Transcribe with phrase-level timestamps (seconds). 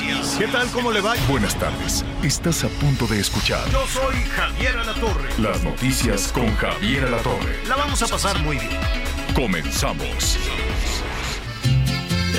[0.00, 0.36] noticias.
[0.38, 0.68] ¿Qué tal?
[0.70, 1.14] ¿Cómo le va?
[1.28, 2.04] Buenas tardes.
[2.22, 5.28] Estás a punto de escuchar Yo soy Javier Alatorre.
[5.38, 7.66] las noticias con Javier Alatorre.
[7.68, 8.78] La vamos a pasar muy bien.
[9.34, 10.38] Comenzamos.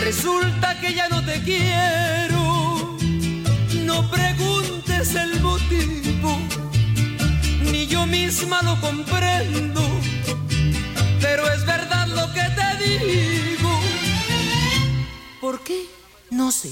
[0.04, 2.98] Resulta que ya no te quiero,
[3.86, 6.40] no preguntes el motivo,
[7.72, 9.84] ni yo misma lo comprendo,
[11.22, 13.80] pero es verdad lo que te digo.
[15.40, 15.86] ¿Por qué?
[16.32, 16.72] No sé.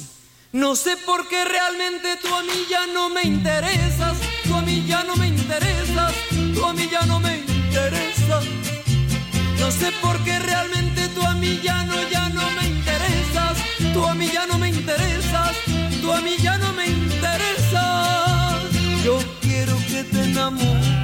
[0.51, 4.83] No sé por qué realmente tú a mí ya no me interesas, tú a mí
[4.87, 6.11] ya no me interesas,
[6.55, 8.45] tú a mí ya no me interesas.
[9.59, 13.57] No sé por qué realmente tú a mí ya no, ya no me interesas.
[13.93, 15.55] Tú a mí ya no me interesas.
[16.01, 18.63] Tú a mí ya no me interesas.
[19.03, 20.98] Yo quiero que te enamores.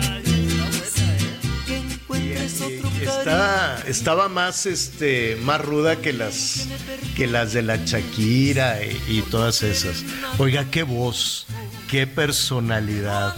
[2.45, 6.67] Está, estaba más, este, más ruda que las,
[7.15, 10.03] que las de la Shakira y, y todas esas.
[10.37, 11.47] Oiga, qué voz,
[11.89, 13.35] qué personalidad,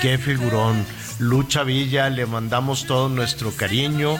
[0.00, 0.84] qué figurón.
[1.18, 4.18] Lucha Villa, le mandamos todo nuestro cariño.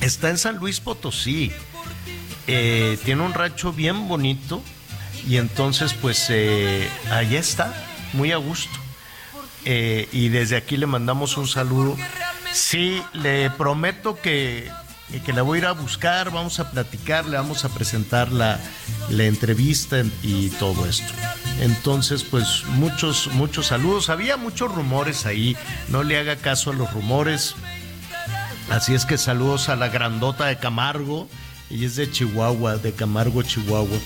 [0.00, 1.52] Está en San Luis Potosí.
[2.46, 4.62] Eh, tiene un rancho bien bonito
[5.28, 7.74] y entonces pues eh, allá está,
[8.14, 8.72] muy a gusto.
[9.64, 11.96] Eh, y desde aquí le mandamos un saludo.
[12.52, 14.70] Sí, le prometo que,
[15.24, 18.58] que la voy a ir a buscar, vamos a platicar, le vamos a presentar la,
[19.10, 21.12] la entrevista y todo esto.
[21.60, 24.10] Entonces, pues muchos, muchos saludos.
[24.10, 25.56] Había muchos rumores ahí,
[25.88, 27.54] no le haga caso a los rumores.
[28.70, 31.28] Así es que saludos a la grandota de Camargo.
[31.70, 33.98] Ella es de Chihuahua, de Camargo, Chihuahua.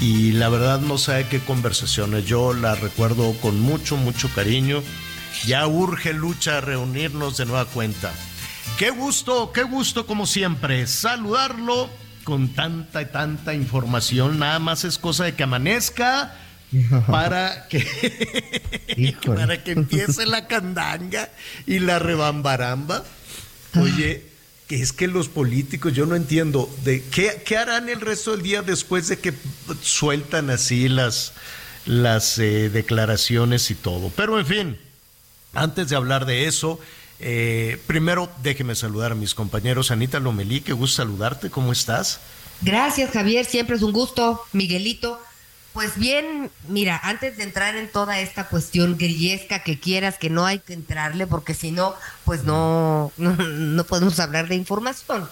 [0.00, 2.26] Y la verdad no sabe qué conversaciones.
[2.26, 4.82] Yo la recuerdo con mucho, mucho cariño.
[5.44, 8.12] Ya urge lucha reunirnos de nueva cuenta.
[8.78, 10.86] Qué gusto, qué gusto como siempre.
[10.86, 11.88] Saludarlo
[12.24, 14.38] con tanta y tanta información.
[14.38, 16.34] Nada más es cosa de que amanezca
[17.06, 21.30] para que, para que empiece la candanga
[21.66, 23.04] y la rebambaramba.
[23.80, 24.24] Oye,
[24.66, 28.42] que es que los políticos, yo no entiendo, de qué, qué harán el resto del
[28.42, 29.32] día después de que
[29.80, 31.32] sueltan así las,
[31.84, 34.10] las eh, declaraciones y todo.
[34.16, 34.78] Pero en fin,
[35.52, 36.78] antes de hablar de eso,
[37.18, 39.90] eh, primero déjeme saludar a mis compañeros.
[39.90, 42.20] Anita Lomelí, qué gusto saludarte, ¿cómo estás?
[42.62, 44.42] Gracias, Javier, siempre es un gusto.
[44.52, 45.20] Miguelito,
[45.72, 50.46] pues bien, mira, antes de entrar en toda esta cuestión grillesca que quieras, que no
[50.46, 55.28] hay que entrarle, porque si no, pues no, no, no podemos hablar de información.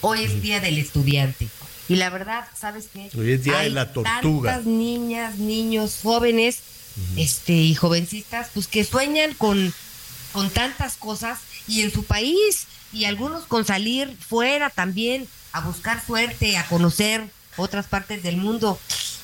[0.00, 1.48] Hoy es Día del Estudiante.
[1.88, 3.10] Y la verdad, ¿sabes qué?
[3.16, 4.52] Hoy es Día de la Tortuga.
[4.52, 6.60] Tantas niñas, niños, jóvenes
[7.16, 9.72] este, y jovencitas, pues que sueñan con,
[10.32, 16.04] con tantas cosas y en su país, y algunos con salir fuera también a buscar
[16.04, 18.78] suerte, a conocer otras partes del mundo.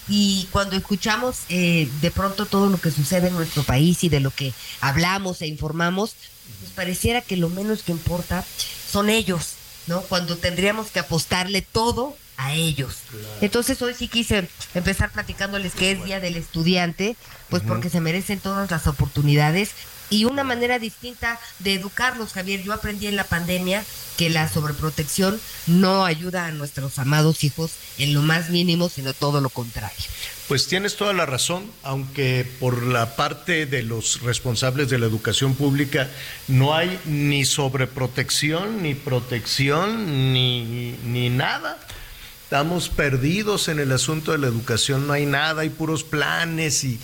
[0.08, 4.20] Y cuando escuchamos eh, de pronto todo lo que sucede en nuestro país y de
[4.20, 6.14] lo que hablamos e informamos,
[6.58, 8.44] pues pareciera que lo menos que importa
[8.90, 9.54] son ellos,
[9.90, 10.00] ¿no?
[10.02, 12.96] Cuando tendríamos que apostarle todo a ellos.
[13.42, 17.16] Entonces hoy sí quise empezar platicándoles que es Día del Estudiante,
[17.50, 19.72] pues porque se merecen todas las oportunidades
[20.10, 22.62] y una manera distinta de educarlos, Javier.
[22.62, 23.84] Yo aprendí en la pandemia
[24.18, 29.40] que la sobreprotección no ayuda a nuestros amados hijos en lo más mínimo, sino todo
[29.40, 29.96] lo contrario.
[30.48, 35.54] Pues tienes toda la razón, aunque por la parte de los responsables de la educación
[35.54, 36.10] pública
[36.48, 41.78] no hay ni sobreprotección, ni protección, ni, ni nada.
[42.42, 46.98] Estamos perdidos en el asunto de la educación, no hay nada, hay puros planes y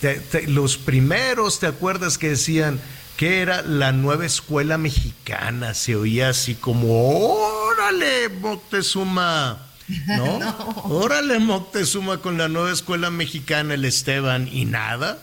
[0.00, 2.80] te- te- los primeros, ¿te acuerdas que decían
[3.16, 5.74] que era la nueva escuela mexicana?
[5.74, 9.58] Se oía así como, órale, Moctezuma.
[10.06, 10.84] ¿No?
[10.84, 15.18] Órale, Moctezuma con la nueva escuela mexicana, el Esteban, y nada.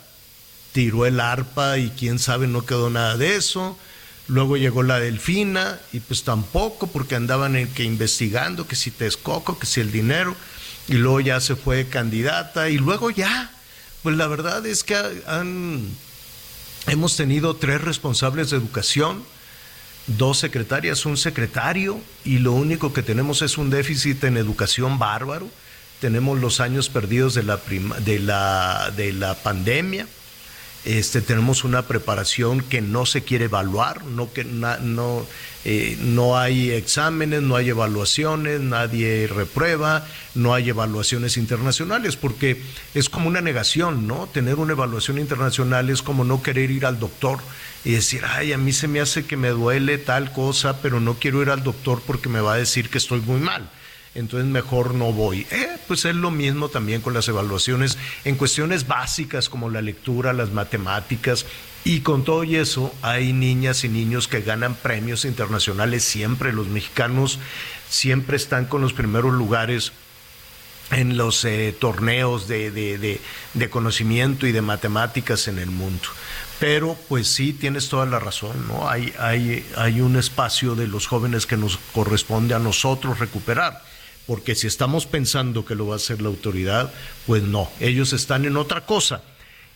[0.71, 3.77] Tiró el arpa y quién sabe, no quedó nada de eso.
[4.27, 9.59] Luego llegó la Delfina y pues tampoco, porque andaban en que investigando que si Texcoco,
[9.59, 10.35] que si el dinero.
[10.87, 13.51] Y luego ya se fue candidata y luego ya.
[14.03, 14.95] Pues la verdad es que
[15.25, 15.87] han,
[16.87, 19.23] hemos tenido tres responsables de educación
[20.07, 25.49] dos secretarias, un secretario, y lo único que tenemos es un déficit en educación bárbaro.
[25.99, 27.59] Tenemos los años perdidos de la,
[27.99, 30.07] de la, de la pandemia.
[30.85, 35.25] Este, tenemos una preparación que no se quiere evaluar, no, que no,
[35.63, 42.61] eh, no hay exámenes, no hay evaluaciones, nadie reprueba, no hay evaluaciones internacionales, porque
[42.93, 44.27] es como una negación, ¿no?
[44.27, 47.39] Tener una evaluación internacional es como no querer ir al doctor
[47.85, 51.13] y decir, ay, a mí se me hace que me duele tal cosa, pero no
[51.13, 53.69] quiero ir al doctor porque me va a decir que estoy muy mal
[54.15, 55.47] entonces mejor no voy.
[55.51, 60.33] Eh, pues es lo mismo también con las evaluaciones en cuestiones básicas como la lectura,
[60.33, 61.45] las matemáticas.
[61.83, 66.53] Y con todo eso hay niñas y niños que ganan premios internacionales siempre.
[66.53, 67.39] Los mexicanos
[67.89, 69.91] siempre están con los primeros lugares
[70.91, 76.07] en los eh, torneos de, de, conocimiento y de matemáticas en el mundo.
[76.59, 78.87] Pero pues sí, tienes toda la razón, ¿no?
[78.87, 83.81] Hay, hay, hay un espacio de los jóvenes que nos corresponde a nosotros recuperar
[84.25, 86.91] porque si estamos pensando que lo va a hacer la autoridad,
[87.25, 89.21] pues no, ellos están en otra cosa,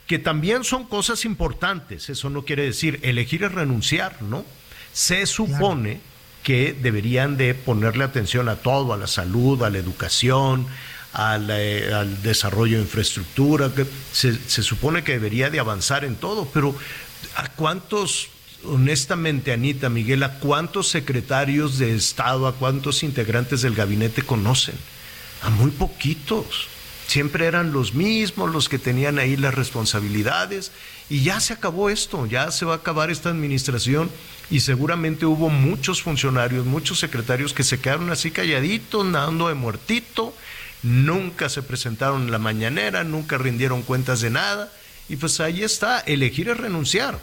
[0.06, 4.46] que también son cosas importantes, eso no quiere decir elegir es renunciar, ¿no?
[4.94, 6.00] Se supone
[6.44, 10.66] que deberían de ponerle atención a todo, a la salud, a la educación,
[11.12, 11.90] al, eh,
[12.24, 16.74] desarrollo de infraestructura, que se, se supone que debería de avanzar en todo, pero
[17.36, 18.30] ¿a cuántos
[18.66, 24.76] honestamente, Anita, Miguel, ¿a cuántos secretarios de Estado, a cuántos integrantes del gabinete conocen?
[25.42, 26.68] A muy poquitos.
[27.08, 30.72] Siempre eran los mismos los que tenían ahí las responsabilidades.
[31.10, 34.10] Y ya se acabó esto, ya se va a acabar esta administración.
[34.50, 40.34] Y seguramente hubo muchos funcionarios, muchos secretarios que se quedaron así calladitos, nadando de muertito,
[40.84, 44.72] nunca se presentaron en la mañanera, nunca rindieron cuentas de nada.
[45.08, 47.20] Y pues ahí está, elegir es renunciar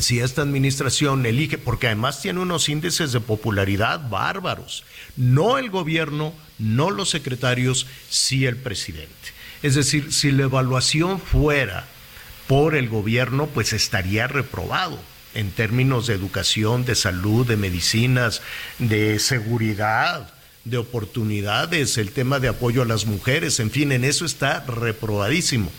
[0.00, 4.84] si esta administración elige, porque además tiene unos índices de popularidad bárbaros,
[5.16, 9.12] no el gobierno, no los secretarios, sí el presidente.
[9.62, 11.86] Es decir, si la evaluación fuera
[12.48, 14.98] por el gobierno, pues estaría reprobado
[15.34, 18.42] en términos de educación, de salud, de medicinas,
[18.78, 20.32] de seguridad,
[20.64, 25.70] de oportunidades, el tema de apoyo a las mujeres, en fin, en eso está reprobadísimo.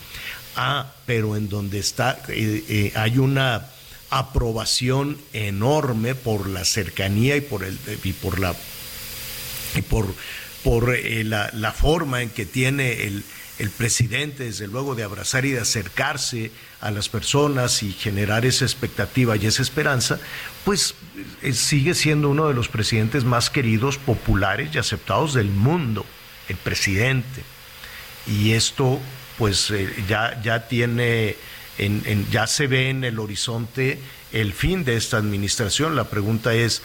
[0.56, 3.66] Ah, pero en donde está, eh, eh, hay una
[4.18, 8.54] aprobación enorme por la cercanía y por el y por la
[9.74, 10.14] y por
[10.62, 13.22] por eh, la, la, forma en que tiene el,
[13.58, 16.50] el presidente, desde luego, de abrazar y de acercarse
[16.80, 20.18] a las personas y generar esa expectativa y esa esperanza,
[20.64, 20.94] pues
[21.42, 26.04] eh, sigue siendo uno de los presidentes más queridos, populares y aceptados del mundo,
[26.48, 27.42] el presidente.
[28.26, 29.00] Y esto,
[29.38, 31.36] pues, eh, ya, ya tiene
[32.30, 33.98] ya se ve en el horizonte
[34.32, 35.96] el fin de esta administración.
[35.96, 36.82] La pregunta es,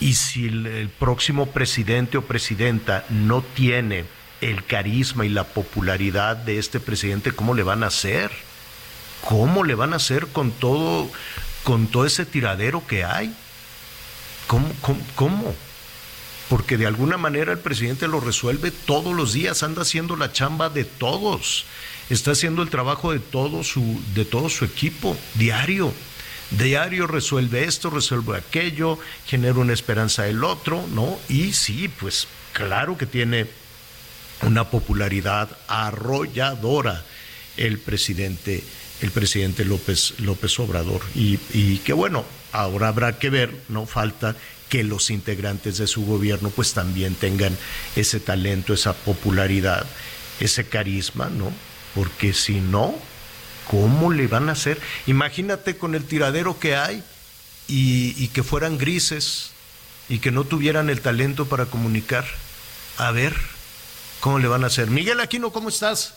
[0.00, 4.04] ¿y si el, próximo presidente o presidenta no tiene
[4.40, 8.30] el carisma y la popularidad de este presidente, cómo le van a hacer?
[9.28, 11.10] ¿Cómo le van a hacer con todo,
[11.62, 13.34] con todo ese tiradero que hay?
[14.46, 15.54] ¿Cómo, cómo, cómo?
[16.48, 20.70] Porque de alguna manera el presidente lo resuelve todos los días, anda haciendo la chamba
[20.70, 21.66] de todos
[22.10, 25.92] está haciendo el trabajo de todo su, de todo su equipo diario.
[26.50, 31.18] Diario resuelve esto, resuelve aquello, genera una esperanza del otro, ¿no?
[31.28, 33.46] Y sí, pues claro que tiene
[34.42, 37.04] una popularidad arrolladora
[37.56, 38.64] el presidente,
[39.00, 41.02] el presidente López, López Obrador.
[41.14, 44.34] Y, y que bueno, ahora habrá que ver, no falta
[44.68, 47.56] que los integrantes de su gobierno pues también tengan
[47.94, 49.86] ese talento, esa popularidad,
[50.40, 51.52] ese carisma, ¿no?
[51.94, 52.94] Porque si no,
[53.68, 54.80] ¿cómo le van a hacer?
[55.06, 57.02] Imagínate con el tiradero que hay
[57.68, 59.50] y, que fueran grises
[60.08, 62.24] y que no tuvieran el talento para comunicar.
[62.96, 63.34] A ver,
[64.20, 64.90] ¿cómo le van a hacer?
[64.90, 66.14] Miguel Aquino, ¿cómo estás?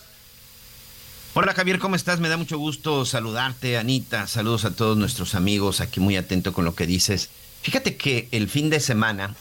[1.36, 2.20] Hola Javier, ¿cómo estás?
[2.20, 4.28] Me da mucho gusto saludarte, Anita.
[4.28, 7.30] Saludos a todos nuestros amigos, aquí muy atento con lo que dices.
[7.64, 9.36] Fíjate que el fin de semana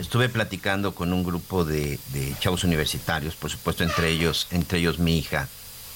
[0.00, 4.98] estuve platicando con un grupo de, de, chavos universitarios, por supuesto entre ellos, entre ellos
[4.98, 5.48] mi hija,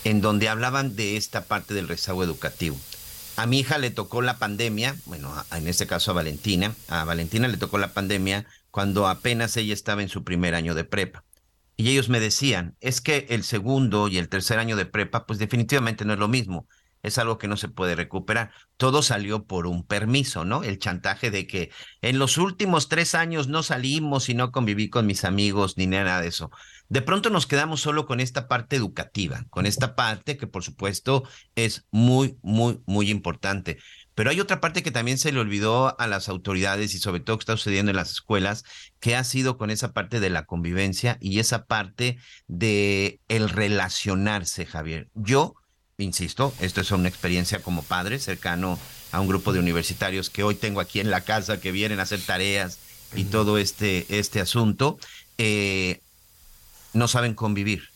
[0.05, 2.79] en donde hablaban de esta parte del rezago educativo.
[3.37, 7.49] A mi hija le tocó la pandemia, bueno, en este caso a Valentina, a Valentina
[7.49, 11.25] le tocó la pandemia cuando apenas ella estaba en su primer año de prepa.
[11.77, 15.39] Y ellos me decían, es que el segundo y el tercer año de prepa, pues
[15.39, 16.67] definitivamente no es lo mismo
[17.03, 18.53] es algo que no se puede recuperar.
[18.77, 20.63] Todo salió por un permiso, ¿no?
[20.63, 25.07] El chantaje de que en los últimos tres años no salimos y no conviví con
[25.07, 26.51] mis amigos ni nada de eso.
[26.93, 31.27] De pronto nos quedamos solo con esta parte educativa, con esta parte que por supuesto
[31.55, 33.79] es muy, muy, muy importante.
[34.15, 37.39] Pero hay otra parte que también se le olvidó a las autoridades y sobre todo
[37.39, 38.65] que está sucediendo en las escuelas,
[39.01, 44.67] que ha sido con esa parte de la convivencia y esa parte de el relacionarse,
[44.67, 45.09] Javier.
[45.15, 45.55] Yo,
[45.97, 48.79] insisto, esto es una experiencia como padre cercano
[49.13, 52.03] a un grupo de universitarios que hoy tengo aquí en la casa, que vienen a
[52.03, 52.81] hacer tareas
[53.17, 54.99] y todo este, este asunto,
[55.39, 56.03] eh,
[56.93, 57.89] no saben convivir.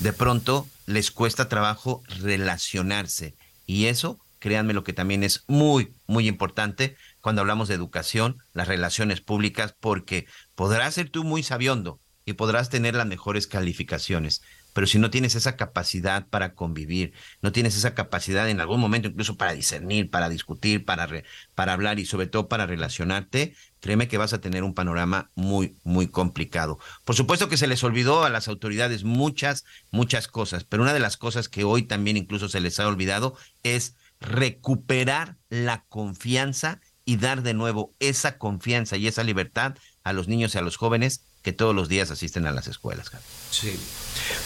[0.00, 3.34] De pronto les cuesta trabajo relacionarse
[3.66, 8.68] y eso créanme lo que también es muy, muy importante cuando hablamos de educación, las
[8.68, 14.42] relaciones públicas, porque podrás ser tú muy sabiondo y podrás tener las mejores calificaciones,
[14.74, 19.08] pero si no tienes esa capacidad para convivir, no tienes esa capacidad en algún momento
[19.08, 21.08] incluso para discernir, para discutir, para,
[21.54, 25.78] para hablar y sobre todo para relacionarte, créeme que vas a tener un panorama muy,
[25.84, 26.78] muy complicado.
[27.04, 31.00] Por supuesto que se les olvidó a las autoridades muchas, muchas cosas, pero una de
[31.00, 37.16] las cosas que hoy también incluso se les ha olvidado es recuperar la confianza y
[37.16, 41.24] dar de nuevo esa confianza y esa libertad a los niños y a los jóvenes
[41.44, 43.10] que todos los días asisten a las escuelas.
[43.50, 43.78] Sí,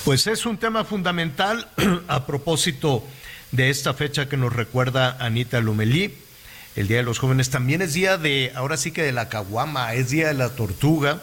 [0.04, 1.68] pues es un tema fundamental
[2.08, 3.06] a propósito
[3.52, 6.12] de esta fecha que nos recuerda Anita Lumelí.
[6.74, 9.94] El Día de los Jóvenes también es día de, ahora sí que de la caguama,
[9.94, 11.22] es día de la tortuga.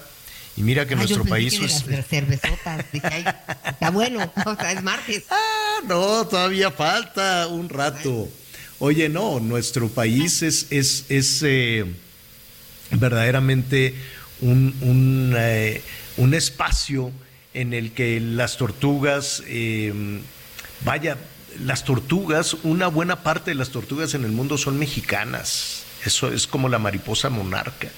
[0.58, 1.84] Y mira que nuestro país es...
[1.86, 4.32] está bueno,
[4.70, 5.24] es martes.
[5.30, 8.30] Ah, no, todavía falta un rato.
[8.80, 11.86] Oye, no, nuestro país es, es, es eh,
[12.92, 13.94] verdaderamente
[14.50, 15.82] un, eh,
[16.18, 17.12] un, espacio
[17.54, 20.22] en el que las tortugas, em,
[20.84, 21.18] vaya,
[21.64, 25.84] las tortugas, una buena parte de las tortugas en el mundo son mexicanas.
[26.06, 27.90] Eso es como la mariposa monarca.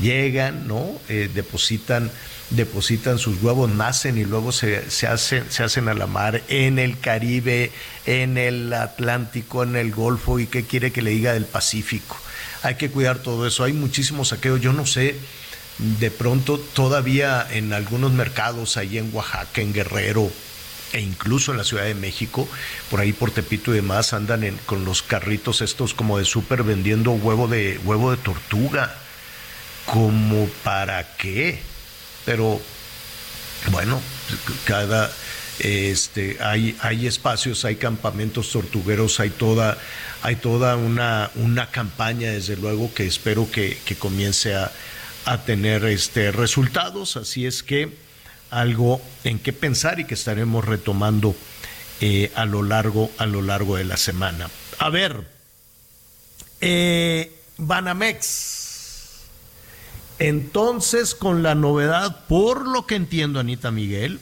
[0.00, 1.00] Llegan, ¿no?
[1.08, 2.10] Eh, depositan
[2.56, 6.78] depositan sus huevos, nacen y luego se, se, hacen, se hacen a la mar en
[6.78, 7.70] el Caribe,
[8.06, 12.16] en el Atlántico, en el Golfo y qué quiere que le diga del Pacífico.
[12.62, 13.64] Hay que cuidar todo eso.
[13.64, 14.60] Hay muchísimos saqueos.
[14.60, 15.16] Yo no sé,
[15.78, 20.30] de pronto todavía en algunos mercados, ahí en Oaxaca, en Guerrero,
[20.92, 22.46] e incluso en la Ciudad de México,
[22.90, 27.12] por ahí por Tepito y demás, andan con los carritos estos como de súper vendiendo
[27.12, 28.96] huevo de, huevo de tortuga.
[29.86, 31.72] ¿Como para qué?
[32.24, 32.60] pero
[33.70, 34.00] bueno,
[34.64, 35.10] cada
[35.58, 39.78] este hay, hay espacios, hay campamentos tortugueros, hay toda,
[40.22, 44.72] hay toda una, una campaña, desde luego, que espero que, comience a,
[45.44, 47.16] tener este resultados.
[47.16, 47.96] Así es que
[48.50, 51.34] algo en qué pensar y que estaremos retomando
[52.00, 54.50] eh, a lo largo, a lo largo de la semana.
[54.78, 55.26] A ver,
[56.60, 58.62] eh, Banamex
[60.22, 64.20] entonces, con la novedad, por lo que entiendo, Anita Miguel,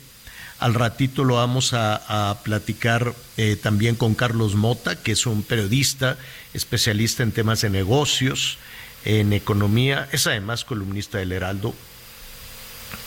[0.58, 6.16] al ratito lo vamos a, platicar eh, también con Carlos Mota, que es un periodista
[6.54, 8.56] especialista en temas de negocios,
[9.04, 11.74] en economía, es además columnista del Heraldo.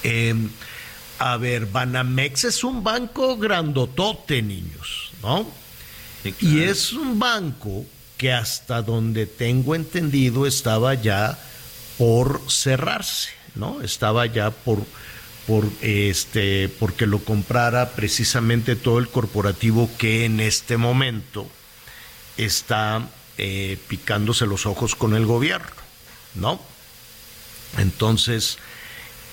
[0.03, 0.49] Em,
[1.19, 5.47] a ver, Banamex es un banco grandotote, niños, ¿no?
[6.39, 7.85] Y es un banco
[8.17, 11.37] que hasta donde tengo entendido estaba ya
[11.97, 13.81] por cerrarse, ¿no?
[13.81, 14.79] Estaba ya por,
[15.45, 21.47] por este, porque lo comprara precisamente todo el corporativo que en este momento
[22.37, 23.07] está
[23.37, 25.82] eh, picándose los ojos con el gobierno,
[26.35, 26.61] ¿no?
[27.77, 28.57] Entonces,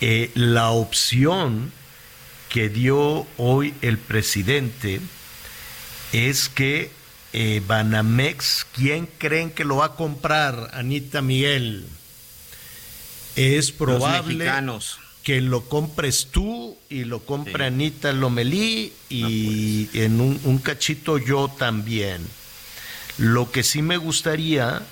[0.01, 1.73] eh, la opción
[2.49, 5.01] que dio hoy el presidente
[6.13, 6.91] es que
[7.33, 11.87] eh, Banamex, ¿quién creen que lo va a comprar, Anita Miguel?
[13.37, 14.51] es probable
[15.23, 20.05] que lo compres tú y lo compre Anita Lomelí y pues.
[20.05, 22.27] en un, cachito yo también.
[23.19, 24.83] Lo que sí me gustaría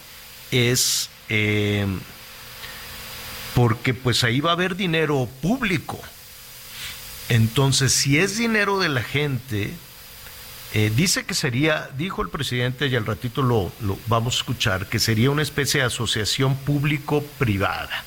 [0.51, 1.87] es, eh,
[3.55, 5.99] porque pues ahí va a haber dinero público.
[7.29, 9.73] Entonces, si es dinero de la gente,
[10.75, 13.73] eh, dice que sería, dijo el presidente, y al ratito lo,
[14.07, 18.05] vamos a escuchar, que sería una especie de asociación público-privada.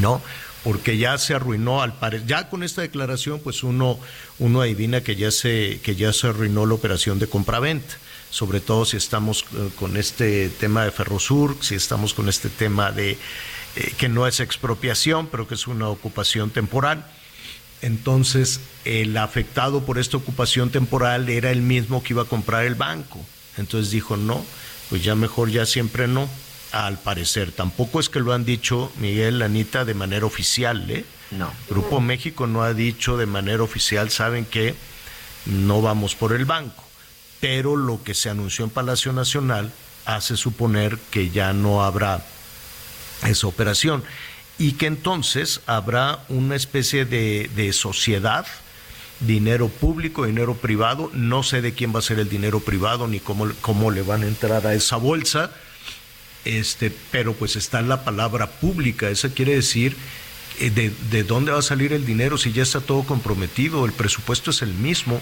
[0.00, 0.20] ¿no?
[0.62, 3.98] Porque ya se arruinó al parecer, ya con esta declaración, pues uno,
[4.38, 7.96] uno adivina que ya se, que ya se arruinó la operación de compraventa,
[8.34, 12.90] sobre todo si estamos eh, con este tema de Ferrosur, si estamos con este tema
[12.90, 13.12] de
[13.76, 17.06] eh, que no es expropiación, pero que es una ocupación temporal.
[17.80, 22.74] Entonces, el afectado por esta ocupación temporal era el mismo que iba a comprar el
[22.74, 23.24] banco.
[23.56, 24.44] Entonces dijo, no,
[24.90, 26.28] pues ya mejor ya siempre no
[26.72, 27.52] al parecer.
[27.52, 31.04] Tampoco es que lo han dicho Miguel, Anita, de manera oficial, ¿eh?
[31.30, 31.52] No.
[31.70, 34.74] Grupo México no ha dicho de manera oficial, saben que
[35.46, 36.83] no vamos por el banco.
[37.44, 39.70] Pero lo que se anunció en Palacio Nacional
[40.06, 42.24] hace suponer que ya no habrá
[43.26, 44.02] esa operación
[44.56, 48.46] y que entonces habrá una especie de, de sociedad,
[49.20, 53.20] dinero público, dinero privado, no sé de quién va a ser el dinero privado ni
[53.20, 55.52] cómo, cómo le van a entrar a esa bolsa,
[56.46, 59.98] este, pero pues está la palabra pública, eso quiere decir
[60.60, 63.92] eh, de, de, dónde va a salir el dinero si ya está todo comprometido, el
[63.92, 65.20] presupuesto es el mismo,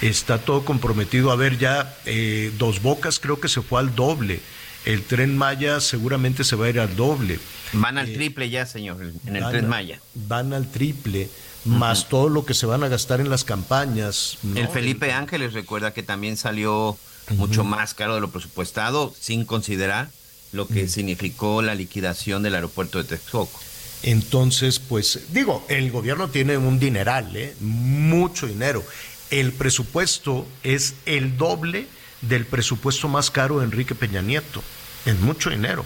[0.00, 1.30] está todo comprometido.
[1.30, 4.40] A ver, ya eh, Dos Bocas creo que se fue al doble,
[4.84, 7.38] el tren Maya seguramente se va a ir al doble.
[7.72, 10.00] Van al eh, triple ya, señor, en el tren Maya.
[10.14, 11.28] Van al triple,
[11.64, 14.38] más todo lo que se van a gastar en las campañas.
[14.54, 16.96] El Felipe Ángeles recuerda que también salió
[17.30, 20.08] mucho más caro de lo presupuestado, sin considerar
[20.52, 23.60] lo que significó la liquidación del aeropuerto de Texcoco.
[24.02, 27.54] Entonces, pues digo, el gobierno tiene un dineral, ¿eh?
[27.60, 28.82] mucho dinero.
[29.30, 31.86] El presupuesto es el doble
[32.22, 34.62] del presupuesto más caro de Enrique Peña Nieto.
[35.06, 35.84] Es mucho dinero.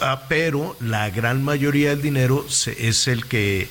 [0.00, 3.68] ah, pero la gran mayoría del dinero se, es el que,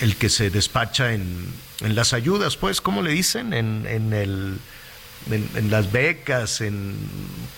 [0.00, 3.52] el que se despacha en, en las ayudas, pues, ¿cómo le dicen?
[3.52, 4.58] En, en el
[5.30, 6.94] en, las becas, en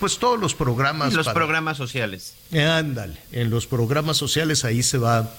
[0.01, 1.13] pues todos los programas.
[1.13, 2.35] los programas sociales.
[2.53, 5.31] ándale, en los programas sociales ahí se va,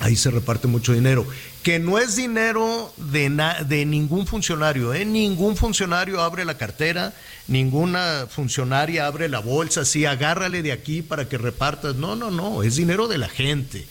[0.00, 1.26] ahí se reparte mucho dinero.
[1.62, 3.30] Que no es dinero de,
[3.66, 5.04] de ningún funcionario, ¿eh?
[5.04, 7.12] ningún funcionario abre la cartera,
[7.46, 11.96] ninguna funcionaria abre la bolsa, así agárrale de aquí para que repartas.
[11.96, 13.86] No, no, no, es dinero de la gente.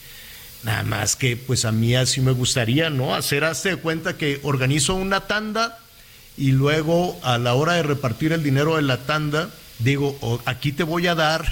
[0.64, 3.16] Nada más que pues a mí así me gustaría, ¿no?
[3.16, 5.80] Hacer, hazte de cuenta que organizo una tanda
[6.38, 9.50] y luego a la hora de repartir el dinero de la tanda,
[9.80, 11.46] digo, aquí te voy a dar,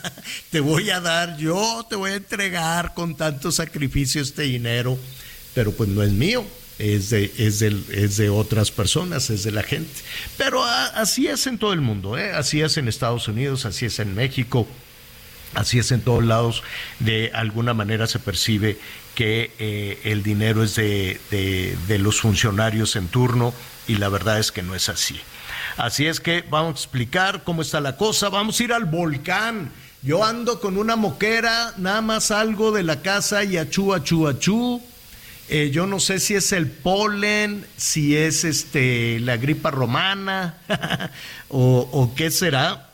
[0.50, 4.98] te voy a dar, yo te voy a entregar con tanto sacrificio este dinero,
[5.54, 6.44] pero pues no es mío,
[6.78, 9.92] es de, es de, es de otras personas, es de la gente.
[10.36, 12.32] Pero así es en todo el mundo, ¿eh?
[12.32, 14.66] así es en Estados Unidos, así es en México.
[15.52, 16.62] Así es en todos lados,
[17.00, 18.78] de alguna manera se percibe
[19.16, 23.52] que eh, el dinero es de, de, los funcionarios en turno
[23.88, 25.20] y la verdad es que no es así.
[25.76, 29.70] Así es que vamos a explicar cómo está la cosa, vamos a ir al volcán.
[30.02, 34.82] Yo ando con una moquera, nada más salgo de la casa y achú, achú, achú.
[35.48, 40.58] Eh, yo no sé si es el polen, si es este la gripa romana
[41.48, 42.90] o, o qué será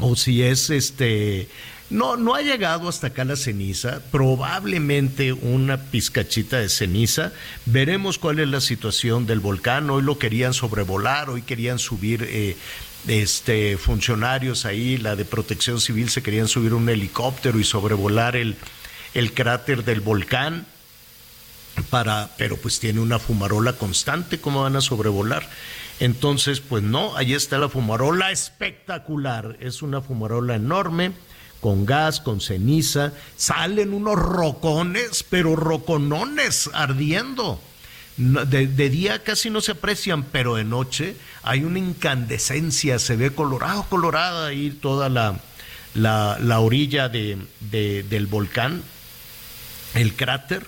[0.00, 1.48] o si es este
[1.90, 7.32] no, no ha llegado hasta acá la ceniza, probablemente una pizcachita de ceniza.
[7.64, 9.88] Veremos cuál es la situación del volcán.
[9.88, 12.56] Hoy lo querían sobrevolar, hoy querían subir eh,
[13.06, 18.56] este, funcionarios ahí, la de protección civil se querían subir un helicóptero y sobrevolar el,
[19.14, 20.66] el cráter del volcán.
[21.90, 25.48] Para, pero pues tiene una fumarola constante, ¿cómo van a sobrevolar?
[26.00, 31.12] Entonces, pues no, ahí está la fumarola espectacular, es una fumarola enorme,
[31.60, 37.60] con gas, con ceniza, salen unos rocones, pero roconones ardiendo.
[38.16, 43.84] De, día casi no se aprecian, pero de noche hay una incandescencia, se ve colorado,
[43.88, 45.40] colorada ahí toda la,
[45.94, 47.38] la, orilla de,
[47.70, 48.82] del volcán,
[49.94, 50.66] el cráter,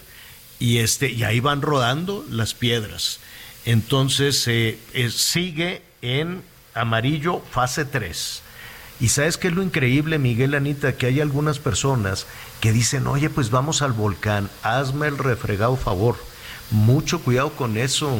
[0.61, 3.18] y, este, y ahí van rodando las piedras.
[3.64, 6.42] Entonces eh, eh, sigue en
[6.74, 8.42] amarillo fase 3.
[9.01, 12.27] Y sabes qué es lo increíble, Miguel Anita, que hay algunas personas
[12.61, 16.17] que dicen, oye, pues vamos al volcán, hazme el refregado favor.
[16.71, 18.15] Mucho cuidado con eso,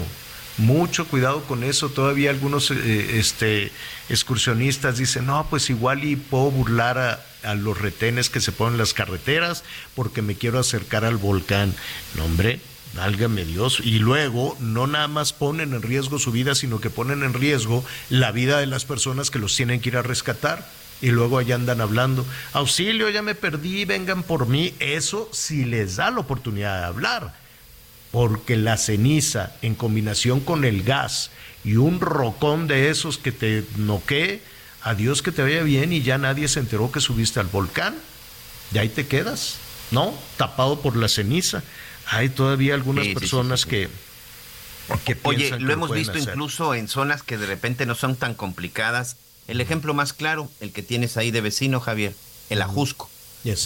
[0.57, 1.91] mucho cuidado con eso.
[1.91, 3.71] Todavía algunos eh, este,
[4.09, 8.75] excursionistas dicen, no, pues igual y puedo burlar a, a, los retenes que se ponen
[8.75, 9.65] en las carreteras
[9.95, 11.75] porque me quiero acercar al volcán.
[12.17, 12.59] No, hombre,
[12.95, 13.81] Válgame Dios.
[13.85, 17.85] Y luego no nada más ponen en riesgo su vida, sino que ponen en riesgo
[18.09, 20.69] la vida de las personas que los tienen que ir a rescatar.
[21.03, 24.75] Y luego allá andan hablando, auxilio, ya me perdí, vengan por mí.
[24.81, 27.35] Eso sí les da la oportunidad de hablar.
[28.11, 31.31] Porque la ceniza en combinación con el gas
[31.65, 34.43] y un rocón de esos que te noquee,
[34.83, 37.95] adiós que te vaya bien y ya nadie se enteró que subiste al volcán.
[38.75, 39.57] Y ahí te quedas,
[39.93, 40.13] ¿no?
[40.37, 41.63] Tapado por la ceniza
[42.11, 43.89] hay todavía algunas personas que,
[45.05, 49.17] que Oye, lo hemos visto incluso en zonas que de repente no son tan complicadas.
[49.47, 52.15] El ejemplo más claro, el que tienes ahí de vecino, Javier,
[52.51, 53.09] el Ajusco.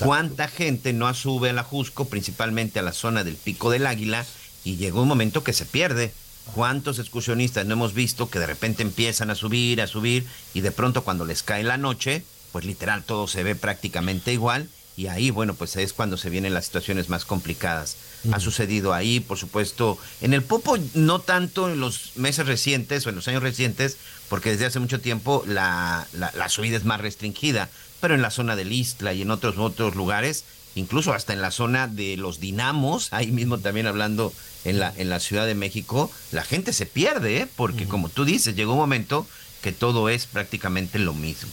[0.00, 4.26] ¿Cuánta gente no sube al Ajusco, principalmente a la zona del Pico del Águila,
[4.62, 6.12] y llegó un momento que se pierde?
[6.54, 10.70] ¿Cuántos excursionistas no hemos visto que de repente empiezan a subir, a subir, y de
[10.70, 15.30] pronto cuando les cae la noche, pues literal todo se ve prácticamente igual y ahí,
[15.30, 17.96] bueno, pues es cuando se vienen las situaciones más complicadas.
[18.33, 23.11] Ha sucedido ahí, por supuesto, en el Popo no tanto en los meses recientes o
[23.11, 23.96] en los años recientes,
[24.28, 27.68] porque desde hace mucho tiempo la, la, subida es más restringida,
[28.00, 31.50] pero en la zona del Istla y en otros, otros lugares, incluso hasta en la
[31.50, 34.33] zona de los Dinamos, ahí mismo también hablando
[34.64, 37.48] en la, en la Ciudad de México, la gente se pierde, ¿eh?
[37.57, 39.26] porque como tú dices, llegó un momento
[39.61, 41.50] que todo es prácticamente lo mismo.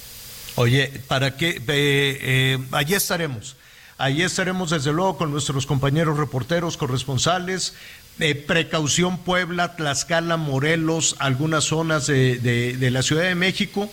[0.56, 1.62] Oye, ¿para qué?
[1.68, 3.56] Eh, allí estaremos.
[3.98, 7.76] Allí estaremos desde luego con nuestros compañeros reporteros, corresponsales.
[8.20, 13.90] Eh, precaución Puebla, Tlaxcala, Morelos, algunas zonas de, la Ciudad de México.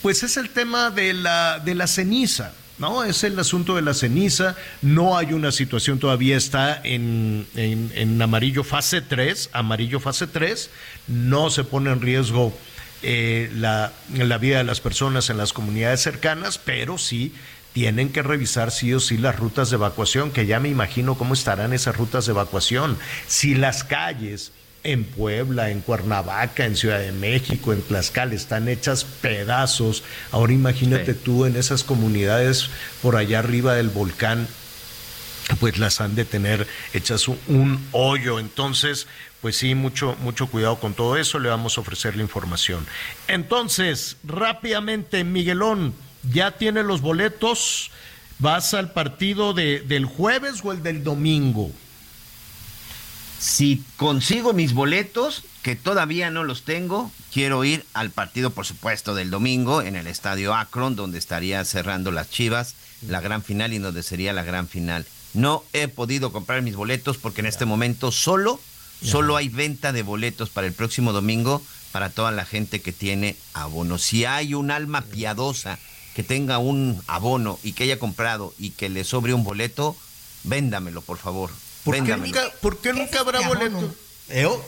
[0.00, 2.52] Pues es el tema de la, de la ceniza.
[2.78, 3.04] ¿no?
[3.04, 4.56] Es el asunto de la ceniza.
[4.80, 10.70] No hay una situación todavía, está en, en, en, amarillo fase 3, amarillo fase 3.
[11.08, 12.56] No se pone en riesgo
[13.02, 17.32] eh, la, la vida de las personas en las comunidades cercanas, pero sí
[17.72, 21.34] tienen que revisar sí o sí las rutas de evacuación, que ya me imagino cómo
[21.34, 22.98] estarán esas rutas de evacuación.
[23.26, 24.52] Si las calles
[24.84, 31.14] en Puebla, en Cuernavaca, en Ciudad de México, en Tlaxcala están hechas pedazos, ahora imagínate
[31.14, 32.70] tú en esas comunidades
[33.02, 34.48] por allá arriba del volcán,
[35.60, 38.38] pues las han de tener hechas un hoyo.
[38.38, 39.06] Entonces,
[39.40, 42.86] pues sí, mucho, mucho cuidado con todo eso, le vamos a ofrecer la información.
[43.28, 45.94] Entonces, rápidamente, Miguelón,
[46.30, 47.90] ¿ya tiene los boletos?
[48.40, 51.70] ¿Vas al partido de, del jueves o el del domingo?
[53.38, 59.14] Si consigo mis boletos, que todavía no los tengo, quiero ir al partido, por supuesto,
[59.14, 62.74] del domingo en el estadio Akron, donde estaría cerrando las Chivas,
[63.06, 65.06] la gran final y donde sería la gran final.
[65.34, 68.58] No he podido comprar mis boletos porque en este momento solo
[69.02, 73.36] Solo hay venta de boletos para el próximo domingo para toda la gente que tiene
[73.54, 73.98] abono.
[73.98, 75.78] Si hay un alma piadosa
[76.14, 79.96] que tenga un abono y que haya comprado y que le sobre un boleto,
[80.44, 81.50] véndamelo, por favor.
[81.84, 83.94] ¿Por qué nunca, ¿por qué nunca habrá boleto?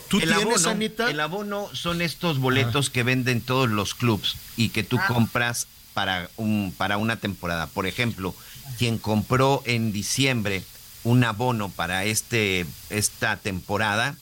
[0.08, 4.70] ¿Tú el tienes, abono, El abono son estos boletos que venden todos los clubs y
[4.70, 5.06] que tú ah.
[5.06, 7.66] compras para, un, para una temporada.
[7.66, 8.34] Por ejemplo,
[8.78, 10.62] quien compró en diciembre
[11.04, 14.16] un abono para este, esta temporada,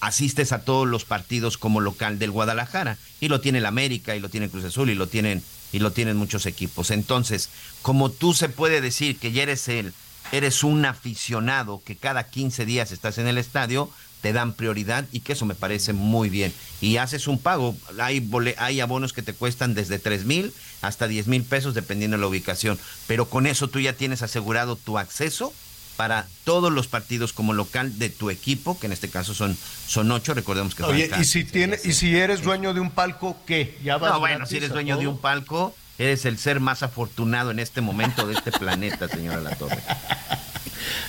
[0.00, 2.98] asistes a todos los partidos como local del Guadalajara.
[3.20, 5.42] Y lo tiene el América, y lo tiene Cruz Azul, y lo tienen,
[5.72, 6.90] y lo tienen muchos equipos.
[6.90, 7.50] Entonces,
[7.82, 9.92] como tú se puede decir que ya eres el,
[10.32, 13.90] eres un aficionado que cada 15 días estás en el estadio,
[14.20, 16.52] te dan prioridad y que eso me parece muy bien.
[16.80, 17.76] Y haces un pago.
[18.00, 22.22] Hay, hay abonos que te cuestan desde 3 mil hasta 10 mil pesos dependiendo de
[22.22, 22.78] la ubicación.
[23.06, 25.52] Pero con eso tú ya tienes asegurado tu acceso
[25.98, 29.58] para todos los partidos como local de tu equipo, que en este caso son,
[29.88, 33.36] son ocho, recordemos que Oye, y si tiene, y si eres dueño de un palco,
[33.44, 33.76] ¿qué?
[33.82, 37.50] ¿Ya vas no, bueno, si eres dueño de un palco, eres el ser más afortunado
[37.50, 39.82] en este momento de este planeta, señora La Torre.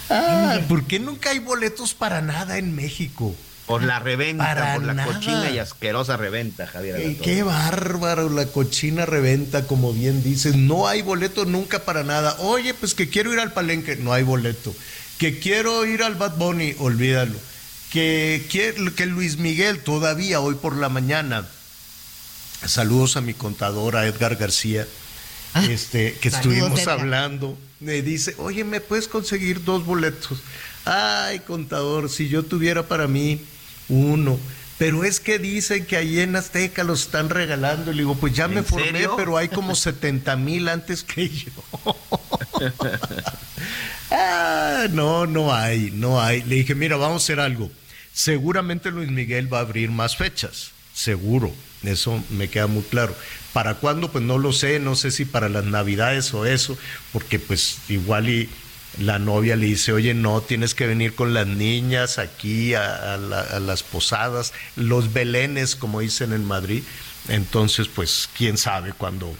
[0.09, 3.35] Ah, ¿por qué nunca hay boletos para nada en México?
[3.69, 7.17] Por la reventa, por la cochina y asquerosa reventa, Javier.
[7.21, 10.55] qué bárbaro, la cochina reventa, como bien dices.
[10.55, 12.35] No hay boleto nunca para nada.
[12.39, 14.73] Oye, pues que quiero ir al palenque, no hay boleto.
[15.19, 17.35] Que quiero ir al Bad Bunny, olvídalo.
[17.91, 21.45] Que, que Luis Miguel todavía hoy por la mañana.
[22.65, 24.87] Saludos a mi contadora Edgar García,
[25.53, 27.55] ah, este, que estuvimos hablando.
[27.79, 30.39] Me dice, oye, ¿me puedes conseguir dos boletos?
[30.85, 33.39] Ay, contador, si yo tuviera para mí
[33.89, 34.39] uno.
[34.77, 37.91] Pero es que dicen que ahí en Azteca los están regalando.
[37.91, 41.51] Le digo, pues ya me formé, pero hay como 70 mil antes que yo.
[44.11, 46.43] ah, no, no hay, no hay.
[46.43, 47.69] Le dije, mira, vamos a hacer algo.
[48.13, 51.51] Seguramente Luis Miguel va a abrir más fechas, seguro.
[51.83, 53.13] Eso me queda muy claro.
[53.51, 54.11] ¿Para cuándo?
[54.11, 56.77] Pues no lo sé, no sé si para las navidades o eso,
[57.11, 58.49] porque pues igual y
[58.97, 63.83] la novia le dice, oye, no, tienes que venir con las niñas aquí a, las
[63.83, 66.83] posadas, los belenes, como dicen en Madrid.
[67.27, 69.33] Entonces, pues, quién sabe cuándo.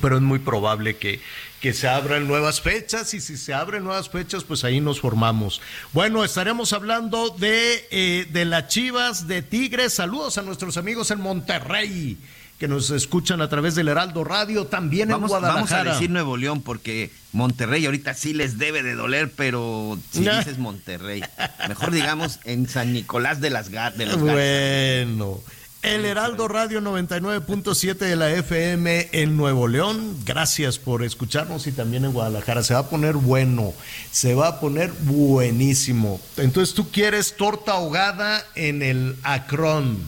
[0.00, 1.20] Pero es muy probable que,
[1.60, 5.60] que se abran nuevas fechas y si se abren nuevas fechas, pues ahí nos formamos.
[5.92, 9.94] Bueno, estaremos hablando de, eh, de las Chivas de Tigres.
[9.94, 12.18] Saludos a nuestros amigos en Monterrey
[12.58, 15.54] que nos escuchan a través del Heraldo Radio, también en Guadalajara.
[15.54, 20.20] Vamos a decir Nuevo León porque Monterrey ahorita sí les debe de doler, pero si
[20.20, 21.22] dices Monterrey,
[21.68, 25.40] mejor digamos en San Nicolás de las de los Bueno.
[25.84, 30.16] El Heraldo Radio 99.7 de la FM en Nuevo León.
[30.24, 32.62] Gracias por escucharnos y también en Guadalajara.
[32.62, 33.74] Se va a poner bueno,
[34.10, 36.22] se va a poner buenísimo.
[36.38, 39.98] Entonces tú quieres torta ahogada en el Acron.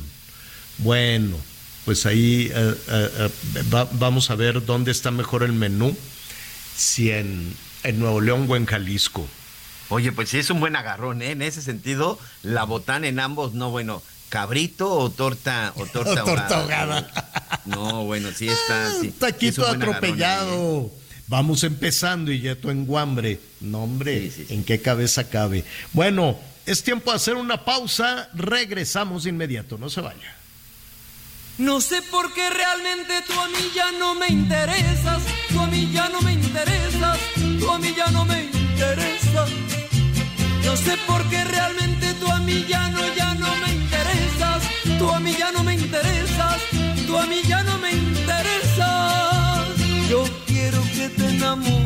[0.78, 1.37] Bueno,
[1.87, 5.96] pues ahí eh, eh, eh, vamos a ver dónde está mejor el menú.
[6.77, 9.27] Si en En Nuevo León o en Jalisco.
[9.88, 11.31] Oye, pues sí es un buen agarrón, ¿eh?
[11.31, 17.09] En ese sentido, la botana en ambos, no, bueno, cabrito o torta o torta, ahogada.
[17.66, 18.92] No, bueno, sí está.
[19.01, 20.90] Sí, taquito atropellado.
[21.27, 23.40] Vamos empezando y ya tú en guambre.
[23.61, 25.64] No, hombre, ¿en qué cabeza cabe?
[25.92, 28.29] Bueno, es tiempo de hacer una pausa.
[28.35, 30.37] Regresamos de inmediato, no se vaya.
[31.59, 35.90] No sé por qué realmente tú a mí ya no me interesas, tú a mí
[35.90, 37.19] ya no me interesas,
[37.59, 39.51] tú a mí ya no me interesas.
[40.64, 44.62] No sé por qué realmente tú a mí ya no, ya no me interesas,
[44.99, 46.57] tú a mí ya no me interesas,
[47.07, 49.66] tú a mí ya no me interesas.
[50.11, 51.86] Yo quiero que te enamores.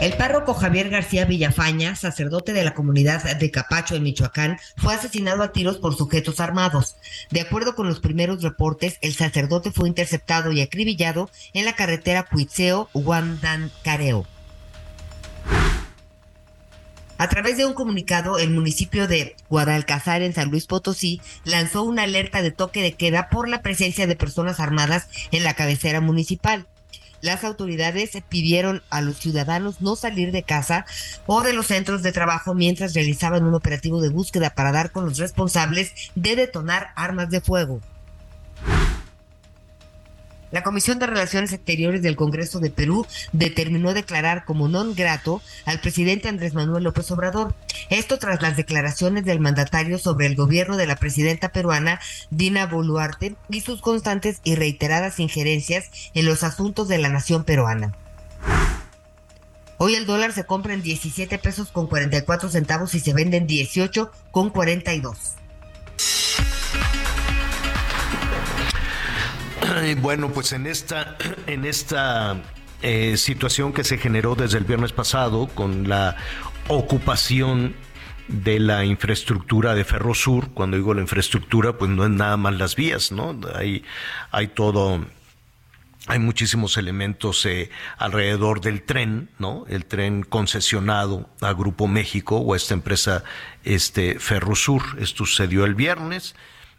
[0.00, 5.42] El párroco Javier García Villafaña, sacerdote de la comunidad de Capacho en Michoacán, fue asesinado
[5.42, 6.96] a tiros por sujetos armados.
[7.30, 12.28] De acuerdo con los primeros reportes, el sacerdote fue interceptado y acribillado en la carretera
[12.28, 14.26] Cuitzeo-Guandancareo.
[17.16, 22.02] A través de un comunicado, el municipio de Guadalcazar en San Luis Potosí lanzó una
[22.02, 26.66] alerta de toque de queda por la presencia de personas armadas en la cabecera municipal.
[27.26, 30.86] Las autoridades pidieron a los ciudadanos no salir de casa
[31.26, 35.06] o de los centros de trabajo mientras realizaban un operativo de búsqueda para dar con
[35.06, 37.80] los responsables de detonar armas de fuego.
[40.52, 45.80] La Comisión de Relaciones Exteriores del Congreso de Perú determinó declarar como non grato al
[45.80, 47.54] presidente Andrés Manuel López Obrador.
[47.90, 53.34] Esto tras las declaraciones del mandatario sobre el gobierno de la presidenta peruana Dina Boluarte
[53.50, 57.94] y sus constantes y reiteradas injerencias en los asuntos de la nación peruana.
[59.78, 63.46] Hoy el dólar se compra en 17 pesos con 44 centavos y se vende en
[63.46, 65.18] 18 con 42.
[70.00, 72.36] Bueno, pues en esta, en esta
[72.82, 76.16] eh, situación que se generó desde el viernes pasado con la
[76.68, 77.74] ocupación
[78.28, 82.74] de la infraestructura de Ferrosur, cuando digo la infraestructura, pues no es nada más las
[82.74, 83.38] vías, ¿no?
[83.54, 83.84] Hay,
[84.32, 85.04] hay todo,
[86.06, 89.64] hay muchísimos elementos eh, alrededor del tren, ¿no?
[89.68, 93.24] El tren concesionado a Grupo México o a esta empresa
[93.64, 94.82] este Ferrosur.
[94.98, 96.34] Esto sucedió el viernes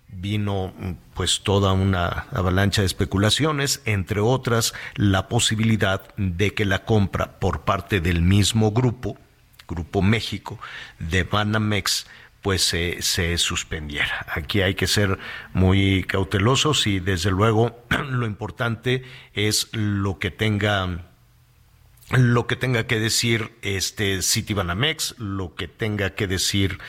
[0.10, 0.74] vino
[1.14, 7.62] pues toda una avalancha de especulaciones, entre otras la posibilidad de que la compra por
[7.62, 9.18] parte del mismo grupo,
[9.68, 10.60] Grupo México,
[11.00, 12.08] de Banamex,
[12.42, 14.26] pues se suspendiera.
[14.34, 15.20] Aquí hay que ser
[15.54, 17.78] muy cautelosos y desde luego
[18.10, 21.08] lo importante es lo que tenga
[22.12, 26.80] lo que tenga que decir este Citibanamex, lo que tenga que decir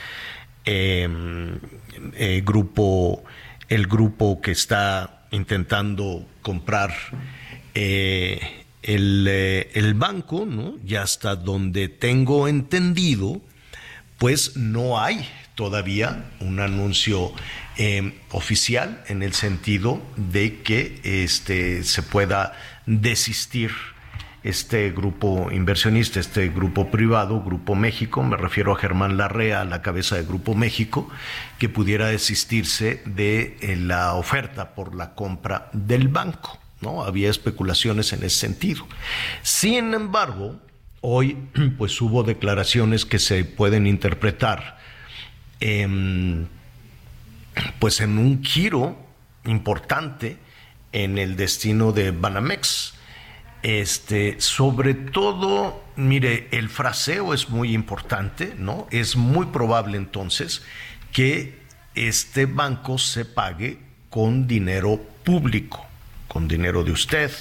[0.65, 3.23] eh, grupo,
[3.67, 6.93] el grupo que está intentando comprar
[7.73, 8.39] eh,
[8.81, 10.77] el, eh, el, banco, ¿no?
[10.83, 13.41] Ya hasta donde tengo entendido,
[14.17, 17.33] pues no hay todavía un anuncio
[17.77, 22.53] em, oficial en el sentido de que este, se pueda
[22.85, 23.71] desistir
[24.49, 30.15] este grupo inversionista, este grupo privado, Grupo México, me refiero a Germán Larrea, la cabeza
[30.15, 31.09] de Grupo México,
[31.57, 36.59] que pudiera desistirse de eh, la oferta por la compra del banco.
[36.81, 37.03] ¿no?
[37.03, 38.87] Había especulaciones en ese sentido.
[39.41, 40.59] Sin embargo,
[41.01, 41.37] hoy
[41.77, 44.77] pues hubo declaraciones que se pueden interpretar
[47.79, 48.97] pues en un giro
[49.43, 50.37] importante
[50.93, 52.93] en el destino de Banamex
[53.61, 58.87] este, sobre todo, mire, el fraseo es muy importante, ¿no?
[58.91, 60.61] Es muy probable entonces
[61.11, 61.59] que
[61.95, 65.85] este banco se pague con dinero público,
[66.27, 67.31] con dinero de usted,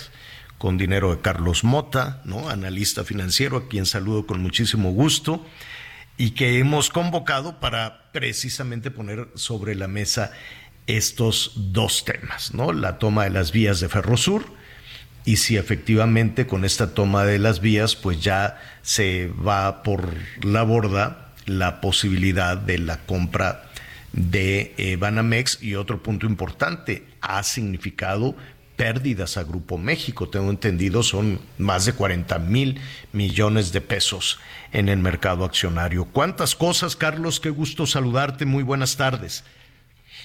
[0.59, 2.48] con dinero de Carlos Mota, ¿no?
[2.48, 5.46] Analista financiero, a quien saludo con muchísimo gusto
[6.16, 10.33] y que hemos convocado para precisamente poner sobre la mesa
[10.88, 12.72] estos dos temas, ¿no?
[12.72, 14.58] La toma de las vías de Ferrosur
[15.29, 20.62] y si efectivamente con esta toma de las vías pues ya se va por la
[20.62, 23.64] borda la posibilidad de la compra
[24.14, 28.37] de eh, Banamex y otro punto importante ha significado
[28.77, 30.31] pérdidas a Grupo México.
[30.31, 32.81] Tengo entendido, son más de 40 mil
[33.12, 34.38] millones de pesos
[34.73, 36.07] en el mercado accionario.
[36.07, 37.38] ¿Cuántas cosas, Carlos?
[37.38, 38.47] Qué gusto saludarte.
[38.47, 39.45] Muy buenas tardes.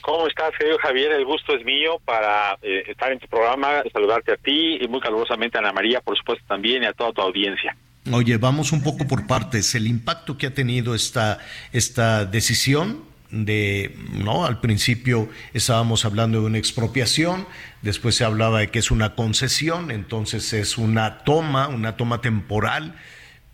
[0.04, 1.14] ¿Cómo estás, querido Javier?
[1.14, 5.00] El gusto es mío para eh, estar en tu programa, saludarte a ti y muy
[5.00, 7.74] calurosamente a Ana María, por supuesto, también y a toda tu audiencia.
[8.12, 9.76] Oye, vamos un poco por partes.
[9.76, 11.40] El impacto que ha tenido esta,
[11.72, 14.46] esta decisión de, ¿no?
[14.46, 17.48] Al principio estábamos hablando de una expropiación,
[17.82, 22.94] después se hablaba de que es una concesión, entonces es una toma, una toma temporal,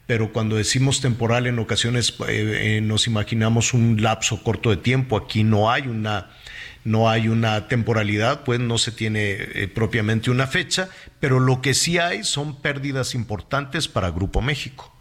[0.07, 5.15] pero cuando decimos temporal en ocasiones eh, eh, nos imaginamos un lapso corto de tiempo,
[5.15, 6.31] aquí no hay una
[6.83, 10.89] no hay una temporalidad, pues no se tiene eh, propiamente una fecha,
[11.19, 14.91] pero lo que sí hay son pérdidas importantes para Grupo México.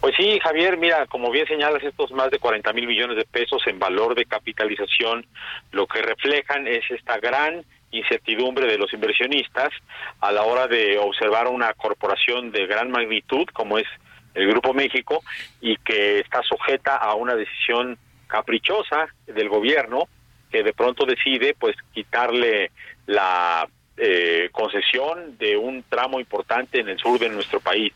[0.00, 3.66] Pues sí, Javier, mira, como bien señalas, estos más de 40 mil millones de pesos
[3.66, 5.26] en valor de capitalización,
[5.72, 9.70] lo que reflejan es esta gran incertidumbre de los inversionistas
[10.20, 13.86] a la hora de observar una corporación de gran magnitud como es
[14.34, 15.22] el Grupo México
[15.60, 20.08] y que está sujeta a una decisión caprichosa del gobierno
[20.50, 22.70] que de pronto decide pues quitarle
[23.06, 27.92] la eh, concesión de un tramo importante en el sur de nuestro país,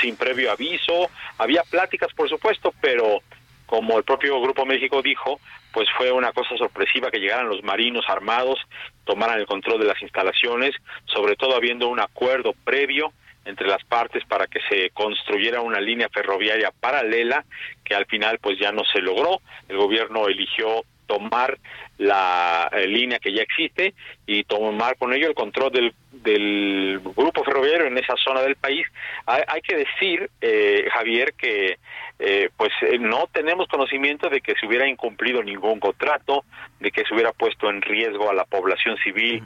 [0.00, 1.08] sin previo aviso.
[1.38, 3.22] Había pláticas, por supuesto, pero
[3.64, 5.40] como el propio Grupo México dijo,
[5.72, 8.58] pues fue una cosa sorpresiva que llegaran los marinos armados,
[9.04, 13.12] tomaran el control de las instalaciones, sobre todo habiendo un acuerdo previo
[13.44, 17.44] entre las partes para que se construyera una línea ferroviaria paralela
[17.84, 19.40] que al final pues ya no se logró.
[19.68, 21.58] El gobierno eligió tomar
[21.96, 23.94] la eh, línea que ya existe
[24.26, 28.86] y tomar con ello el control del, del grupo ferroviario en esa zona del país.
[29.26, 31.78] Hay, que decir, eh, Javier, que
[32.20, 36.44] eh, pues no tenemos conocimiento de que se hubiera incumplido ningún contrato,
[36.78, 39.42] de que se hubiera puesto en riesgo a la población civil.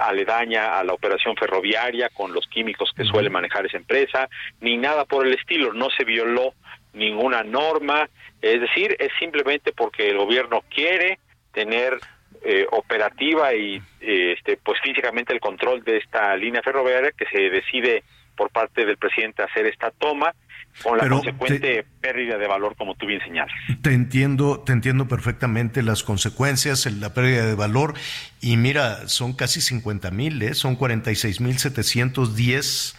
[0.00, 4.26] aledaña a la operación ferroviaria con los químicos que suele manejar esa empresa,
[4.62, 6.54] ni nada por el estilo, no se violó
[6.96, 8.08] ninguna norma,
[8.40, 11.18] es decir, es simplemente porque el gobierno quiere
[11.52, 11.98] tener
[12.42, 17.50] eh, operativa y eh, este, pues físicamente el control de esta línea ferroviaria que se
[17.50, 18.04] decide
[18.36, 20.34] por parte del presidente hacer esta toma
[20.82, 23.54] con la consecuente pérdida de valor como tú bien señalas.
[23.82, 27.94] Te entiendo, te entiendo perfectamente las consecuencias, la pérdida de valor
[28.40, 30.54] y mira, son casi 50 mil, ¿eh?
[30.54, 32.96] son 46 mil 710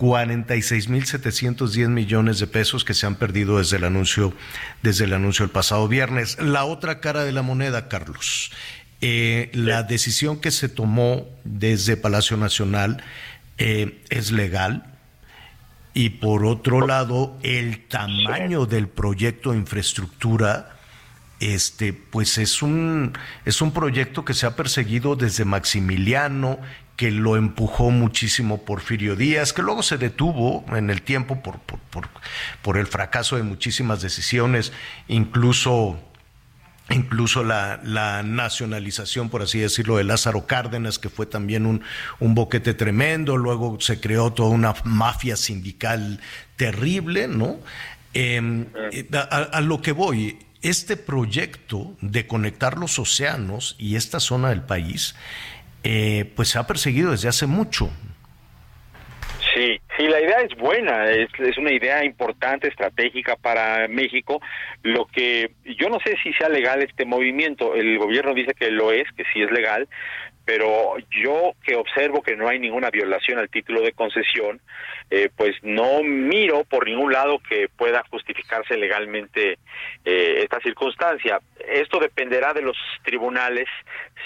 [0.00, 4.32] 46.710 millones de pesos que se han perdido desde el anuncio
[4.82, 6.40] desde el anuncio del pasado viernes.
[6.40, 8.50] La otra cara de la moneda, Carlos,
[9.02, 13.04] eh, la decisión que se tomó desde Palacio Nacional
[13.58, 14.98] eh, es legal
[15.92, 20.78] y por otro lado el tamaño del proyecto de infraestructura
[21.40, 23.12] este pues es un
[23.44, 26.58] es un proyecto que se ha perseguido desde Maximiliano
[27.00, 31.58] que lo empujó muchísimo Porfirio Díaz, que luego se detuvo en el tiempo por,
[32.60, 34.70] por, el fracaso de muchísimas decisiones,
[35.08, 35.98] incluso
[36.90, 37.80] incluso la,
[38.22, 41.82] nacionalización, por así decirlo, de Lázaro Cárdenas, que fue también un,
[42.18, 46.20] un, boquete tremendo, luego se creó toda una mafia sindical
[46.56, 47.60] terrible, ¿no?
[48.12, 54.50] Em, eh, a, lo que voy, este proyecto de conectar los océanos y esta zona
[54.50, 55.14] del país
[55.84, 57.90] eh, pues se ha perseguido desde hace mucho.
[59.54, 64.40] Sí, sí, la idea es buena, es, es, una idea importante, estratégica para México.
[64.82, 68.92] Lo que yo no sé si sea legal este movimiento, el gobierno dice que lo
[68.92, 69.88] es, que sí es legal,
[70.50, 74.60] pero yo que observo que no hay ninguna violación al título de concesión,
[75.08, 79.58] eh, pues no miro por ningún lado que pueda justificarse legalmente
[80.04, 81.38] eh, esta circunstancia.
[81.68, 83.68] Esto dependerá de los tribunales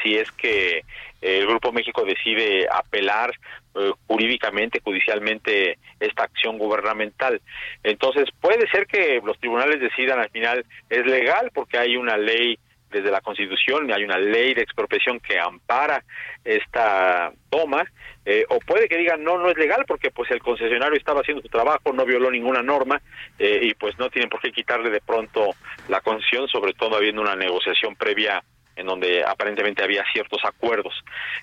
[0.02, 0.86] si es que
[1.20, 3.30] el Grupo México decide apelar
[3.74, 7.38] eh, jurídicamente, judicialmente esta acción gubernamental.
[7.82, 12.58] Entonces puede ser que los tribunales decidan al final es legal porque hay una ley
[12.94, 16.02] desde la Constitución, hay una ley de expropiación que ampara
[16.44, 17.84] esta toma,
[18.24, 21.42] eh, o puede que digan no, no es legal porque pues el concesionario estaba haciendo
[21.42, 23.02] su trabajo, no violó ninguna norma
[23.38, 25.50] eh, y pues no tienen por qué quitarle de pronto
[25.88, 28.42] la concesión, sobre todo habiendo una negociación previa
[28.76, 30.94] en donde aparentemente había ciertos acuerdos.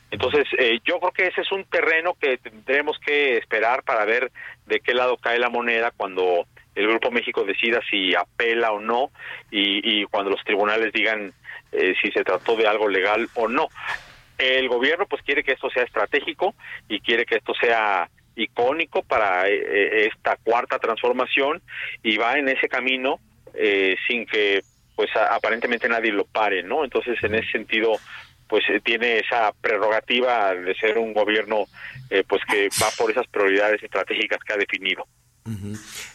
[0.10, 4.32] Entonces, eh, yo creo que ese es un terreno que tendremos que esperar para ver
[4.66, 6.46] de qué lado cae la moneda cuando
[6.76, 9.12] el Grupo México decida si apela o no
[9.50, 11.34] y, cuando los tribunales digan
[11.72, 13.68] eh, si se trató de algo legal o no.
[14.38, 16.56] El gobierno pues quiere que esto sea estratégico
[16.88, 21.62] y quiere que esto sea icónico para eh, esta cuarta transformación
[22.02, 23.20] y va en ese camino
[24.08, 24.62] sin que
[24.96, 26.86] pues aparentemente nadie lo pare, ¿no?
[26.86, 27.98] Entonces, en ese sentido,
[28.48, 31.66] pues tiene esa prerrogativa de ser un gobierno
[32.28, 35.06] pues que va por esas prioridades estratégicas que ha definido.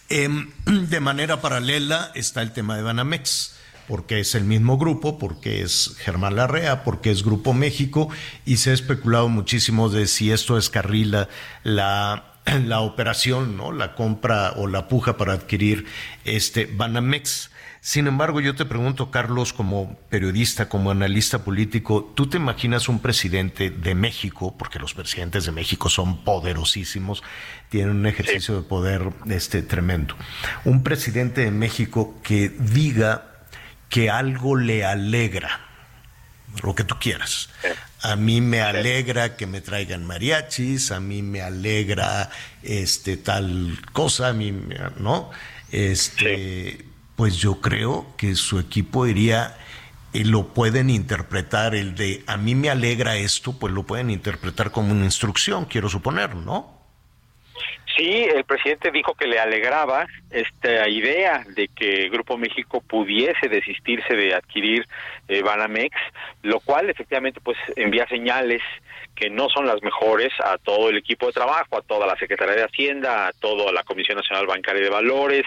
[0.09, 0.51] Em,
[0.89, 3.57] de manera paralela está el tema de Banamex
[3.89, 8.09] porque es el mismo grupo, porque es Germán Larrea, porque es Grupo México,
[8.45, 11.29] y se ha especulado muchísimo de si esto descarrila
[11.63, 13.73] la, la operación, ¿no?
[13.73, 15.87] la compra o la puja para adquirir
[16.25, 17.51] este Banamex.
[17.87, 22.99] Sin embargo, yo te pregunto, Carlos, como periodista, como analista político, ¿tú te imaginas un
[22.99, 27.23] presidente de México, porque los presidentes de México son poderosísimos,
[27.69, 30.17] tienen un ejercicio de poder este, tremendo,
[30.65, 33.45] un presidente de México que diga
[33.89, 35.61] que algo le alegra,
[36.65, 37.51] lo que tú quieras.
[38.03, 42.31] A mí me alegra que me traigan mariachis, a mí me alegra
[42.65, 44.53] este tal cosa, a mí
[44.99, 45.31] no.
[45.71, 46.86] Este,
[47.17, 49.57] pues yo creo que su equipo diría
[50.13, 54.71] y lo pueden interpretar el de a mí me alegra esto, pues lo pueden interpretar
[54.71, 56.77] como una instrucción, quiero suponer, ¿no?
[57.97, 64.15] Sí, el presidente dijo que le alegraba esta idea de que Grupo México pudiese desistirse
[64.15, 64.87] de adquirir
[65.29, 65.97] eh, Banamex,
[66.43, 68.61] lo cual efectivamente pues envía señales
[69.17, 72.55] que no son las mejores a todo el equipo de trabajo, a toda la Secretaría
[72.55, 75.45] de Hacienda, a toda la Comisión Nacional Bancaria de Valores,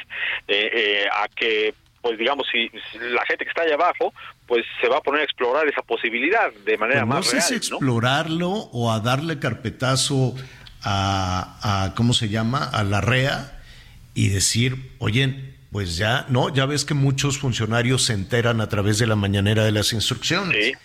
[0.48, 4.14] eh, eh, a que pues digamos, si la gente que está allá abajo,
[4.48, 7.56] pues se va a poner a explorar esa posibilidad de manera más no sé si
[7.56, 10.34] explorarlo o a darle carpetazo
[10.82, 12.64] a, ¿cómo se llama?
[12.64, 13.60] A la REA
[14.14, 18.98] y decir, oye, pues ya, no, ya ves que muchos funcionarios se enteran a través
[18.98, 20.78] de la mañanera de las instrucciones.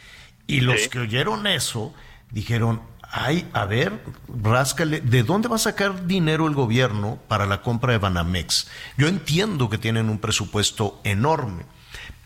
[0.46, 1.94] Y los que oyeron eso
[2.34, 4.02] dijeron, ay, a ver,
[4.42, 8.66] ráscale, ¿de dónde va a sacar dinero el gobierno para la compra de Banamex?
[8.98, 11.64] Yo entiendo que tienen un presupuesto enorme,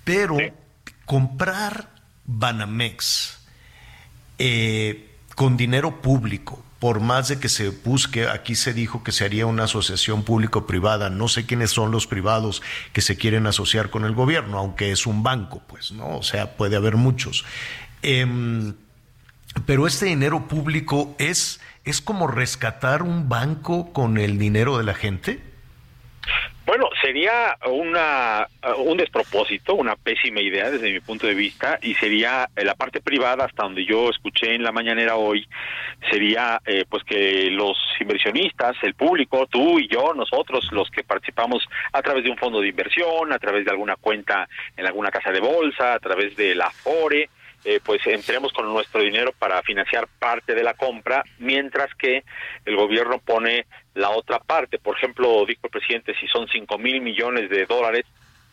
[0.04, 0.38] pero
[1.04, 1.90] comprar
[2.24, 3.38] Banamex
[4.38, 9.26] eh, con dinero público, por más de que se busque, aquí se dijo que se
[9.26, 12.62] haría una asociación público-privada, no sé quiénes son los privados
[12.94, 16.16] que se quieren asociar con el gobierno, aunque es un banco, pues, ¿no?
[16.16, 17.44] O sea, puede haber muchos.
[18.00, 18.74] Em,
[19.66, 24.94] pero este dinero público es, es como rescatar un banco con el dinero de la
[24.94, 25.40] gente.
[26.66, 28.46] Bueno, sería una,
[28.76, 33.00] un despropósito, una pésima idea desde mi punto de vista, y sería eh, la parte
[33.00, 35.48] privada, hasta donde yo escuché en la mañanera hoy,
[36.11, 41.66] sería eh, pues que los inversionistas, el público, tú y yo, nosotros, los que participamos
[41.90, 44.46] a través de un fondo de inversión, a través de alguna cuenta
[44.76, 47.30] en alguna casa de bolsa, a través de la FORE,
[47.64, 52.24] eh, pues entremos con nuestro dinero para financiar parte de la compra, mientras que
[52.64, 54.78] el gobierno pone la otra parte.
[54.78, 58.04] Por ejemplo, dijo el presidente, si son cinco mil millones de dólares,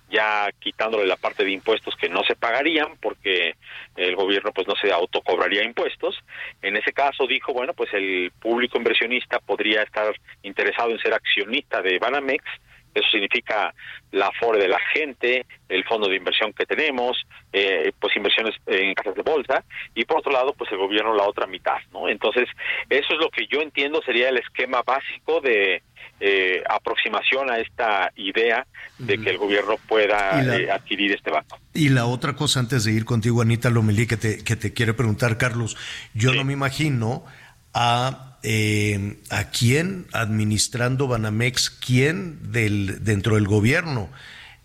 [0.09, 3.55] ya quitándole la parte de impuestos que no se pagarían porque
[3.95, 6.19] el gobierno pues no se autocobraría impuestos.
[6.61, 11.81] En ese caso dijo, bueno, pues el público inversionista podría estar interesado en ser accionista
[11.81, 12.43] de Banamex
[12.95, 13.73] eso significa
[14.11, 17.17] la FORE de la gente, el fondo de inversión que tenemos,
[17.51, 21.27] eh, pues inversiones en casas de bolsa, y por otro lado, pues el gobierno la
[21.27, 22.07] otra mitad, ¿no?
[22.07, 22.47] Entonces,
[22.89, 25.83] eso es lo que yo entiendo sería el esquema básico de
[26.21, 28.65] eh, aproximación a esta idea
[28.97, 31.59] de que el gobierno pueda eh, adquirir este banco.
[31.73, 34.93] Y la otra cosa, antes de ir contigo, Anita Lomelí, que te, que te quiere
[34.93, 35.75] preguntar, Carlos,
[36.13, 37.25] yo no me imagino
[37.73, 44.09] a eh, a quién administrando Banamex, quién del, dentro del gobierno,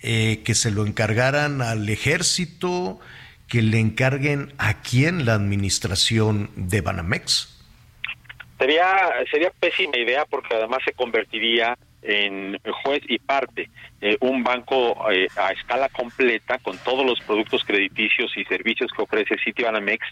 [0.02, 3.00] eh, que se lo encargaran al ejército,
[3.48, 7.58] que le encarguen a quién la administración de Banamex.
[8.58, 13.68] Sería, sería pésima idea porque además se convertiría en juez y parte,
[14.00, 19.02] eh, un banco eh, a escala completa con todos los productos crediticios y servicios que
[19.02, 20.06] ofrece Citibanamex,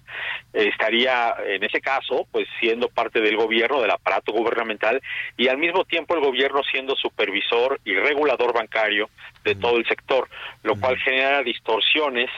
[0.53, 5.01] eh, estaría en ese caso pues siendo parte del gobierno, del aparato gubernamental
[5.37, 9.09] y al mismo tiempo el gobierno siendo supervisor y regulador bancario
[9.45, 10.29] de todo el sector,
[10.63, 12.31] lo cual genera distorsiones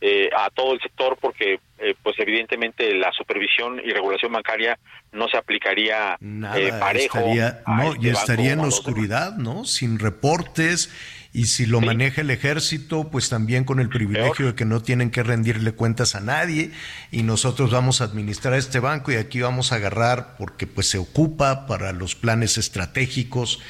[0.00, 4.78] eh, a todo el sector porque eh, pues evidentemente la supervisión y regulación bancaria
[5.10, 10.92] no se aplicaría eh, parejo estaría, no, este y estaría en oscuridad no sin reportes
[11.32, 15.10] y si lo maneja el ejército pues también con el privilegio de que no tienen
[15.10, 16.70] que rendirle cuentas a nadie
[17.10, 20.98] y nosotros vamos a administrar este banco y aquí vamos a agarrar porque pues se
[20.98, 23.60] ocupa para los planes estratégicos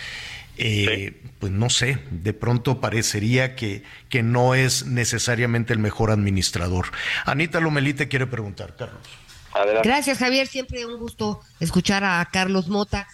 [0.59, 6.87] eh, pues no sé, de pronto parecería que, que no es necesariamente el mejor administrador.
[7.25, 9.03] Anita Lomelí te quiere preguntar, Carlos.
[9.83, 10.47] Gracias, Javier.
[10.47, 13.09] Siempre un gusto escuchar a Carlos Mota.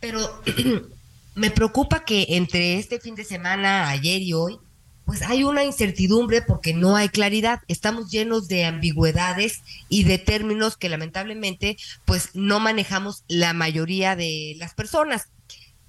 [0.00, 0.42] Pero
[1.34, 4.58] me preocupa que entre este fin de semana, ayer y hoy,
[5.04, 7.60] pues hay una incertidumbre porque no hay claridad.
[7.68, 14.54] Estamos llenos de ambigüedades y de términos que lamentablemente pues no manejamos la mayoría de
[14.58, 15.28] las personas.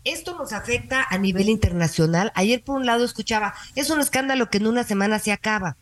[0.03, 2.31] Esto nos afecta a nivel internacional.
[2.35, 5.77] Ayer por un lado escuchaba, es un escándalo que en una semana se acaba.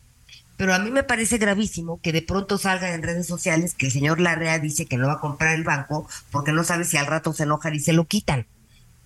[0.57, 3.93] Pero a mí me parece gravísimo que de pronto salga en redes sociales que el
[3.93, 7.05] señor Larrea dice que no va a comprar el banco porque no sabe si al
[7.05, 8.45] rato se enojan y se lo quitan.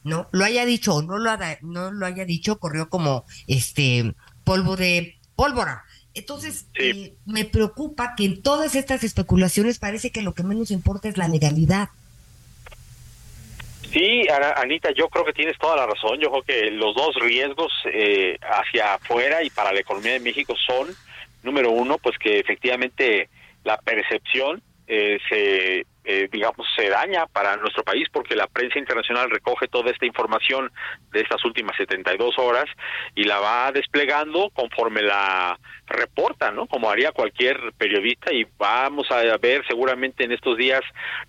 [0.04, 0.28] ¿no?
[0.32, 5.16] Lo haya dicho o no lo, no lo haya dicho, corrió como este polvo de
[5.36, 5.84] pólvora.
[6.14, 11.10] Entonces, eh, me preocupa que en todas estas especulaciones parece que lo que menos importa
[11.10, 11.90] es la legalidad.
[13.94, 14.26] Sí,
[14.56, 16.20] Anita, yo creo que tienes toda la razón.
[16.20, 20.56] Yo creo que los dos riesgos eh, hacia afuera y para la economía de México
[20.58, 20.88] son,
[21.44, 23.30] número uno, pues que efectivamente
[23.64, 29.30] la percepción eh, se eh, digamos, se daña para nuestro país porque la prensa internacional
[29.30, 30.70] recoge toda esta información
[31.12, 32.66] de estas últimas 72 horas
[33.16, 35.58] y la va desplegando conforme la
[35.88, 36.66] reporta, ¿no?
[36.68, 40.82] Como haría cualquier periodista y vamos a ver seguramente en estos días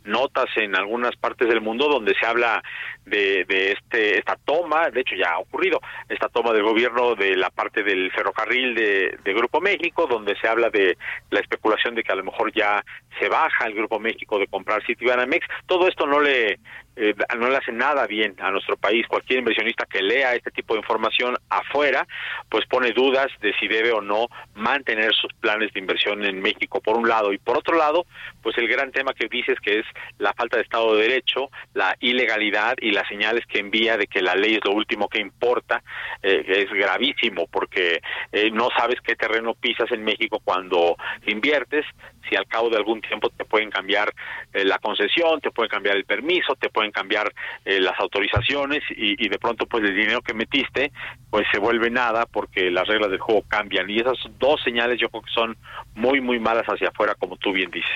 [0.05, 2.63] notas en algunas partes del mundo donde se habla
[3.05, 7.37] de, de este esta toma, de hecho ya ha ocurrido, esta toma del gobierno de
[7.37, 10.97] la parte del ferrocarril de, de Grupo México, donde se habla de
[11.31, 12.85] la especulación de que a lo mejor ya
[13.19, 16.59] se baja el Grupo México de comprar Citibanamex, todo esto no le
[16.97, 19.07] eh, no le hace nada bien a nuestro país.
[19.07, 22.07] Cualquier inversionista que lea este tipo de información afuera,
[22.49, 26.81] pues pone dudas de si debe o no mantener sus planes de inversión en México,
[26.81, 27.33] por un lado.
[27.33, 28.07] Y por otro lado,
[28.43, 29.87] pues el gran tema que dices que es
[30.19, 34.23] la falta de Estado de Derecho, la ilegalidad y las señales que envía de que
[34.23, 35.83] la ley es lo último que importa,
[36.23, 38.01] eh, es gravísimo porque
[38.33, 41.85] eh, no sabes qué terreno pisas en México cuando inviertes,
[42.29, 44.13] si al cabo de algún tiempo te pueden cambiar
[44.53, 47.33] la concesión, te pueden cambiar el permiso, te pueden cambiar
[47.65, 50.93] eh, las autorizaciones y, de pronto pues el dinero que metiste
[51.31, 55.09] pues se vuelve nada porque las reglas del juego cambian y esas dos señales yo
[55.09, 55.57] creo que son
[55.95, 57.91] muy muy malas hacia afuera como tú bien dices.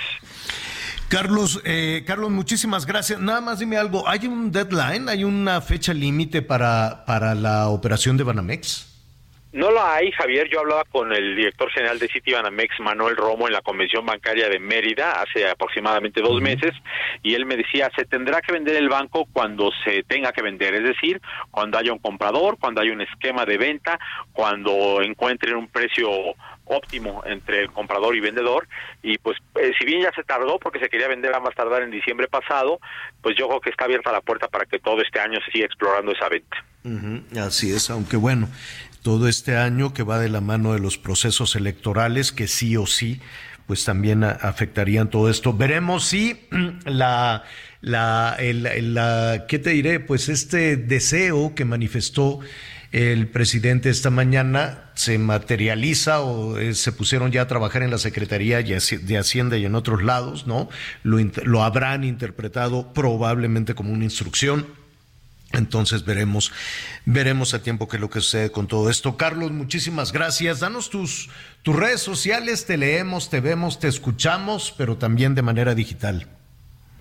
[1.08, 3.18] Carlos, eh, Carlos, muchísimas gracias.
[3.18, 8.16] Nada más dime algo, ¿hay un deadline, hay una fecha límite para, para la operación
[8.18, 8.87] de Banamex?
[9.52, 10.48] No lo hay, Javier.
[10.50, 14.58] Yo hablaba con el director general de Citibanamex, Manuel Romo, en la Convención Bancaria de
[14.58, 16.72] Mérida hace aproximadamente dos meses,
[17.22, 20.74] y él me decía, se tendrá que vender el banco cuando se tenga que vender,
[20.74, 21.20] es decir,
[21.50, 23.98] cuando haya un comprador, cuando haya un esquema de venta,
[24.32, 26.10] cuando encuentren un precio
[26.68, 28.68] óptimo entre el comprador y vendedor.
[29.02, 31.82] Y pues eh, si bien ya se tardó porque se quería vender a más tardar
[31.82, 32.78] en diciembre pasado
[33.22, 35.66] pues yo creo que está abierta la puerta para que todo este año se siga
[35.66, 36.64] explorando esa venta.
[37.40, 38.48] Así es aunque bueno
[39.02, 42.86] todo este año que va de la mano de los procesos electorales que sí o
[42.86, 43.20] sí
[43.68, 45.52] pues también afectarían todo esto.
[45.52, 46.48] Veremos si
[46.86, 47.44] la,
[47.82, 50.00] la, el, la, ¿qué te diré?
[50.00, 52.40] Pues este deseo que manifestó
[52.92, 57.98] el presidente esta mañana se materializa o eh, se pusieron ya a trabajar en la
[57.98, 60.70] Secretaría de Hacienda y en otros lados, ¿no?
[61.02, 64.66] Lo, lo habrán interpretado probablemente como una instrucción
[65.52, 66.52] entonces veremos,
[67.06, 69.16] veremos a tiempo qué es lo que sucede con todo esto.
[69.16, 70.60] Carlos, muchísimas gracias.
[70.60, 71.30] Danos tus,
[71.62, 76.26] tus redes sociales, te leemos, te vemos, te escuchamos, pero también de manera digital.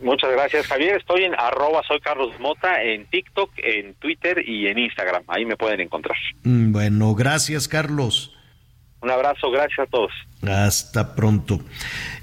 [0.02, 0.98] Muchas gracias, Javier.
[0.98, 5.24] Estoy en arroba soy Carlos Mota en TikTok, en Twitter y en Instagram.
[5.28, 6.18] Ahí me pueden encontrar.
[6.44, 8.37] Mm, bueno, gracias, Carlos.
[9.02, 10.12] Un abrazo, gracias a todos.
[10.48, 11.60] Hasta pronto.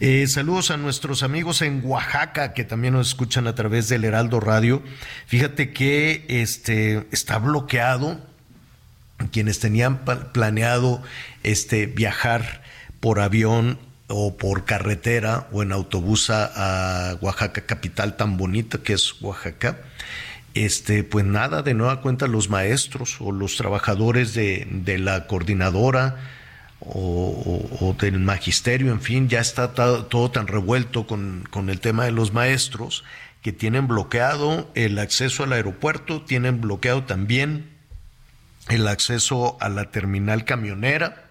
[0.01, 4.41] Eh, saludos a nuestros amigos en Oaxaca que también nos escuchan a través del Heraldo
[4.41, 4.83] Radio.
[5.27, 8.19] Fíjate que este está bloqueado.
[9.31, 11.01] Quienes tenían planeado
[11.45, 12.63] este viajar
[12.99, 19.23] por avión o por carretera o en autobús a, Oaxaca capital tan bonita que es
[19.23, 19.79] Oaxaca.
[20.55, 26.17] Este, pues nada, de nueva cuenta los maestros o los trabajadores de, de la coordinadora
[26.87, 32.13] o, del magisterio, en fin, ya está todo, tan revuelto con, con, el tema de
[32.13, 33.05] los maestros
[33.43, 37.71] que tienen bloqueado el acceso al aeropuerto, tienen bloqueado también
[38.69, 41.25] el acceso a la terminal camionera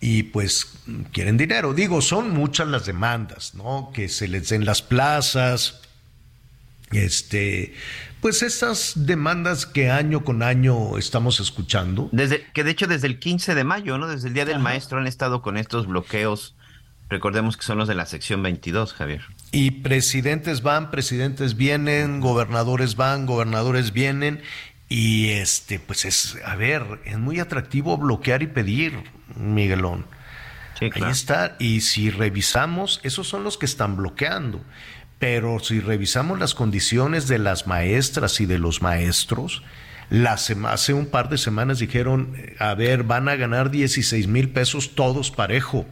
[0.00, 0.74] y pues
[1.12, 1.72] quieren dinero.
[1.72, 3.90] Digo, son muchas las demandas, ¿no?
[3.94, 5.80] Que se les den las plazas,
[6.92, 7.74] este,
[8.20, 12.08] pues estas demandas que año con año estamos escuchando.
[12.12, 14.06] Desde, que de hecho desde el 15 de mayo, ¿no?
[14.06, 16.54] Desde el Día del Maestro han estado con estos bloqueos.
[17.10, 19.22] Recordemos que son los de la sección 22, Javier.
[19.52, 24.42] Y presidentes van, presidentes vienen, gobernadores van, gobernadores vienen.
[24.88, 29.04] Y este, pues es, a ver, es muy atractivo bloquear y pedir,
[29.36, 30.06] Miguelón.
[30.80, 31.56] Ahí está.
[31.58, 34.60] Y si revisamos, esos son los que están bloqueando.
[35.24, 39.62] Pero si revisamos las condiciones de las maestras y de los maestros,
[40.66, 45.30] hace un par de semanas dijeron, a ver, van a ganar 16 mil pesos todos
[45.30, 45.86] parejo.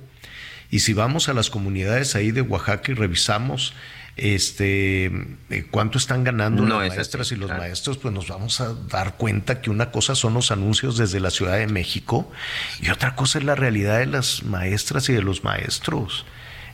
[0.71, 3.73] Y si vamos a las comunidades ahí de Oaxaca y revisamos
[4.19, 5.07] este
[5.49, 9.63] eh, cuánto están ganando las maestras y los maestros, pues nos vamos a dar cuenta
[9.63, 12.31] que una cosa son los anuncios desde la Ciudad de México
[12.83, 16.27] y otra cosa es la realidad de las maestras y de los maestros.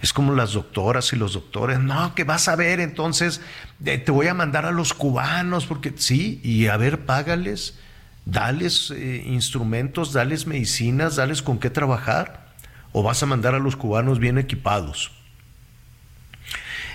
[0.03, 3.41] Es como las doctoras y los doctores, no, que vas a ver, entonces
[3.83, 7.79] te voy a mandar a los cubanos, porque sí, y a ver, págales,
[8.25, 12.49] dales eh, instrumentos, dales medicinas, dales con qué trabajar,
[12.93, 15.11] o vas a mandar a los cubanos bien equipados.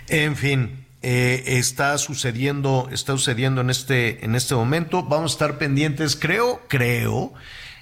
[0.07, 5.03] En fin, eh, está sucediendo, está sucediendo en este, en este momento.
[5.03, 7.33] Vamos a estar pendientes, creo, creo.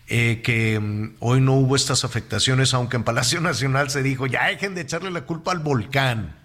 [0.08, 4.48] Eh, que mm, hoy no hubo estas afectaciones, aunque en Palacio Nacional se dijo, ya
[4.48, 6.36] dejen de echarle la culpa al volcán.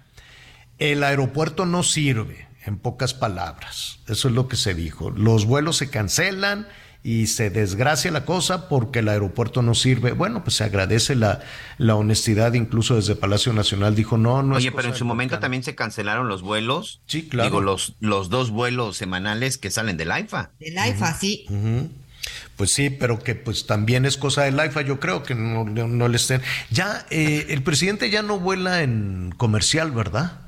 [0.79, 4.01] El aeropuerto no sirve, en pocas palabras.
[4.09, 5.11] Eso es lo que se dijo.
[5.11, 6.67] Los vuelos se cancelan
[7.07, 10.11] y se desgracia la cosa porque el aeropuerto no sirve.
[10.11, 11.41] Bueno, pues se agradece la,
[11.79, 15.63] la honestidad, incluso desde Palacio Nacional dijo, no, no Oye, pero en su momento también
[15.63, 17.01] se cancelaron los vuelos.
[17.07, 17.49] Sí, claro.
[17.49, 20.51] Digo, los, los dos vuelos semanales que salen del AIFA.
[20.59, 21.47] Del AIFA, sí.
[22.57, 26.09] Pues sí, pero que pues también es cosa del AIFA, yo creo que no, no,
[26.09, 26.43] le estén.
[26.71, 30.41] Ya, eh, el presidente ya no vuela en comercial, ¿verdad?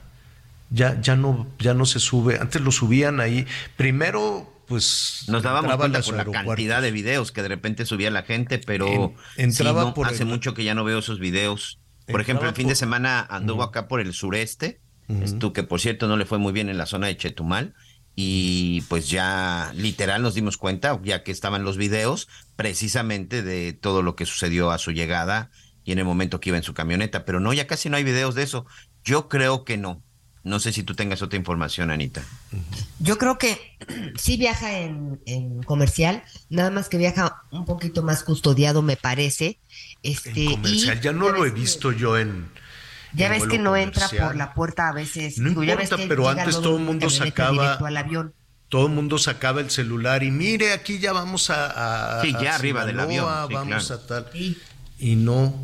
[0.71, 2.39] Ya, ya no, ya no se sube.
[2.41, 3.47] Antes lo subían ahí.
[3.77, 8.23] Primero pues nos dábamos cuenta por la cantidad de videos que de repente subía la
[8.23, 11.79] gente, pero entraba por hace mucho que ya no veo esos videos.
[12.07, 16.07] Por ejemplo, el fin de semana anduvo acá por el sureste, esto que por cierto
[16.07, 17.75] no le fue muy bien en la zona de Chetumal
[18.21, 24.03] y pues ya literal nos dimos cuenta, ya que estaban los videos, precisamente de todo
[24.03, 25.53] lo que sucedió a su llegada
[25.85, 28.03] y en el momento que iba en su camioneta, pero no, ya casi no hay
[28.03, 28.67] videos de eso.
[29.05, 30.03] Yo creo que no.
[30.43, 32.25] No sé si tú tengas otra información, Anita.
[32.99, 33.57] Yo creo que
[34.17, 39.61] sí viaja en, comercial, nada más que viaja un poquito más custodiado, me parece.
[40.03, 42.51] Este, en comercial, ya no lo he visto yo en.
[43.15, 45.39] Ya ves que no entra por la puerta a veces.
[45.39, 47.75] No importa, pero antes todo el mundo sacaba.
[47.75, 48.35] Al avión.
[48.69, 52.21] Todo el mundo sacaba el celular y mire, aquí ya vamos a.
[52.23, 53.25] sí, ya arriba del avión.
[53.51, 54.27] vamos a tal.
[55.01, 55.55] Y no,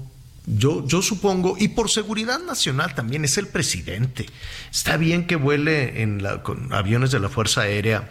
[0.47, 4.26] yo, yo supongo, y por seguridad nacional también, es el presidente.
[4.70, 8.11] Está bien que vuele en la, con aviones de la Fuerza Aérea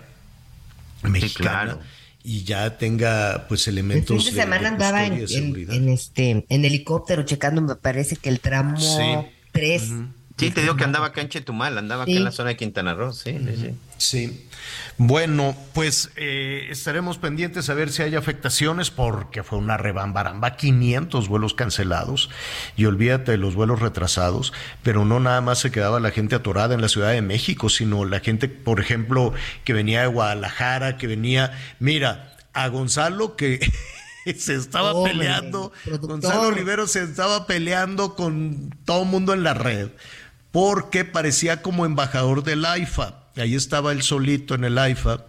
[1.03, 1.77] Mexicana.
[2.24, 7.24] Y ya tenga pues elementos el fin de, semana andaba en, en, este en helicóptero
[7.24, 8.78] checando me parece que el tramo
[9.51, 9.91] 3
[10.38, 12.95] Sí, te digo que andaba acá en Chetumal, andaba acá en la zona de Quintana
[12.95, 14.47] Roo, sí, sí, sí.
[14.97, 21.27] Bueno, pues eh, estaremos pendientes a ver si hay afectaciones porque fue una rebambaramba, 500
[21.27, 22.31] vuelos cancelados
[22.75, 26.73] y olvídate de los vuelos retrasados, pero no nada más se quedaba la gente atorada
[26.73, 31.05] en la Ciudad de México, sino la gente, por ejemplo, que venía de Guadalajara, que
[31.05, 33.59] venía, mira, a Gonzalo que
[34.38, 39.89] se estaba peleando, Gonzalo Olivero se estaba peleando con todo el mundo en la red
[40.54, 43.24] porque parecía como embajador del AIFA.
[43.36, 45.26] Ahí estaba él solito en el AIFA.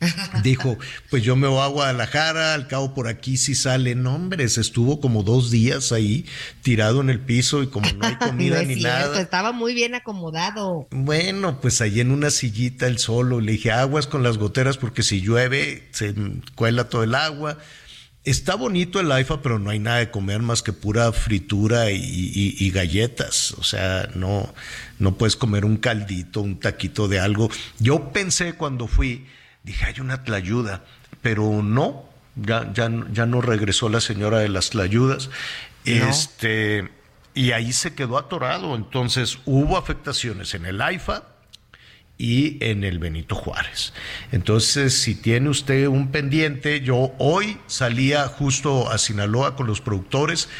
[0.44, 0.78] Dijo,
[1.10, 3.96] pues yo me voy a Guadalajara, al cabo por aquí si sale.
[3.96, 6.24] No, hombre, se estuvo como dos días ahí
[6.62, 9.20] tirado en el piso y como no hay comida ni nada.
[9.20, 10.86] Estaba muy bien acomodado.
[10.92, 13.40] Bueno, pues ahí en una sillita el solo.
[13.40, 16.14] Le dije, aguas con las goteras porque si llueve se
[16.54, 17.58] cuela todo el agua.
[18.24, 22.70] Está bonito el AIFA, pero no hay nada de comer más que pura fritura y,
[22.70, 23.52] galletas.
[23.52, 24.52] O sea, no,
[24.98, 27.50] no puedes comer un caldito, un taquito de algo.
[27.78, 29.26] Yo pensé cuando fui,
[29.62, 30.84] dije, hay una tlayuda,
[31.22, 32.04] pero no,
[32.36, 35.30] ya, ya, ya no regresó la señora de las tlayudas.
[35.86, 36.90] Este,
[37.34, 38.76] y ahí se quedó atorado.
[38.76, 41.24] Entonces hubo afectaciones en el AIFA,
[42.20, 43.94] y en el Benito Juárez.
[44.30, 50.50] Entonces, si tiene usted un pendiente, yo hoy salía justo a Sinaloa con los productores,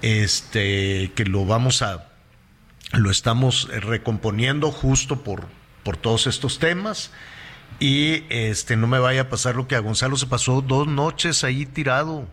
[0.00, 2.08] este, que lo vamos a,
[2.92, 5.48] lo estamos recomponiendo justo por,
[5.82, 7.10] por todos estos temas.
[7.78, 11.44] Y este, no me vaya a pasar lo que a Gonzalo se pasó dos noches
[11.44, 12.26] ahí tirado.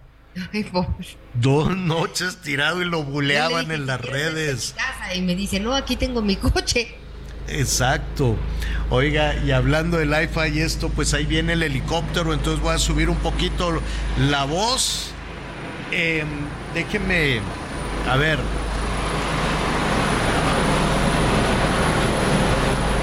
[1.34, 4.74] Dos noches tirado y lo buleaban en las redes.
[5.14, 7.03] Y me dice, no, aquí tengo mi coche.
[7.48, 8.38] Exacto.
[8.90, 12.80] Oiga, y hablando del IFA y esto, pues ahí viene el helicóptero, entonces voy a
[12.80, 13.82] subir un poquito
[14.20, 15.12] la voz.
[15.92, 16.24] Eh,
[16.74, 17.40] déjeme,
[18.10, 18.40] a ver.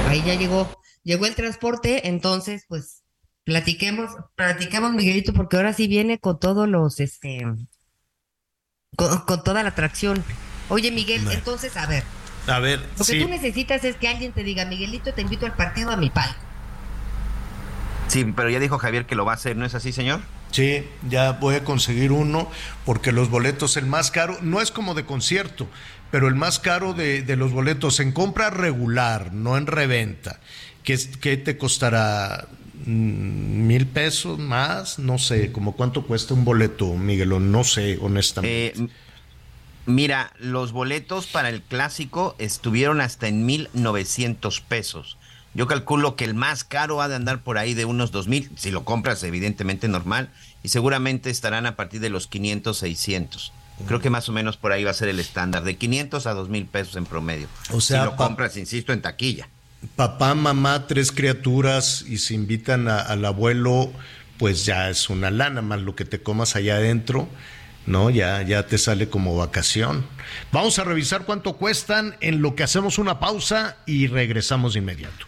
[0.09, 3.03] Ahí ya llegó, llegó el transporte, entonces pues
[3.45, 7.47] platiquemos, platiquemos Miguelito, porque ahora sí viene con todos los, este,
[8.97, 10.25] con toda la atracción.
[10.69, 12.05] Oye Miguel, entonces, a ver,
[12.51, 15.55] a ver, Lo que tú necesitas es que alguien te diga, Miguelito, te invito al
[15.55, 16.41] partido a mi palco.
[18.09, 20.21] Sí, pero ya dijo Javier que lo va a hacer, ¿no es así, señor?
[20.51, 22.51] Sí, ya voy a conseguir uno
[22.85, 25.69] porque los boletos, el más caro, no es como de concierto,
[26.11, 30.41] pero el más caro de, los boletos en compra regular, no en reventa,
[30.83, 32.49] ¿qué, qué te costará?
[32.85, 34.99] Mm, ¿Mil pesos más?
[34.99, 38.83] No sé, como cuánto cuesta un boleto, Miguelo, no sé, honestamente.
[38.83, 38.89] Eh,
[39.87, 45.17] mira, los boletos para el clásico estuvieron hasta en mil novecientos pesos.
[45.53, 48.51] Yo calculo que el más caro ha de andar por ahí de unos dos mil,
[48.57, 50.31] si lo compras evidentemente normal,
[50.63, 53.53] y seguramente estarán a partir de los 500, 600.
[53.87, 56.35] Creo que más o menos por ahí va a ser el estándar, de 500 a
[56.35, 57.49] dos mil pesos en promedio.
[57.71, 59.49] O sea, si lo compras, insisto, en taquilla.
[59.97, 63.91] Papá, mamá, tres criaturas y se invitan al abuelo,
[64.39, 67.29] pues ya es una lana más lo que te comas allá adentro.
[67.87, 68.11] ¿No?
[68.11, 70.07] Ya, ya te sale como vacación.
[70.53, 75.27] Vamos a revisar cuánto cuestan en lo que hacemos una pausa y regresamos de inmediato.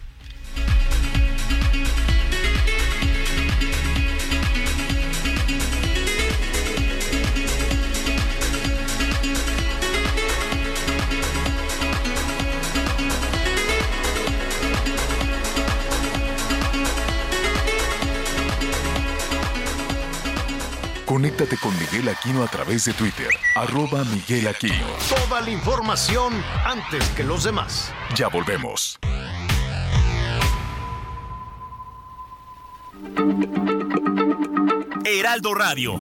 [21.13, 24.87] Conéctate con Miguel Aquino a través de Twitter, arroba Miguel Aquino.
[25.07, 26.33] Toda la información
[26.65, 27.93] antes que los demás.
[28.15, 28.97] Ya volvemos.
[35.05, 35.99] Heraldo Radio.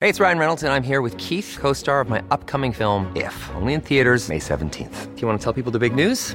[0.00, 3.12] Hey, it's Ryan Reynolds, and I'm here with Keith, co star of my upcoming film,
[3.14, 5.14] If, only in theaters, May 17th.
[5.14, 6.34] Do you want to tell people the big news?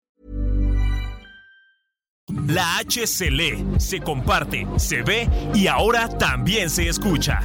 [2.47, 7.41] La H se lee, se comparte, se ve y ahora también se escucha.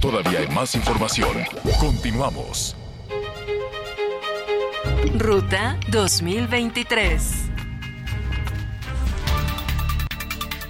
[0.00, 1.38] Todavía hay más información.
[1.78, 2.76] Continuamos.
[5.16, 7.22] Ruta 2023.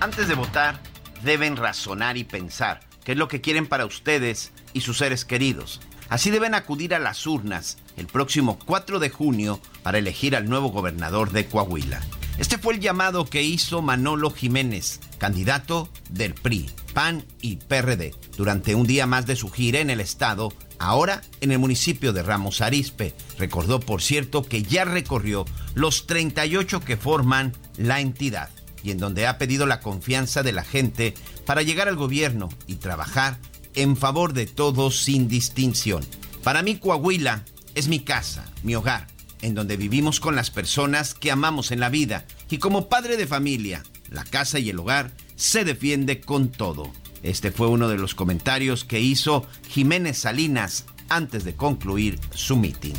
[0.00, 0.80] Antes de votar,
[1.22, 5.80] deben razonar y pensar qué es lo que quieren para ustedes y sus seres queridos.
[6.12, 10.68] Así deben acudir a las urnas el próximo 4 de junio para elegir al nuevo
[10.68, 12.02] gobernador de Coahuila.
[12.36, 18.74] Este fue el llamado que hizo Manolo Jiménez, candidato del PRI, PAN y PRD, durante
[18.74, 22.60] un día más de su gira en el estado, ahora en el municipio de Ramos
[22.60, 23.14] Arizpe.
[23.38, 28.50] Recordó, por cierto, que ya recorrió los 38 que forman la entidad
[28.82, 31.14] y en donde ha pedido la confianza de la gente
[31.46, 33.38] para llegar al gobierno y trabajar
[33.74, 36.04] en favor de todos sin distinción.
[36.42, 37.44] Para mí Coahuila
[37.74, 39.06] es mi casa, mi hogar,
[39.40, 42.26] en donde vivimos con las personas que amamos en la vida.
[42.50, 46.92] Y como padre de familia, la casa y el hogar se defiende con todo.
[47.22, 52.94] Este fue uno de los comentarios que hizo Jiménez Salinas antes de concluir su mitin.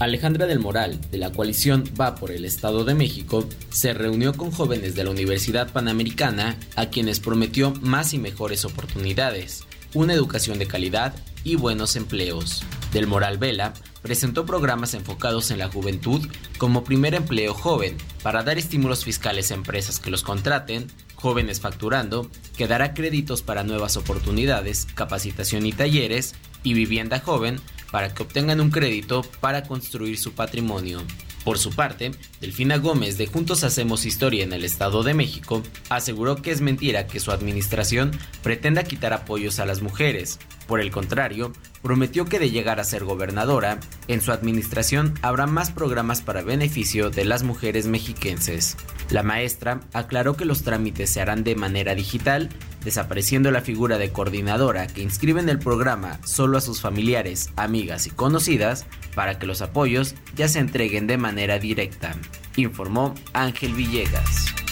[0.00, 4.50] Alejandra del Moral, de la coalición Va por el Estado de México, se reunió con
[4.50, 9.64] jóvenes de la Universidad Panamericana a quienes prometió más y mejores oportunidades,
[9.94, 11.14] una educación de calidad
[11.44, 12.62] y buenos empleos.
[12.92, 13.72] Del Moral Vela
[14.02, 16.28] presentó programas enfocados en la juventud
[16.58, 22.30] como primer empleo joven para dar estímulos fiscales a empresas que los contraten, jóvenes facturando,
[22.56, 28.60] que dará créditos para nuevas oportunidades, capacitación y talleres, y vivienda joven para que obtengan
[28.60, 31.00] un crédito para construir su patrimonio.
[31.44, 36.36] Por su parte, Delfina Gómez de Juntos Hacemos Historia en el Estado de México aseguró
[36.36, 41.52] que es mentira que su administración pretenda quitar apoyos a las mujeres, por el contrario,
[41.82, 47.10] prometió que de llegar a ser gobernadora, en su administración habrá más programas para beneficio
[47.10, 48.76] de las mujeres mexiquenses.
[49.10, 52.48] La maestra aclaró que los trámites se harán de manera digital,
[52.84, 58.06] desapareciendo la figura de coordinadora que inscribe en el programa solo a sus familiares, amigas
[58.06, 62.14] y conocidas, para que los apoyos ya se entreguen de manera directa,
[62.56, 64.63] informó Ángel Villegas.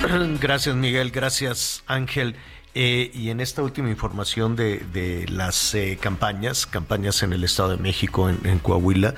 [0.40, 2.36] Gracias Miguel, gracias Ángel.
[2.74, 7.78] Eh, y en esta última información de, las eh, campañas, campañas en el Estado de
[7.78, 9.14] México, en, Coahuila,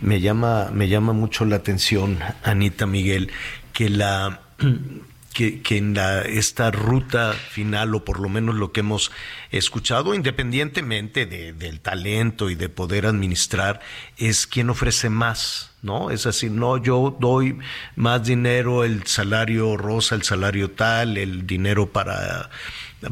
[0.00, 3.30] me llama, me llama mucho la atención, Anita Miguel,
[3.72, 4.40] que la
[5.36, 9.12] que, en la, esta ruta final, o por lo menos lo que hemos
[9.50, 13.80] escuchado, independientemente del talento y de poder administrar,
[14.16, 16.10] es quien ofrece más, ¿no?
[16.10, 17.58] Es así, no, yo doy
[17.94, 22.50] más dinero, el salario rosa, el salario tal, el dinero para,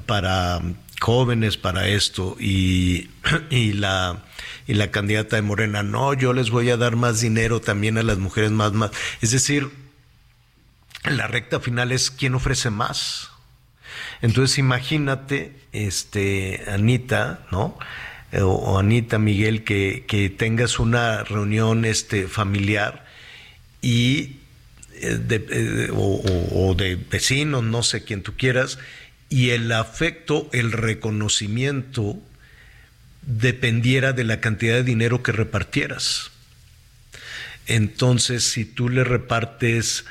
[0.05, 0.61] para
[1.01, 3.09] jóvenes, para esto, y,
[3.51, 4.23] y la
[4.67, 8.03] y la candidata de Morena, no, yo les voy a dar más dinero también a
[8.03, 8.91] las mujeres más, más.
[9.21, 9.71] Es decir,
[11.05, 13.31] la recta final es quién ofrece más.
[14.23, 17.79] Entonces imagínate, este, Anita, ¿no?
[18.35, 23.07] Eh, o, Anita, Miguel, que, que, tengas una reunión este, familiar
[23.81, 24.39] y
[24.95, 28.81] eh, de, eh, o, de vecinos, no sé quién tú quieras,
[29.29, 32.19] y el afecto, el reconocimiento
[33.23, 36.33] dependiera de la cantidad de dinero que repartieras.
[37.67, 40.07] Entonces, si tú le repartes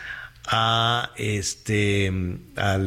[0.45, 2.09] a este
[2.55, 2.79] a,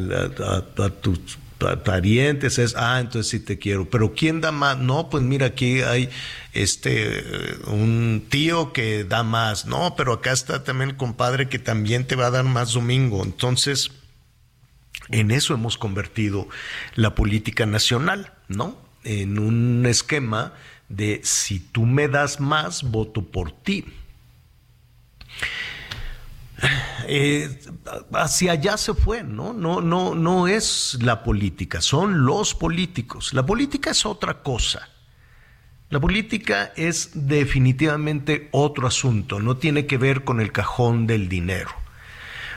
[1.02, 1.38] tus
[1.84, 5.80] parientes es ah entonces sí te quiero pero quién da más no pues mira aquí
[5.80, 6.10] hay
[6.56, 9.66] este un tío que da más.
[9.66, 13.22] No pero acá está también el compadre que también te va a dar más domingo.
[13.22, 13.90] Entonces
[15.08, 16.48] en eso hemos convertido
[16.94, 20.54] la política nacional no en un esquema
[20.88, 23.84] de si tú me das más voto por ti
[27.06, 27.60] eh,
[28.12, 29.52] hacia allá se fue, ¿no?
[29.52, 33.32] No, no, no es la política, son los políticos.
[33.32, 34.88] La política es otra cosa.
[35.88, 41.70] La política es definitivamente otro asunto, no tiene que ver con el cajón del dinero.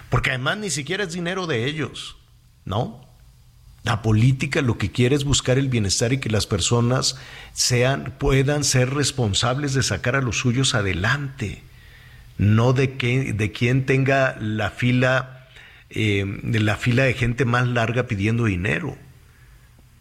[0.10, 2.18] Porque además ni siquiera es dinero de ellos,
[2.66, 3.08] ¿no?
[3.84, 7.18] La política lo que quiere es buscar el bienestar y que las personas
[7.54, 11.64] sean, puedan ser responsables de sacar a los suyos adelante
[12.40, 15.50] no de, que, de quien tenga la fila,
[15.90, 18.98] eh, de la fila de gente más larga pidiendo dinero,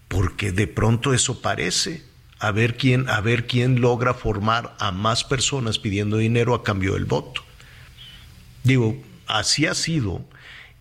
[0.06, 2.06] porque de pronto eso parece.
[2.38, 6.94] A ver quién, a ver quién logra formar a más personas pidiendo dinero a cambio
[6.94, 7.42] del voto.
[8.62, 10.24] Digo, así ha sido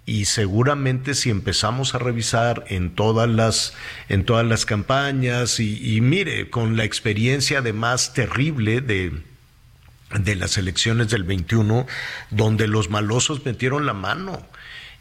[0.05, 3.73] y seguramente si empezamos a revisar en todas las
[4.07, 9.21] en todas las campañas y, y mire con la experiencia además terrible de
[10.11, 11.85] de las elecciones del 21,
[12.31, 14.45] donde los malosos metieron la mano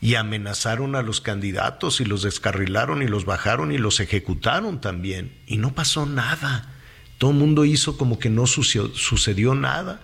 [0.00, 5.32] y amenazaron a los candidatos y los descarrilaron y los bajaron y los ejecutaron también.
[5.46, 6.72] Y no pasó nada.
[7.18, 10.02] Todo el mundo hizo como que no sucedió, nada,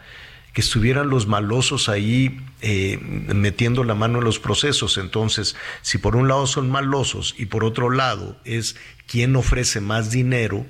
[0.54, 4.96] que estuvieran los malosos ahí eh, metiendo la mano en los procesos.
[4.96, 8.76] Entonces, si por un lado son malosos y por otro lado es
[9.06, 10.64] quien ofrece más dinero,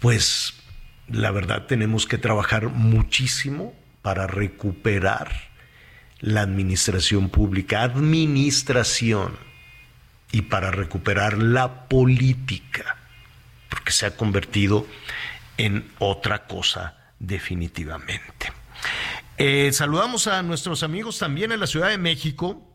[0.00, 0.54] pues
[1.08, 5.48] la verdad tenemos que trabajar muchísimo para recuperar
[6.20, 9.48] la administración pública, administración,
[10.32, 12.96] y para recuperar la política,
[13.68, 14.86] porque se ha convertido
[15.56, 18.52] en otra cosa definitivamente.
[19.38, 22.67] Eh, saludamos a nuestros amigos también en la Ciudad de México,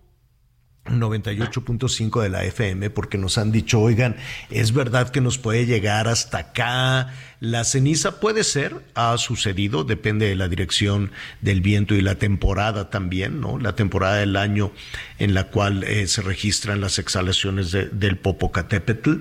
[0.86, 4.18] 98.5 de la FM porque nos han dicho, oigan,
[4.50, 7.14] es verdad que nos puede llegar hasta acá.
[7.40, 11.12] La ceniza puede ser, ha sucedido, depende de la dirección
[11.42, 13.60] del viento y la temporada también, ¿no?
[13.60, 14.72] La temporada del año
[15.20, 19.14] en la cual eh, se registran las exhalaciones del Popocatépetl.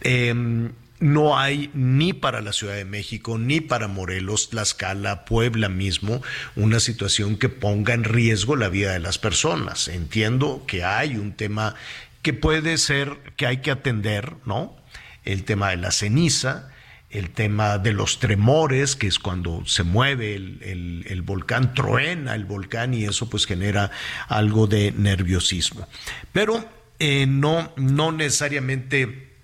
[0.00, 6.22] Eh, no hay ni para la Ciudad de México, ni para Morelos, Tlaxcala, Puebla mismo,
[6.54, 9.88] una situación que ponga en riesgo la vida de las personas.
[9.88, 11.74] Entiendo que hay un tema
[12.22, 14.76] que puede ser que hay que atender, ¿no?
[15.24, 16.70] El tema de la ceniza,
[17.10, 22.94] el tema de los tremores, que es cuando se mueve el, volcán, truena el volcán
[22.94, 23.90] y eso pues genera
[24.28, 25.86] algo de nerviosismo.
[26.32, 26.68] Pero
[26.98, 29.35] eh, no, no necesariamente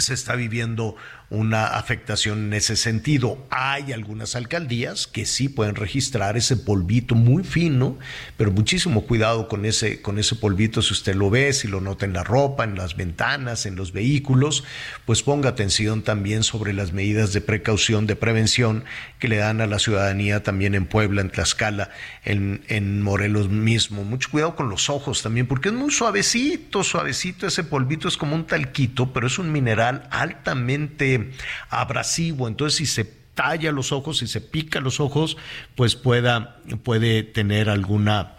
[0.00, 0.96] se está viviendo
[1.34, 3.38] una afectación en ese sentido.
[3.50, 7.98] Hay algunas alcaldías que sí pueden registrar ese polvito muy fino,
[8.36, 12.06] pero muchísimo cuidado con ese, con ese polvito si usted lo ve, si lo nota
[12.06, 14.64] en la ropa, en las ventanas, en los vehículos,
[15.04, 18.84] pues ponga atención también sobre las medidas de precaución, de prevención
[19.18, 21.90] que le dan a la ciudadanía también en Puebla, en Tlaxcala,
[22.24, 24.04] en, en Morelos mismo.
[24.04, 28.34] Mucho cuidado con los ojos también, porque es muy suavecito, suavecito, ese polvito es como
[28.34, 31.23] un talquito, pero es un mineral altamente
[31.70, 33.04] abrasivo, entonces si se
[33.34, 35.36] talla los ojos, si se pica los ojos,
[35.74, 38.36] pues pueda, puede tener alguna,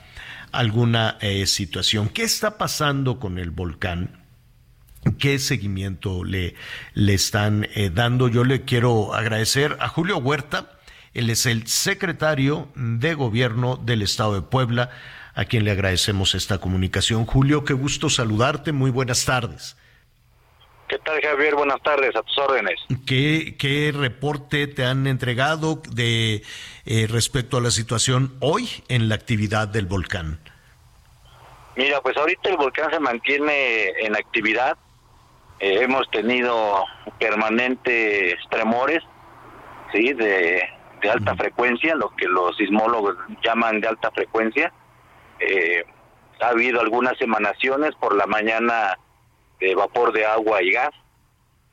[0.51, 2.09] alguna eh, situación.
[2.09, 4.23] ¿Qué está pasando con el volcán?
[5.19, 6.55] ¿Qué seguimiento le,
[6.93, 8.27] le están eh, dando?
[8.27, 10.71] Yo le quiero agradecer a Julio Huerta,
[11.13, 14.89] él es el secretario de gobierno del estado de Puebla,
[15.33, 17.25] a quien le agradecemos esta comunicación.
[17.25, 19.77] Julio, qué gusto saludarte, muy buenas tardes.
[20.87, 21.55] ¿Qué tal, Javier?
[21.55, 22.79] Buenas tardes, a tus órdenes.
[23.07, 26.43] ¿Qué, qué reporte te han entregado de
[26.85, 30.39] eh, respecto a la situación hoy en la actividad del volcán?
[31.75, 34.77] Mira, pues ahorita el volcán se mantiene en actividad.
[35.59, 36.85] Eh, hemos tenido
[37.19, 39.01] permanentes tremores,
[39.91, 40.63] sí, de,
[41.11, 44.71] alta frecuencia, lo que los sismólogos llaman de alta frecuencia.
[45.39, 45.83] Eh,
[46.41, 48.97] ha habido algunas emanaciones por la mañana
[49.65, 50.91] de vapor de agua y gas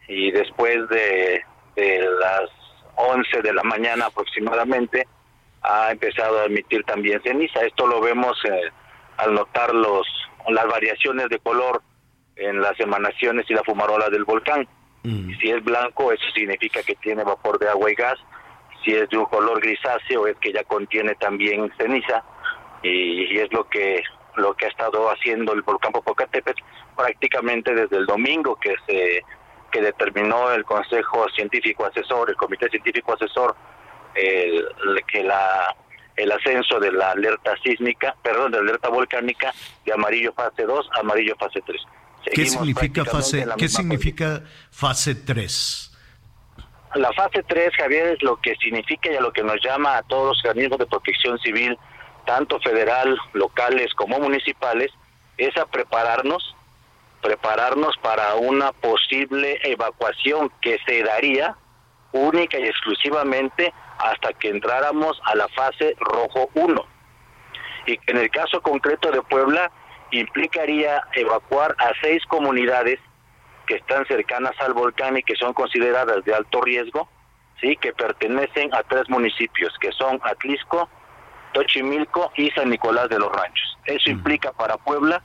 [0.08, 1.42] y después de,
[1.76, 2.50] las
[2.96, 5.06] 11 de la mañana aproximadamente
[5.62, 7.60] ha empezado a emitir también ceniza.
[7.60, 8.70] Esto lo vemos eh,
[9.18, 10.06] al notar los
[10.48, 11.82] las variaciones de color
[12.34, 14.66] en las emanaciones y la fumarola del volcán.
[15.04, 15.38] Mm.
[15.38, 18.18] Si es blanco, eso significa que tiene vapor de agua y gas.
[18.84, 22.24] Si es de un color grisáceo, es que ya contiene también ceniza.
[22.82, 24.02] Y, y es lo que
[24.36, 26.62] lo que ha estado haciendo el volcán Popocatépetl
[26.96, 29.22] prácticamente desde el domingo que se
[29.70, 33.56] que determinó el Consejo Científico Asesor, el Comité Científico Asesor,
[34.14, 34.66] el,
[35.10, 35.74] que la
[36.14, 39.52] el ascenso de la alerta sísmica, perdón, de la alerta volcánica
[39.86, 41.82] de amarillo fase 2 a amarillo fase 3.
[42.34, 45.92] ¿Qué significa fase qué significa fase 3?
[46.94, 50.02] La fase 3, Javier, es lo que significa y a lo que nos llama a
[50.02, 51.78] todos los organismos de protección civil
[52.26, 54.90] tanto federal, locales como municipales,
[55.38, 56.51] es a prepararnos,
[57.22, 61.56] prepararnos para una posible evacuación que se daría
[62.12, 66.84] única y exclusivamente hasta que entráramos a la fase rojo 1.
[67.86, 69.70] Y que en el caso concreto de Puebla
[70.10, 72.98] implicaría evacuar a seis comunidades
[73.66, 77.08] que están cercanas al volcán y que son consideradas de alto riesgo,
[77.60, 80.88] sí, que pertenecen a tres municipios, que son Atlisco,
[81.54, 83.78] Tochimilco y San Nicolás de los Ranchos.
[83.86, 85.22] Eso implica para Puebla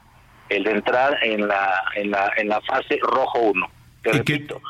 [0.48, 3.70] el entrar en la, en la, en la fase rojo 1.
[4.02, 4.60] Te repito,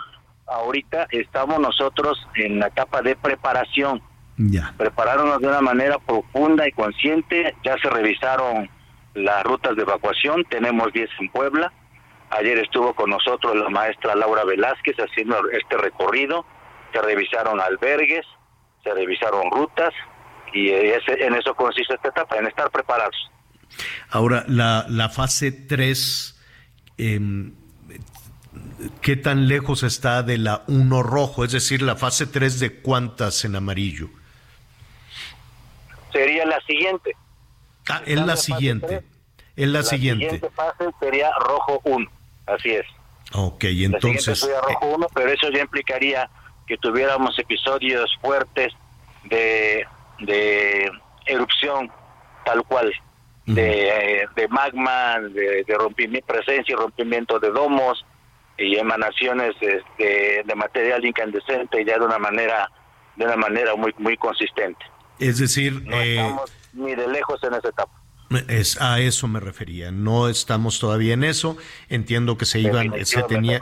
[0.47, 4.03] ahorita estamos nosotros en la etapa de preparación.
[4.37, 4.72] Ya.
[4.76, 7.55] Prepararnos de una manera profunda y consciente.
[7.64, 8.70] Ya se revisaron
[9.14, 11.72] las rutas de evacuación, tenemos 10 en Puebla.
[12.31, 16.45] Ayer estuvo con nosotros la maestra Laura Velázquez haciendo este recorrido.
[16.93, 18.24] Se revisaron albergues,
[18.85, 19.93] se revisaron rutas,
[20.53, 23.31] y en eso consiste esta etapa, en estar preparados.
[24.10, 26.40] Ahora, la, la fase 3,
[26.98, 27.54] em,
[29.00, 31.44] ¿qué tan lejos está de la 1 rojo?
[31.44, 34.08] Es decir, la fase 3 de cuántas en amarillo?
[36.12, 37.16] Sería la siguiente.
[37.88, 39.02] Ah, es la, siguiente.
[39.56, 40.24] Es la, siguiente.
[40.24, 42.10] La siguiente fase sería rojo 1,
[42.46, 42.86] así es.
[43.32, 44.40] Ok, entonces...
[44.40, 46.28] sería rojo 1, pero eso ya implicaría
[46.66, 48.72] que tuviéramos episodios fuertes
[49.24, 49.86] de
[50.20, 50.90] de
[51.26, 51.90] erupción
[52.44, 52.92] tal cual,
[53.55, 58.05] de, de, magma, de, de, rompimiento, presencia y rompimiento de domos
[58.57, 62.68] y emanaciones de, de material incandescente ya de una manera
[63.16, 64.84] de una manera muy muy consistente.
[65.18, 67.92] Es decir, no eh, estamos ni de lejos en esa etapa.
[68.49, 69.90] Es, a eso me refería.
[69.90, 71.57] No estamos todavía en eso.
[71.88, 73.61] Entiendo que se iban, se tenía,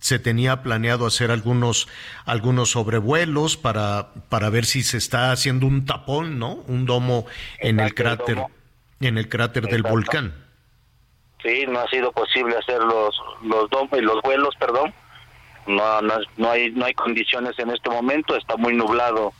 [0.00, 1.88] se tenía planeado hacer algunos,
[2.24, 6.54] algunos sobrevuelos para, para ver si se está haciendo un tapón, ¿no?
[6.66, 7.26] Un domo
[7.60, 8.38] en el cráter,
[9.00, 10.34] en el cráter del volcán.
[11.42, 14.92] Sí, no ha sido posible hacer los, los domos, los vuelos, perdón.
[15.66, 19.32] No, no, no, hay, no hay condiciones en este momento, está muy nublado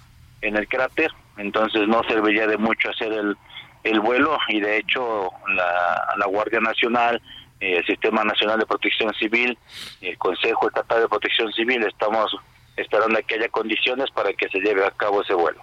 [0.42, 3.36] en el cráter, entonces no serviría de mucho hacer el,
[3.84, 7.20] el vuelo y de hecho la, la Guardia Nacional
[7.60, 9.56] eh, el Sistema Nacional de Protección Civil
[10.00, 12.34] el Consejo Estatal de Protección Civil estamos
[12.76, 15.62] esperando a que haya condiciones para que se lleve a cabo ese vuelo.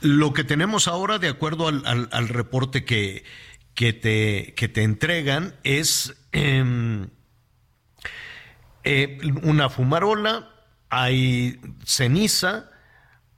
[0.00, 3.24] Lo que tenemos ahora, de acuerdo al, al, reporte que,
[3.74, 7.08] que, te, que te entregan, es em,
[8.84, 10.50] eh, una fumarola,
[10.90, 12.70] hay ceniza,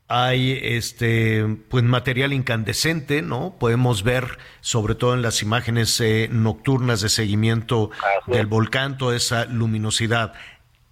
[0.08, 3.56] hay este pues material incandescente, ¿no?
[3.58, 7.90] Podemos ver sobre todo en las imágenes eh, nocturnas de seguimiento
[8.26, 10.32] del volcán toda esa luminosidad.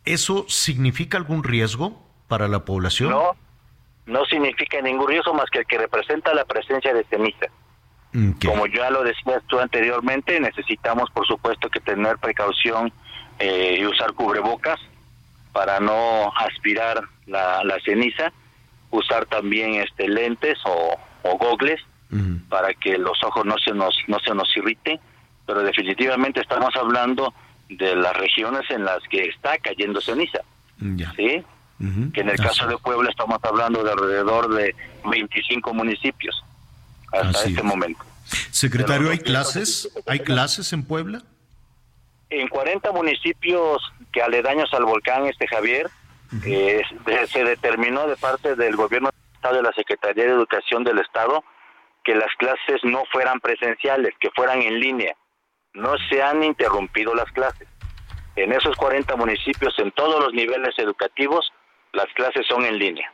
[0.05, 3.11] ¿Eso significa algún riesgo para la población?
[3.11, 3.37] No,
[4.07, 7.47] no significa ningún riesgo más que el que representa la presencia de ceniza.
[8.43, 12.91] Como ya lo decías tú anteriormente, necesitamos por supuesto que tener precaución
[13.39, 14.81] eh, y usar cubrebocas
[15.53, 18.33] para no aspirar la, la ceniza
[18.91, 21.81] usar también este lentes o, o gogles
[22.49, 24.99] para que los ojos no se nos no se nos irriten
[25.45, 27.35] pero definitivamente estamos hablando
[27.69, 30.39] de las regiones en las que está cayendo ceniza.
[31.17, 31.45] Sí
[31.79, 34.75] que en el caso de Puebla estamos hablando de alrededor de
[35.05, 36.43] 25 municipios
[37.13, 38.03] hasta este momento
[38.51, 39.89] Secretario, ¿hay clases?
[40.07, 41.23] ¿Hay clases en Puebla?
[42.31, 45.89] En 40 municipios que aledaños al volcán este Javier,
[46.45, 46.83] eh,
[47.31, 49.11] se determinó de parte del gobierno
[49.53, 51.45] de la Secretaría de Educación del Estado
[52.05, 55.15] que las clases no fueran presenciales, que fueran en línea.
[55.75, 57.69] No se han interrumpido las clases.
[58.37, 61.53] En esos 40 municipios, en todos los niveles educativos,
[61.97, 63.13] las clases son en línea.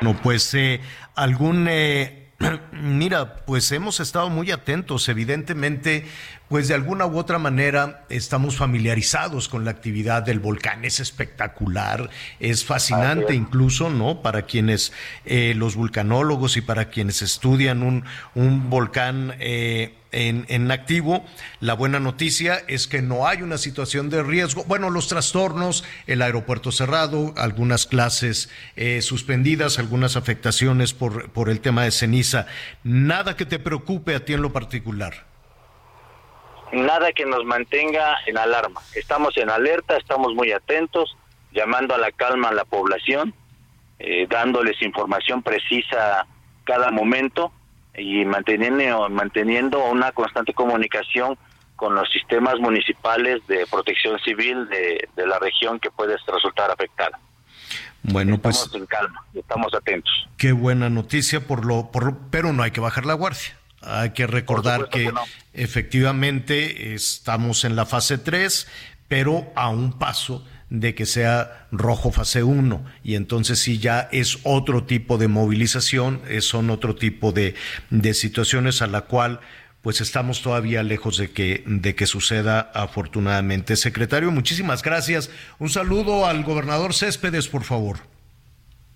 [0.00, 0.80] No, pues eh,
[1.16, 2.28] algún eh,
[2.72, 6.06] Mira, pues hemos estado muy atentos, evidentemente,
[6.48, 12.10] pues de alguna u otra manera estamos familiarizados con la actividad del volcán, es espectacular,
[12.40, 14.22] es fascinante incluso, ¿no?
[14.22, 14.92] Para quienes,
[15.24, 21.24] eh, los vulcanólogos y para quienes estudian un, un volcán eh, en, activo.
[21.60, 24.64] La buena noticia es que no hay una situación de riesgo.
[24.64, 31.60] Bueno, los trastornos, el aeropuerto cerrado, algunas clases eh, suspendidas, algunas afectaciones por, por el
[31.60, 32.46] tema de ceniza.
[32.84, 35.27] Nada que te preocupe a ti en lo particular.
[36.72, 38.80] Nada que nos mantenga en alarma.
[38.94, 41.16] Estamos en alerta, estamos muy atentos,
[41.52, 43.34] llamando a la calma a la población,
[43.98, 46.26] eh, dándoles información precisa
[46.64, 47.52] cada momento
[47.96, 51.38] y manteniendo, manteniendo una constante comunicación
[51.74, 57.18] con los sistemas municipales de protección civil de, la región que puede resultar afectada.
[58.02, 60.12] Bueno, estamos pues en calma, estamos atentos.
[60.36, 63.57] Qué buena noticia por lo, por pero no hay que bajar la guardia.
[63.80, 65.12] Hay que recordar que,
[65.52, 68.66] efectivamente estamos en la fase 3,
[69.08, 74.38] pero a un paso de que sea rojo fase 1 y entonces sí ya es
[74.42, 77.54] otro tipo de movilización, son otro tipo de,
[77.90, 79.40] de situaciones a la cual
[79.82, 83.76] pues estamos todavía lejos de que, de que suceda afortunadamente.
[83.76, 85.30] Secretario, muchísimas gracias.
[85.58, 88.00] Un saludo al gobernador Céspedes, por favor.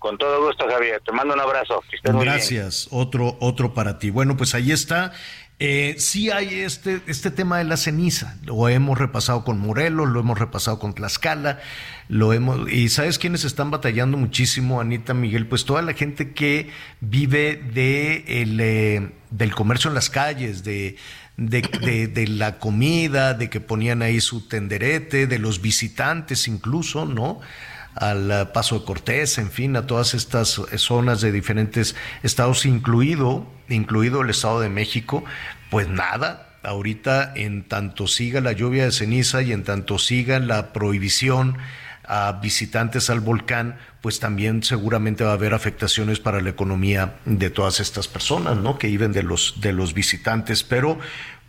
[0.03, 1.01] Con todo gusto, Javier.
[1.05, 1.81] Te mando un abrazo.
[2.03, 2.89] Gracias.
[2.91, 4.09] Otro, otro para ti.
[4.09, 5.13] Bueno, pues ahí está.
[5.59, 10.19] Eh, sí hay este, este tema de la ceniza, lo hemos repasado con Morelos, lo
[10.19, 11.61] hemos repasado con Tlaxcala,
[12.09, 16.69] lo hemos, y sabes quiénes están batallando muchísimo, Anita Miguel, pues toda la gente que
[16.99, 20.97] vive de el, eh, del comercio en las calles, de,
[21.37, 27.39] de, de, la comida, de que ponían ahí su tenderete, de los visitantes incluso, ¿no?
[27.95, 34.21] Al Paso de Cortés, en fin, a todas estas zonas de diferentes estados, incluido, incluido
[34.21, 35.23] el Estado de México,
[35.69, 40.73] pues nada, ahorita en tanto siga la lluvia de ceniza y en tanto siga la
[40.73, 41.57] prohibición
[42.05, 47.49] a visitantes al volcán, pues también seguramente va a haber afectaciones para la economía de
[47.49, 48.77] todas estas personas, ¿no?
[48.77, 50.99] Que viven de los de los visitantes, pero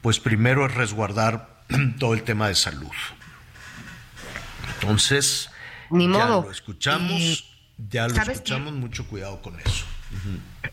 [0.01, 1.65] pues primero es resguardar
[1.99, 2.93] todo el tema de salud.
[4.75, 5.51] Entonces,
[5.91, 6.41] ni modo.
[6.41, 7.45] Ya lo escuchamos,
[7.91, 9.85] ya lo escuchamos, mucho cuidado con eso.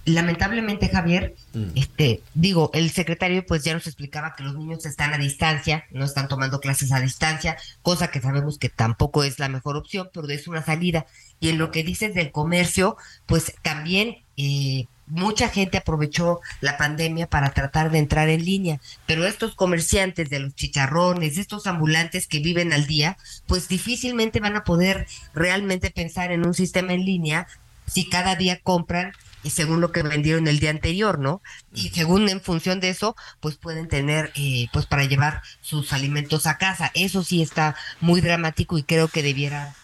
[0.06, 1.72] Lamentablemente, Javier, mm.
[1.76, 6.06] este, digo, el secretario pues ya nos explicaba que los niños están a distancia, no
[6.06, 10.28] están tomando clases a distancia, cosa que sabemos que tampoco es la mejor opción, pero
[10.30, 11.06] es una salida.
[11.40, 17.28] Y en lo que dices del comercio, pues también eh, mucha gente aprovechó la pandemia
[17.28, 22.40] para tratar de entrar en línea, pero estos comerciantes de los chicharrones, estos ambulantes que
[22.40, 27.48] viven al día, pues difícilmente van a poder realmente pensar en un sistema en línea
[27.86, 29.12] si cada día compran
[29.44, 31.42] y según lo que vendieron el día anterior, ¿no?
[31.74, 36.48] Y según en función de eso, pues pueden tener, eh, pues para llevar sus alimentos
[36.48, 36.92] a casa.
[36.94, 39.76] Eso sí está muy dramático y creo que debiera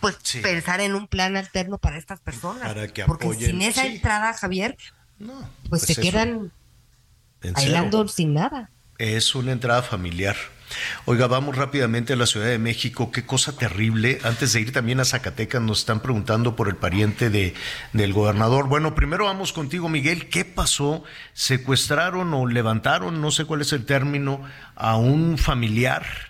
[0.00, 2.66] pues pensar en un plan alterno para estas personas.
[2.66, 4.76] Para que Porque sin esa entrada, Javier,
[5.18, 5.38] pues,
[5.68, 6.52] pues, se quedan
[7.42, 8.70] bailando sin nada.
[8.98, 10.36] Es una entrada familiar.
[11.04, 13.10] Oiga, vamos rápidamente a la Ciudad de México.
[13.10, 14.18] Qué cosa terrible.
[14.22, 17.54] Antes de ir también a Zacatecas, nos están preguntando por el pariente de,
[17.92, 18.68] del gobernador.
[18.68, 20.28] Bueno, primero vamos contigo, Miguel.
[20.28, 21.02] ¿Qué pasó?
[21.32, 24.42] ¿Secuestraron o levantaron, no sé cuál es el término,
[24.76, 26.29] a un familiar?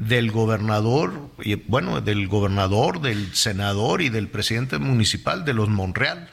[0.00, 6.30] Del gobernador, y bueno, del gobernador, del senador y del presidente municipal de los Monreal.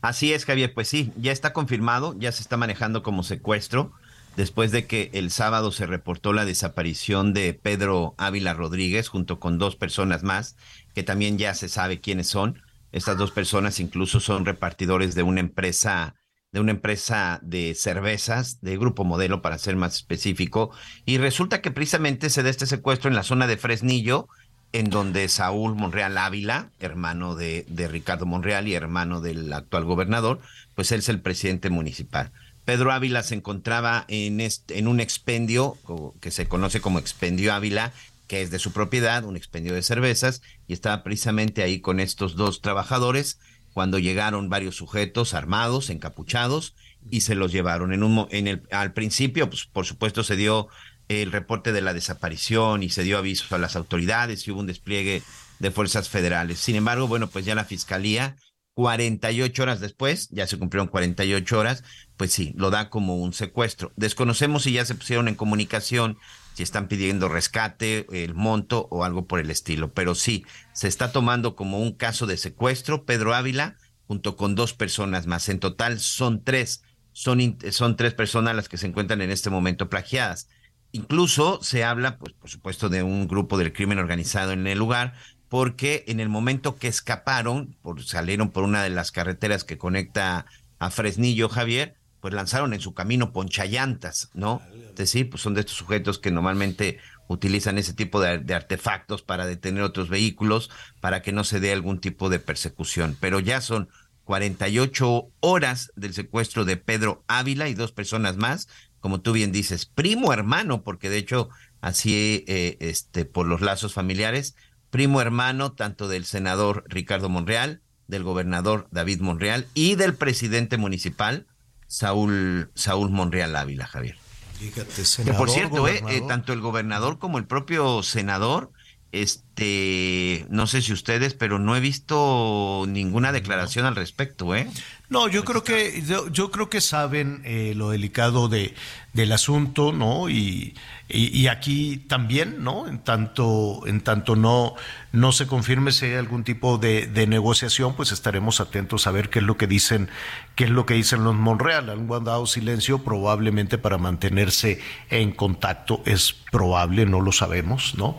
[0.00, 3.92] Así es, Javier, pues sí, ya está confirmado, ya se está manejando como secuestro,
[4.36, 9.58] después de que el sábado se reportó la desaparición de Pedro Ávila Rodríguez junto con
[9.58, 10.56] dos personas más,
[10.94, 12.62] que también ya se sabe quiénes son.
[12.92, 16.14] Estas dos personas incluso son repartidores de una empresa
[16.52, 20.70] de una empresa de cervezas, de Grupo Modelo para ser más específico,
[21.04, 24.28] y resulta que precisamente se da este secuestro en la zona de Fresnillo,
[24.72, 30.40] en donde Saúl Monreal Ávila, hermano de, de Ricardo Monreal y hermano del actual gobernador,
[30.74, 32.32] pues él es el presidente municipal.
[32.64, 35.78] Pedro Ávila se encontraba en, este, en un expendio
[36.20, 37.92] que se conoce como expendio Ávila,
[38.26, 42.36] que es de su propiedad, un expendio de cervezas, y estaba precisamente ahí con estos
[42.36, 43.38] dos trabajadores
[43.78, 46.74] cuando llegaron varios sujetos armados, encapuchados,
[47.12, 47.92] y se los llevaron.
[47.92, 50.66] En un, en el, al principio, pues, por supuesto, se dio
[51.06, 54.66] el reporte de la desaparición y se dio aviso a las autoridades y hubo un
[54.66, 55.22] despliegue
[55.60, 56.58] de fuerzas federales.
[56.58, 58.34] Sin embargo, bueno, pues ya la fiscalía,
[58.74, 61.84] 48 horas después, ya se cumplieron 48 horas,
[62.16, 63.92] pues sí, lo da como un secuestro.
[63.94, 66.18] Desconocemos si ya se pusieron en comunicación,
[66.58, 71.12] si están pidiendo rescate, el monto o algo por el estilo, pero sí, se está
[71.12, 73.04] tomando como un caso de secuestro.
[73.04, 73.76] Pedro Ávila,
[74.08, 75.48] junto con dos personas más.
[75.48, 76.82] En total son tres,
[77.12, 80.48] son, son tres personas las que se encuentran en este momento plagiadas.
[80.90, 85.14] Incluso se habla, pues, por supuesto, de un grupo del crimen organizado en el lugar,
[85.48, 90.46] porque en el momento que escaparon, por, salieron por una de las carreteras que conecta
[90.80, 94.62] a Fresnillo, Javier, pues lanzaron en su camino ponchallantas, ¿no?
[94.90, 99.22] Es decir, pues son de estos sujetos que normalmente utilizan ese tipo de, de, artefactos
[99.22, 100.70] para detener otros vehículos,
[101.00, 103.16] para que no se dé algún tipo de persecución.
[103.20, 103.88] Pero ya son
[104.24, 108.68] 48 horas del secuestro de Pedro Ávila y dos personas más,
[109.00, 111.48] como tú bien dices, primo hermano, porque de hecho
[111.80, 114.54] así, eh, este, por los lazos familiares,
[114.90, 121.46] primo hermano tanto del senador Ricardo Monreal, del gobernador David Monreal y del presidente municipal
[121.88, 124.16] Saúl, Saúl Monreal Ávila, Javier.
[124.58, 128.72] Fíjate, senador, que por cierto, eh, eh, tanto el gobernador como el propio senador,
[129.10, 134.68] este, no sé si ustedes, pero no he visto ninguna declaración al respecto, ¿eh?
[135.08, 138.74] No, yo creo que yo, yo creo que saben eh, lo delicado de
[139.14, 140.28] del asunto, ¿no?
[140.28, 140.74] Y,
[141.08, 142.86] y, aquí también, ¿no?
[142.86, 144.74] En tanto en tanto no
[145.12, 149.30] no se confirme si hay algún tipo de, de, negociación, pues estaremos atentos a ver
[149.30, 150.10] qué es lo que dicen
[150.54, 151.88] qué es lo que dicen los Monreal.
[151.88, 158.18] Han guardado silencio probablemente para mantenerse en contacto, es probable, no lo sabemos, ¿no?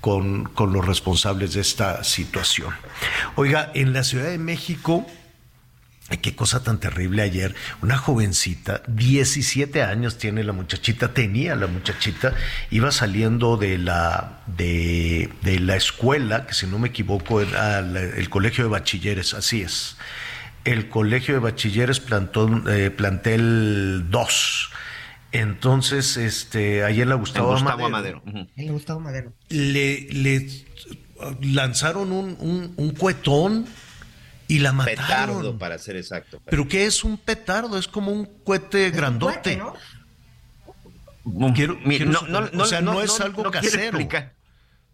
[0.00, 2.74] Con, los responsables de esta situación.
[3.36, 5.06] Oiga, en la Ciudad de México
[6.22, 7.54] Qué cosa tan terrible ayer.
[7.82, 12.34] Una jovencita, 17 años tiene la muchachita, tenía la muchachita,
[12.72, 18.28] iba saliendo de la, de, de la escuela, que si no me equivoco era el
[18.28, 19.98] colegio de bachilleres, así es.
[20.64, 24.70] El colegio de bachilleres plantó, eh, plantel 2.
[25.32, 28.22] Entonces, este, ayer la Gustavo, Gustavo Amadero.
[28.56, 29.32] El Gustavo Madero.
[29.48, 30.48] Le, le
[31.42, 33.66] lanzaron un, un, un cuetón
[34.48, 34.96] y la mataron.
[35.06, 36.42] Petardo, para ser exacto.
[36.44, 37.78] ¿Pero qué es un petardo?
[37.78, 39.56] Es como un cohete grandote.
[39.56, 39.74] ¿no?
[41.54, 43.98] Quiero, no, no, no, o sea, no, es algo casero.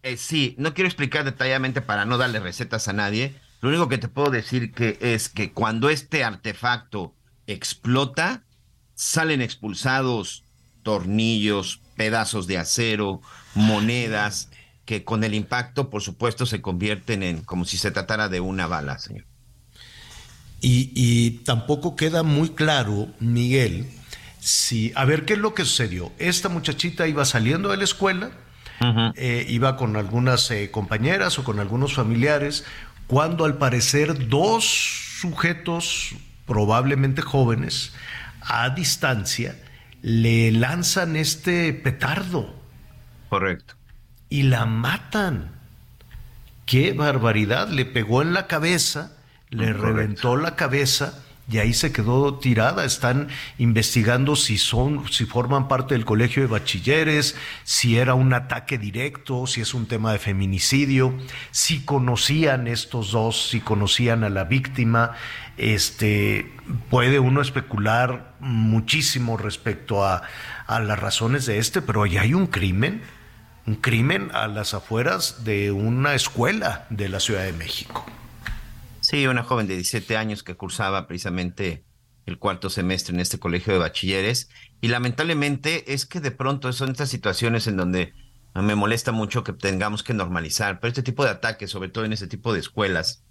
[0.03, 3.35] Eh, sí, no quiero explicar detalladamente para no darle recetas a nadie.
[3.61, 7.15] Lo único que te puedo decir que es que cuando este artefacto
[7.47, 8.43] explota,
[8.97, 10.43] salen expulsados
[10.83, 13.21] tornillos, pedazos de acero,
[13.55, 14.51] monedas,
[14.85, 18.67] que con el impacto, por supuesto, se convierten en como si se tratara de una
[18.67, 19.25] bala, señor.
[20.61, 23.89] Y, tampoco queda muy claro, Miguel,
[24.41, 26.13] si, a ver, ¿qué es lo que sucedió?
[26.19, 28.31] Esta muchachita iba saliendo de la escuela,
[29.17, 32.65] eh, iba con algunas eh, compañeras o con algunos familiares,
[33.07, 34.65] cuando al parecer dos
[35.21, 36.15] sujetos,
[36.47, 37.93] probablemente jóvenes,
[38.47, 39.57] a distancia,
[40.03, 42.55] le lanzan este petardo.
[43.29, 43.75] Correcto.
[44.29, 45.51] Y la matan.
[46.65, 49.17] Qué barbaridad, le pegó en la cabeza
[49.51, 52.85] le reventó la cabeza y ahí se quedó tirada.
[52.85, 53.29] Están
[53.59, 59.47] investigando si son, si forman parte del colegio de bachilleres, si era un ataque directo,
[59.47, 61.17] si es un tema de feminicidio,
[61.51, 65.13] si conocían estos dos, si conocían a la víctima.
[65.57, 66.53] Este
[66.91, 70.23] puede uno especular muchísimo respecto a,
[70.67, 73.03] a las razones de este, pero ahí hay un crimen,
[73.67, 78.05] un crimen a las afueras de una escuela de la Ciudad de México.
[79.09, 81.85] Sí, una joven de 17 años que cursaba precisamente
[82.25, 84.49] el cuarto semestre en este colegio de bachilleres.
[84.81, 88.15] Y lamentablemente es que de pronto son estas situaciones en donde
[88.53, 92.15] me molesta mucho que tengamos que normalizar, pero este tipo de ataques, sobre todo en
[92.15, 93.23] este tipo de escuelas,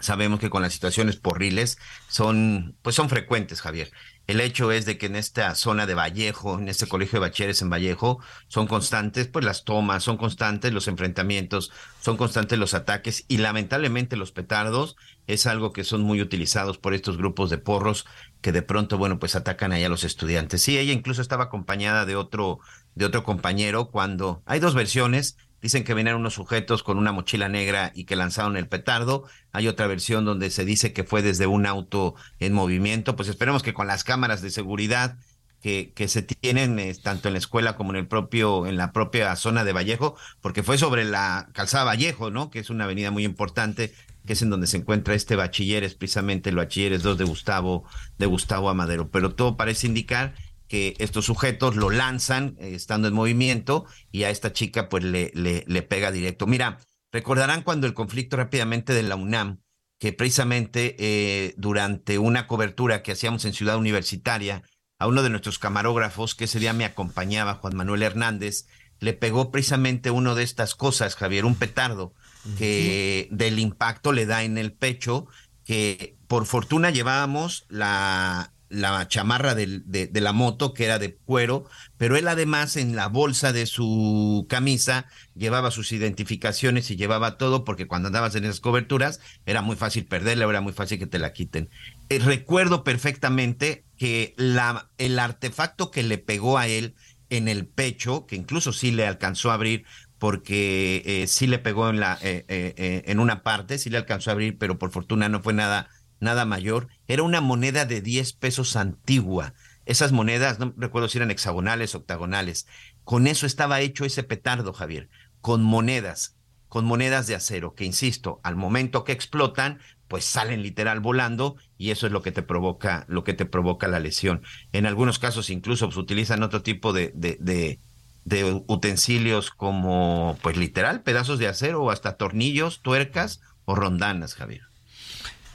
[0.00, 3.90] sabemos que con las situaciones porriles son, pues son frecuentes, Javier.
[4.26, 7.62] El hecho es de que en esta zona de Vallejo, en este colegio de bachilleres
[7.62, 13.24] en Vallejo, son constantes pues las tomas, son constantes los enfrentamientos, son constantes los ataques
[13.26, 14.96] y lamentablemente los petardos
[15.26, 18.04] es algo que son muy utilizados por estos grupos de porros
[18.42, 20.62] que de pronto, bueno, pues atacan ahí a los estudiantes.
[20.62, 22.60] Sí, ella incluso estaba acompañada de otro
[22.94, 27.48] de otro compañero cuando hay dos versiones Dicen que vinieron unos sujetos con una mochila
[27.48, 29.24] negra y que lanzaron el petardo.
[29.52, 33.16] Hay otra versión donde se dice que fue desde un auto en movimiento.
[33.16, 35.18] Pues esperemos que con las cámaras de seguridad
[35.60, 38.92] que, que se tienen eh, tanto en la escuela como en el propio, en la
[38.92, 42.50] propia zona de Vallejo, porque fue sobre la calzada Vallejo, ¿no?
[42.50, 43.92] Que es una avenida muy importante,
[44.24, 47.84] que es en donde se encuentra este bachiller, es precisamente el bachilleres 2 de Gustavo,
[48.18, 49.10] de Gustavo Amadero.
[49.10, 50.34] Pero todo parece indicar
[50.68, 55.32] que estos sujetos lo lanzan eh, estando en movimiento y a esta chica pues le,
[55.34, 56.46] le, le pega directo.
[56.46, 56.78] Mira,
[57.10, 59.60] recordarán cuando el conflicto rápidamente de la UNAM,
[59.98, 64.62] que precisamente eh, durante una cobertura que hacíamos en Ciudad Universitaria,
[64.98, 68.66] a uno de nuestros camarógrafos, que ese día me acompañaba, Juan Manuel Hernández,
[69.00, 72.14] le pegó precisamente uno de estas cosas, Javier, un petardo,
[72.56, 75.26] que del impacto le da en el pecho,
[75.64, 81.64] que por fortuna llevábamos la, la chamarra de, de la moto, que era de cuero,
[81.96, 87.64] pero él además en la bolsa de su camisa llevaba sus identificaciones y llevaba todo,
[87.64, 91.18] porque cuando andabas en esas coberturas era muy fácil perderla, era muy fácil que te
[91.18, 91.70] la quiten.
[92.08, 96.94] Eh, recuerdo perfectamente que la, el artefacto que le pegó a él
[97.30, 99.84] en el pecho, que incluso sí le alcanzó a abrir,
[100.18, 103.98] porque eh, sí le pegó en, la, eh, eh, eh, en una parte, sí le
[103.98, 105.88] alcanzó a abrir, pero por fortuna no fue nada,
[106.20, 106.88] nada mayor.
[107.06, 109.54] Era una moneda de 10 pesos antigua.
[109.86, 112.66] Esas monedas, no recuerdo si eran hexagonales, octagonales.
[113.04, 115.08] Con eso estaba hecho ese petardo, Javier,
[115.40, 116.36] con monedas,
[116.68, 121.90] con monedas de acero, que insisto, al momento que explotan, pues salen literal volando y
[121.90, 124.42] eso es lo que te provoca, lo que te provoca la lesión.
[124.72, 127.80] En algunos casos incluso pues, utilizan otro tipo de, de, de,
[128.24, 134.67] de utensilios como, pues literal, pedazos de acero o hasta tornillos, tuercas o rondanas, Javier.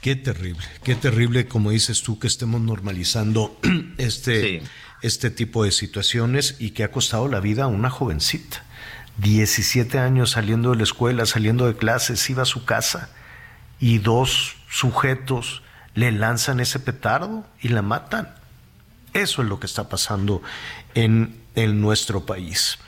[0.04, 3.58] Qué terrible, qué terrible, como dices tú, que estemos normalizando
[3.96, 4.62] este,
[5.00, 8.64] este tipo de situaciones y que ha costado la vida a una jovencita.
[9.16, 13.08] 17 años saliendo de la escuela, saliendo de clases, iba a su casa
[13.80, 15.62] y dos sujetos
[15.94, 18.28] le lanzan ese petardo y la matan.
[19.14, 20.42] Eso es lo que está pasando
[20.94, 22.78] en, en nuestro país.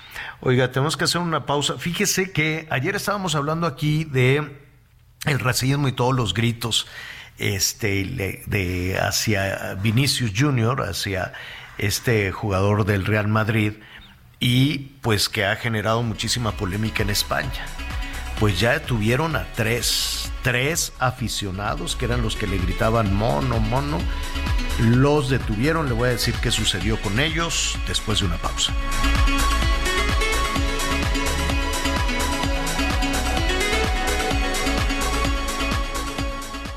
[0.43, 1.79] Oiga, tenemos que hacer una pausa.
[1.79, 4.66] Fíjese que ayer estábamos hablando aquí de
[5.27, 6.87] el racismo y todos los gritos
[7.39, 11.33] este, de hacia Vinicius Junior, hacia
[11.79, 13.75] este jugador del Real Madrid,
[14.41, 17.67] y pues que ha generado muchísima polémica en España.
[18.39, 23.99] Pues ya detuvieron a tres, tres aficionados que eran los que le gritaban mono, mono.
[24.79, 28.75] Los detuvieron, le voy a decir qué sucedió con ellos después de una pausa.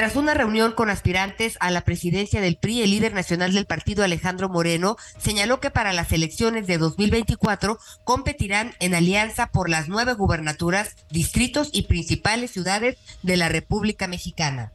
[0.00, 4.02] Tras una reunión con aspirantes a la presidencia del PRI, el líder nacional del partido
[4.02, 10.14] Alejandro Moreno señaló que para las elecciones de 2024 competirán en alianza por las nueve
[10.14, 14.72] gubernaturas, distritos y principales ciudades de la República Mexicana.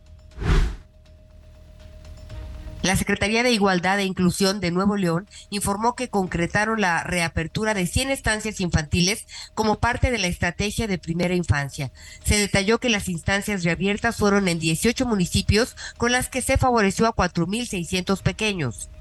[2.85, 7.87] La Secretaría de Igualdad e Inclusión de Nuevo León informó que concretaron la reapertura de
[7.87, 9.25] 100 estancias infantiles
[9.55, 11.91] como parte de la estrategia de primera infancia.
[12.23, 17.07] Se detalló que las instancias reabiertas fueron en 18 municipios con las que se favoreció
[17.07, 18.91] a 4.600 pequeños.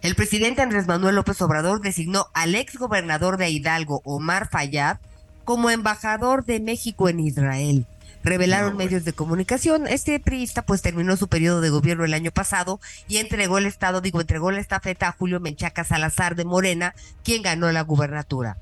[0.00, 4.96] El presidente Andrés Manuel López Obrador designó al ex gobernador de Hidalgo, Omar Fayad,
[5.44, 7.86] como embajador de México en Israel.
[8.26, 9.86] Revelaron medios de comunicación.
[9.86, 14.00] Este priista pues terminó su periodo de gobierno el año pasado y entregó el estado,
[14.00, 18.56] digo, entregó la estafeta a Julio Menchaca Salazar de Morena, quien ganó la gubernatura.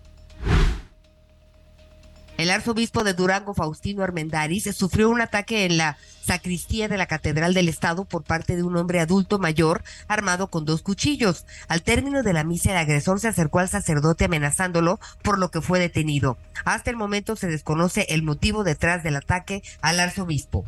[2.37, 7.55] El arzobispo de Durango, Faustino Armendáriz, sufrió un ataque en la sacristía de la Catedral
[7.55, 11.47] del Estado por parte de un hombre adulto mayor armado con dos cuchillos.
[11.69, 15.61] Al término de la misa, el agresor se acercó al sacerdote amenazándolo, por lo que
[15.61, 16.37] fue detenido.
[16.65, 20.65] Hasta el momento se desconoce el motivo detrás del ataque al arzobispo.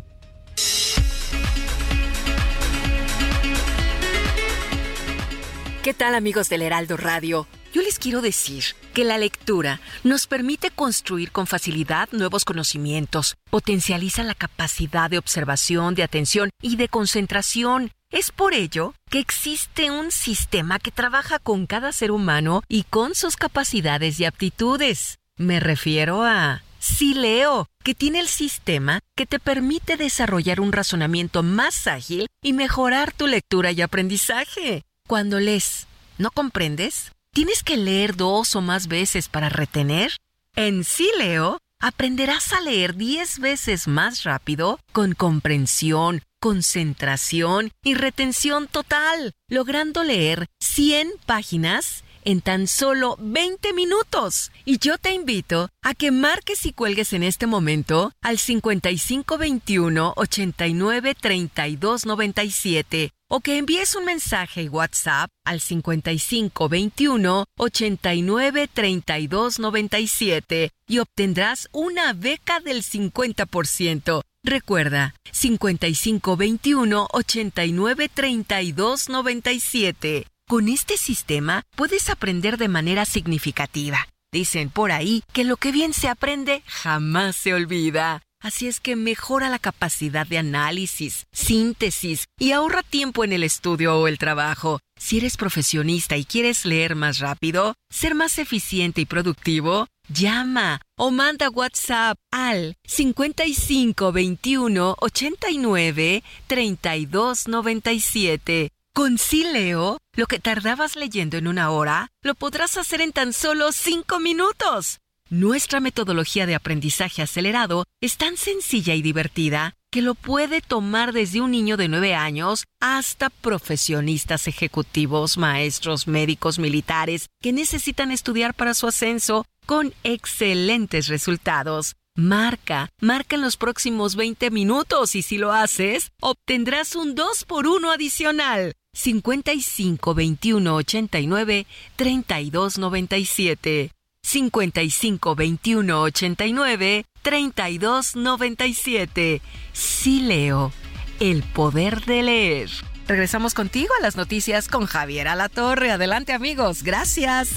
[5.86, 7.46] ¿Qué tal amigos del Heraldo Radio?
[7.72, 14.24] Yo les quiero decir que la lectura nos permite construir con facilidad nuevos conocimientos, potencializa
[14.24, 17.92] la capacidad de observación, de atención y de concentración.
[18.10, 23.14] Es por ello que existe un sistema que trabaja con cada ser humano y con
[23.14, 25.20] sus capacidades y aptitudes.
[25.36, 31.86] Me refiero a Sileo, que tiene el sistema que te permite desarrollar un razonamiento más
[31.86, 34.82] ágil y mejorar tu lectura y aprendizaje.
[35.06, 35.86] Cuando lees,
[36.18, 37.12] ¿no comprendes?
[37.32, 40.10] ¿Tienes que leer dos o más veces para retener?
[40.56, 49.32] En Sileo aprenderás a leer 10 veces más rápido con comprensión, concentración y retención total,
[49.48, 54.50] logrando leer 100 páginas en tan solo 20 minutos.
[54.64, 61.14] Y yo te invito a que marques y cuelgues en este momento al 5521 89
[61.14, 70.98] 32 97 o que envíes un mensaje y WhatsApp al 5521 89 32 97 y
[70.98, 74.22] obtendrás una beca del 50%.
[74.44, 80.26] Recuerda, 5521 89 32 97.
[80.48, 84.06] Con este sistema puedes aprender de manera significativa.
[84.32, 88.22] Dicen por ahí que lo que bien se aprende jamás se olvida.
[88.46, 93.98] Así es que mejora la capacidad de análisis, síntesis y ahorra tiempo en el estudio
[93.98, 94.78] o el trabajo.
[94.96, 101.10] Si eres profesionista y quieres leer más rápido, ser más eficiente y productivo, llama o
[101.10, 111.48] manda WhatsApp al 55 21 89 32 97 con Sileo, lo que tardabas leyendo en
[111.48, 115.00] una hora, lo podrás hacer en tan solo cinco minutos.
[115.28, 121.40] Nuestra metodología de aprendizaje acelerado es tan sencilla y divertida que lo puede tomar desde
[121.40, 128.72] un niño de nueve años hasta profesionistas ejecutivos, maestros, médicos, militares que necesitan estudiar para
[128.74, 131.96] su ascenso con excelentes resultados.
[132.14, 137.66] Marca, marca en los próximos 20 minutos y si lo haces, obtendrás un 2 por
[137.66, 138.74] 1 adicional.
[138.94, 141.66] 55 21 89
[141.96, 143.95] 32 97
[144.26, 149.40] 55 21 89 32 97
[149.72, 150.72] Sí leo
[151.20, 152.70] el poder de leer.
[153.06, 155.92] Regresamos contigo a las noticias con Javier Alatorre.
[155.92, 157.50] Adelante amigos, gracias.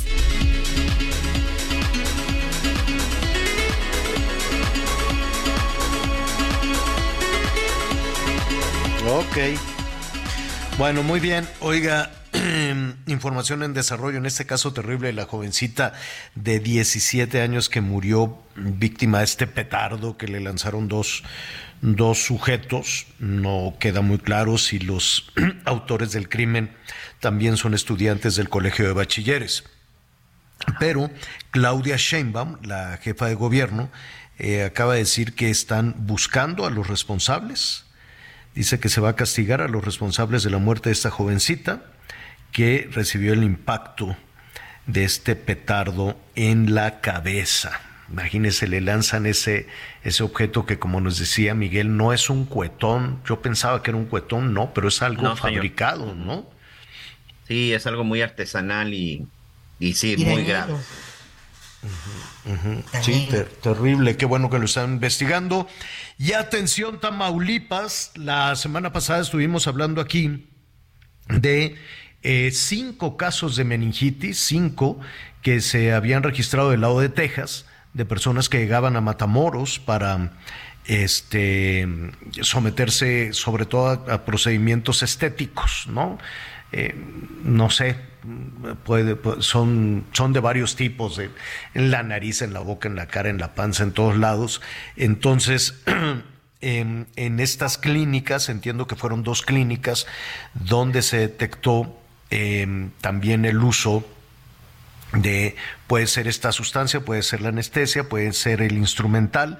[9.08, 9.58] Ok.
[10.78, 11.50] Bueno, muy bien.
[11.62, 12.12] Oiga,
[13.08, 15.94] información en desarrollo, en este caso terrible, la jovencita
[16.36, 21.24] de 17 años que murió víctima de este petardo que le lanzaron dos,
[21.82, 23.08] dos sujetos.
[23.20, 25.32] No queda muy claro si los
[25.66, 26.76] autores del crimen
[27.20, 29.64] también son estudiantes del Colegio de Bachilleres.
[30.80, 31.10] Pero
[31.52, 33.90] Claudia Sheinbaum, la jefa de gobierno,
[34.38, 37.86] eh, acaba de decir que están buscando a los responsables
[38.56, 41.84] Dice que se va a castigar a los responsables de la muerte de esta jovencita
[42.52, 44.16] que recibió el impacto
[44.86, 47.80] de este petardo en la cabeza.
[48.12, 49.68] Imagínense, le lanzan ese,
[50.04, 53.22] ese objeto que, como nos decía Miguel, no es un cuetón.
[53.26, 56.50] Yo pensaba que era un cuetón, no, pero es algo fabricado, ¿no?
[57.48, 59.28] Sí, es algo muy artesanal y,
[59.80, 60.74] y sí, muy grave.
[63.02, 63.30] Sí,
[63.62, 64.18] terrible.
[64.18, 65.68] Qué bueno que lo están investigando.
[66.18, 68.12] Y atención, Tamaulipas.
[68.16, 70.50] La semana pasada estuvimos hablando aquí
[71.28, 71.78] de
[72.24, 75.00] eh, cinco casos de meningitis, cinco
[75.42, 80.32] que se habían registrado del lado de Texas, de personas que llegaban a Matamoros para
[80.86, 81.88] este,
[82.42, 86.18] someterse sobre todo a, procedimientos estéticos, ¿no?
[86.72, 86.94] Eh,
[87.44, 87.96] no sé,
[88.84, 91.30] puede, son, son de varios tipos, de,
[91.74, 94.62] en la nariz, en la boca, en la cara, en la panza, en todos lados.
[94.96, 95.82] Entonces,
[96.62, 100.06] en, en, estas clínicas, entiendo que fueron dos clínicas,
[100.54, 101.99] donde se detectó
[102.30, 104.08] em, también el uso
[105.14, 105.56] de,
[105.88, 109.60] puede ser esta sustancia, puede ser la anestesia, puede ser el instrumental,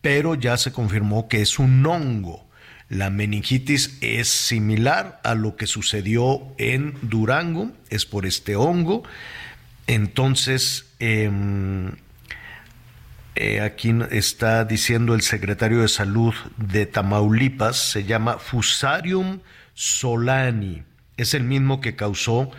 [0.00, 2.50] pero ya se confirmó que es un hongo
[2.90, 9.04] la meningitis es similar a lo que sucedió en Durango, es por este hongo.
[9.86, 11.92] Entonces, em,
[13.36, 19.38] eh, aquí está diciendo el secretario de Salud de Tamaulipas, se llama Fusarium
[19.72, 20.82] solani.
[21.20, 22.50] Es el mismo que causó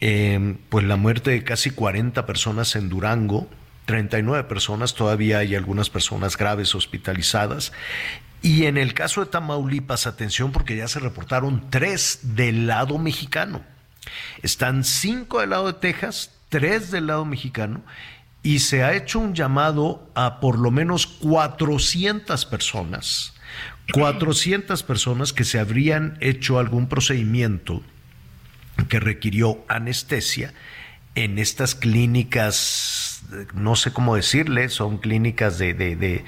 [0.00, 3.48] em, pues la muerte de casi 40 personas en Durango,
[3.84, 7.72] 39 personas, todavía hay algunas personas graves hospitalizadas,
[8.42, 13.62] y en el caso de Tamaulipas, atención porque ya se reportaron tres del lado mexicano.
[14.42, 17.84] Están cinco del lado de Texas, tres del lado mexicano,
[18.42, 23.34] y se ha hecho un llamado a por lo menos 400 personas,
[23.92, 27.84] 400 personas que se habrían hecho algún procedimiento
[28.88, 30.52] que requirió anestesia
[31.14, 33.12] en estas clínicas
[33.54, 36.24] no sé cómo decirle, son clínicas de, de, de,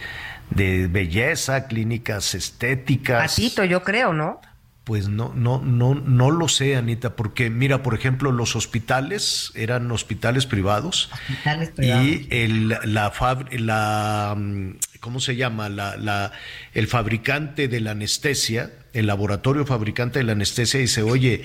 [0.51, 3.35] de belleza, clínicas estéticas.
[3.35, 4.41] Patito, yo creo, ¿no?
[4.85, 9.91] Pues no, no, no, no lo sé, Anita, porque mira, por ejemplo, los hospitales eran
[9.91, 11.11] hospitales privados.
[11.11, 12.05] Hospitales privados.
[12.05, 13.11] Y el, la,
[13.51, 14.37] la,
[15.01, 15.71] ¿cómo se llama?
[15.71, 16.33] La, la,
[16.75, 21.45] el fabricante de la anestesia, el laboratorio fabricante de la anestesia dice, oye,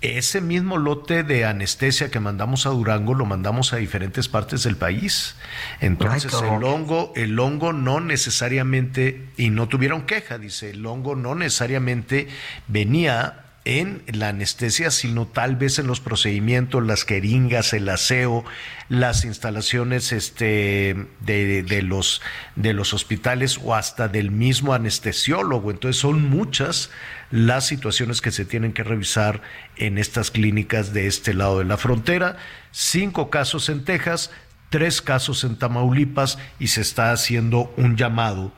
[0.00, 4.76] ese mismo lote de anestesia que mandamos a Durango lo mandamos a diferentes partes del
[4.76, 5.36] país.
[5.80, 11.16] Entonces Ay, el hongo, el hongo no necesariamente, y no tuvieron queja, dice, el hongo
[11.16, 12.28] no necesariamente
[12.66, 18.44] venía en la anestesia, sino tal vez en los procedimientos, las jeringas, el aseo,
[18.88, 22.20] las instalaciones este, de, de los,
[22.56, 25.70] de los hospitales o hasta del mismo anestesiólogo.
[25.70, 26.90] Entonces son muchas
[27.30, 29.40] las situaciones que se tienen que revisar
[29.76, 32.38] en estas clínicas de este lado de la frontera.
[32.72, 34.32] Cinco casos en Texas,
[34.70, 38.52] tres casos en Tamaulipas y se está haciendo un llamado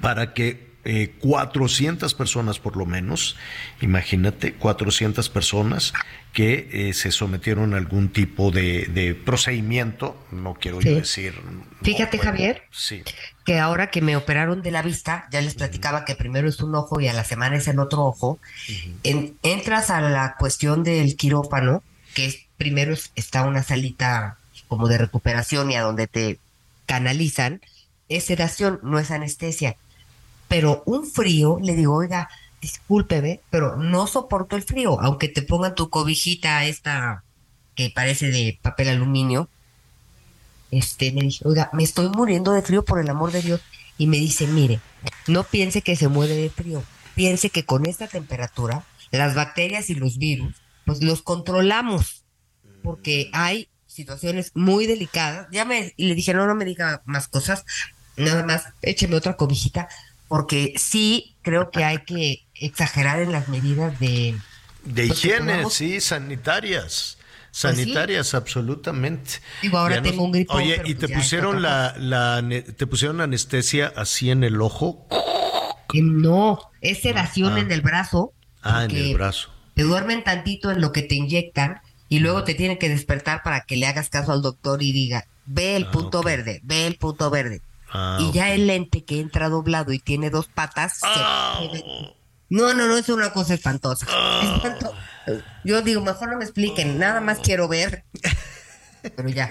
[0.00, 3.36] para que eh, 400 personas por lo menos,
[3.80, 5.92] imagínate, 400 personas
[6.32, 11.34] que eh, se sometieron a algún tipo de, de procedimiento, no quiero yo decir.
[11.82, 13.02] Fíjate, bueno, Javier, Sí.
[13.44, 16.74] que ahora que me operaron de la vista, ya les platicaba que primero es un
[16.74, 18.38] ojo y a la semana es el otro ojo,
[19.02, 21.82] en- entras a la cuestión del quirófano,
[22.14, 24.38] que es, primero es- está una salita
[24.68, 26.38] como de recuperación y a donde te
[26.86, 27.60] canalizan,
[28.08, 29.76] es sedación, no es anestesia.
[30.50, 32.28] Pero un frío, le digo, oiga,
[32.60, 37.22] discúlpeme, pero no soporto el frío, aunque te pongan tu cobijita esta
[37.76, 39.48] que parece de papel aluminio,
[40.72, 43.60] este, me dije, oiga, me estoy muriendo de frío por el amor de Dios.
[43.96, 44.80] Y me dice, mire,
[45.28, 46.82] no piense que se muere de frío,
[47.14, 52.24] piense que con esta temperatura, las bacterias y los virus, pues los controlamos,
[52.82, 55.46] porque hay situaciones muy delicadas.
[55.52, 57.64] Ya me, y le dije, no, no me diga más cosas,
[58.16, 59.88] nada más écheme otra cobijita,
[60.30, 64.36] porque sí creo que hay que exagerar en las medidas de...
[64.84, 67.18] De pues, higiene, sí, sanitarias.
[67.18, 69.40] Pues Sanitarias, absolutamente.
[69.60, 72.44] Digo, ahora tengo un gripón, Oye, ¿y pues te pusieron la, la
[72.76, 75.08] te pusieron anestesia así en el ojo?
[75.94, 77.58] No, es sedación Ah.
[77.58, 78.32] en el brazo.
[78.62, 79.50] Ah, en el brazo.
[79.74, 83.62] Te duermen tantito en lo que te inyectan y luego te tienen que despertar para
[83.62, 86.94] que le hagas caso al doctor y diga, ve el Ah, punto verde, ve el
[86.94, 87.62] punto verde.
[87.92, 90.98] Ah, y ya el lente que entra doblado y tiene dos patas.
[91.00, 92.14] se-
[92.48, 94.06] No, no, no, es una cosa espantosa.
[94.08, 94.40] Ah.
[94.62, 94.94] Espanto-
[95.64, 98.04] Yo digo, mejor no me expliquen, nada más quiero ver.
[99.02, 99.48] Pero ya,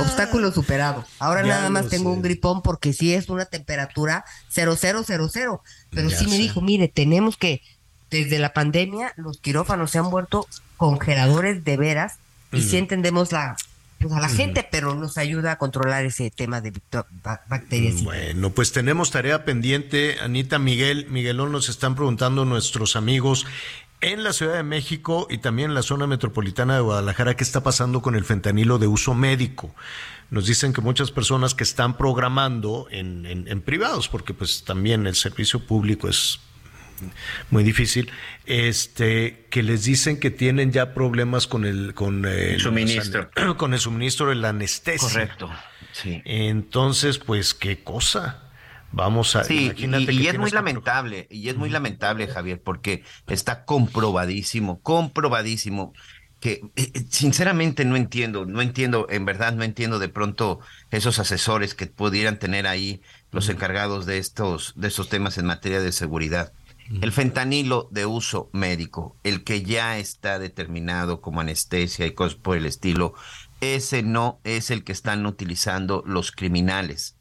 [0.00, 1.04] obstáculo superado.
[1.18, 2.16] Ahora nada más tengo sé.
[2.16, 5.60] un gripón porque sí es una temperatura 0000.
[5.90, 7.62] Pero Ya sí me dijo, mire, tenemos que,
[8.10, 10.46] desde la pandemia, los quirófanos se han vuelto
[10.76, 12.14] congeladores de veras.
[12.52, 12.76] Y sí Ujú.
[12.78, 13.56] entendemos la,
[14.14, 16.72] a la gente, pero nos ayuda a controlar ese tema de
[17.48, 18.02] bacterias.
[18.04, 20.16] Bueno, pues tenemos tarea pendiente.
[20.20, 23.46] Anita Miguel, Miguelón, nos están preguntando nuestros amigos
[24.00, 27.62] en la Ciudad de México y también en la zona metropolitana de Guadalajara qué está
[27.64, 29.74] pasando con el fentanilo de uso médico.
[30.30, 35.06] Nos dicen que muchas personas que están programando en, en- en privados, porque pues también
[35.06, 36.38] el servicio público es
[37.50, 38.10] muy difícil,
[38.46, 43.30] este, que les dicen que tienen ya problemas con el, con el Suministro.
[43.56, 45.08] con el suministro de la anestesia.
[45.08, 45.50] Correcto.
[45.92, 46.22] Sí.
[46.24, 48.44] Entonces, pues, qué cosa.
[48.90, 49.44] Vamos a.
[49.44, 53.64] Sí, imagínate y, que y es muy lamentable, y es muy lamentable, Javier, porque está
[53.64, 55.92] comprobadísimo, comprobadísimo,
[56.40, 60.60] que eh, eh, sinceramente no entiendo, no entiendo, en verdad no entiendo de pronto
[60.90, 65.80] esos asesores que pudieran tener ahí los encargados de estos, de estos temas en materia
[65.80, 66.52] de seguridad.
[67.02, 72.56] El fentanilo de uso médico, el que ya está determinado como anestesia y cosas por
[72.56, 73.14] el estilo,
[73.60, 77.16] ese no es el que están utilizando los criminales.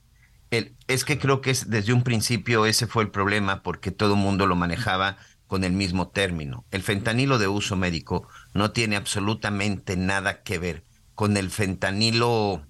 [0.52, 4.14] El- es que creo que es, desde un principio ese fue el problema porque todo
[4.14, 5.18] el mundo lo manejaba
[5.48, 6.66] con el mismo término.
[6.72, 10.84] El fentanilo de uso médico no tiene absolutamente nada que ver
[11.16, 12.66] con el fentanilo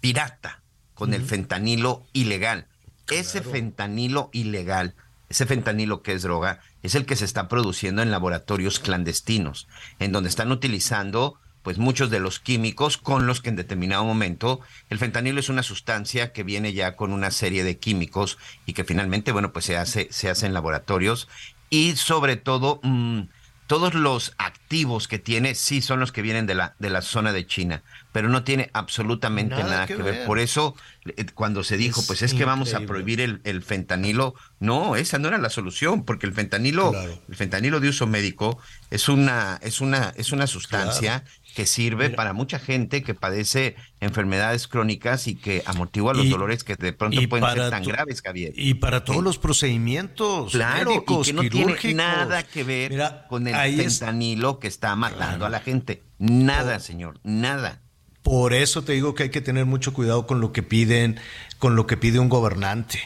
[0.00, 0.62] pirata,
[0.94, 2.68] con el fentanilo ilegal.
[3.10, 4.94] Ese fentanilo ilegal,
[5.28, 9.68] ese fentanilo que es droga, es el que se está produciendo en laboratorios clandestinos,
[9.98, 14.60] en donde están utilizando pues muchos de los químicos con los que en determinado momento
[14.88, 18.84] el fentanilo es una sustancia que viene ya con una serie de químicos y que
[18.84, 21.28] finalmente bueno pues se hace se hace en laboratorios
[21.68, 23.22] y sobre todo mm,
[23.68, 27.32] todos los activos que tiene sí son los que vienen de la de la zona
[27.32, 27.82] de China
[28.12, 30.04] pero no tiene absolutamente Nada nada, que ver.
[30.14, 30.26] ver.
[30.26, 30.74] por eso
[31.04, 34.96] eh, cuando se dijo Es pues es que vamos a prohibir el, el fentanilo no
[34.96, 37.22] esa no era la solución porque el fentanilo Claro.
[37.28, 38.58] el fentanilo de uso médico
[38.90, 41.22] es una es una es una sustancia
[41.58, 46.76] que sirve para mucha gente que padece enfermedades crónicas y que amortigua los dolores que
[46.76, 48.52] de pronto pueden ser tan graves, Javier.
[48.54, 53.48] Y para todos los procedimientos claro, médicos, y que no tiene nada que ver con
[53.48, 56.04] el fentanilo que está matando a la gente.
[56.20, 57.82] Nada, señor, nada.
[58.22, 61.18] Por eso te digo que hay que tener mucho cuidado con lo que piden,
[61.58, 63.00] con lo que pide un gobernante.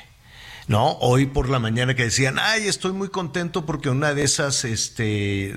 [0.68, 0.92] ¿No?
[1.00, 5.54] Hoy por la mañana que decían, ay, estoy muy contento porque una de esas, este,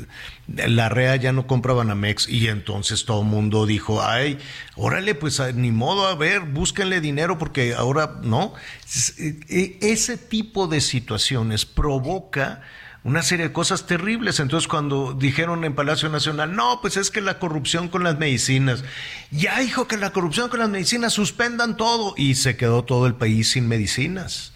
[0.47, 4.39] la REA ya no compra Banamex y entonces todo el mundo dijo, ay,
[4.75, 8.53] órale, pues ni modo, a ver, búsquenle dinero porque ahora, ¿no?
[9.17, 12.61] E, e, ese tipo de situaciones provoca
[13.03, 14.39] una serie de cosas terribles.
[14.39, 18.83] Entonces, cuando dijeron en Palacio Nacional, no, pues es que la corrupción con las medicinas,
[19.29, 23.13] ya dijo que la corrupción con las medicinas suspendan todo y se quedó todo el
[23.13, 24.54] país sin medicinas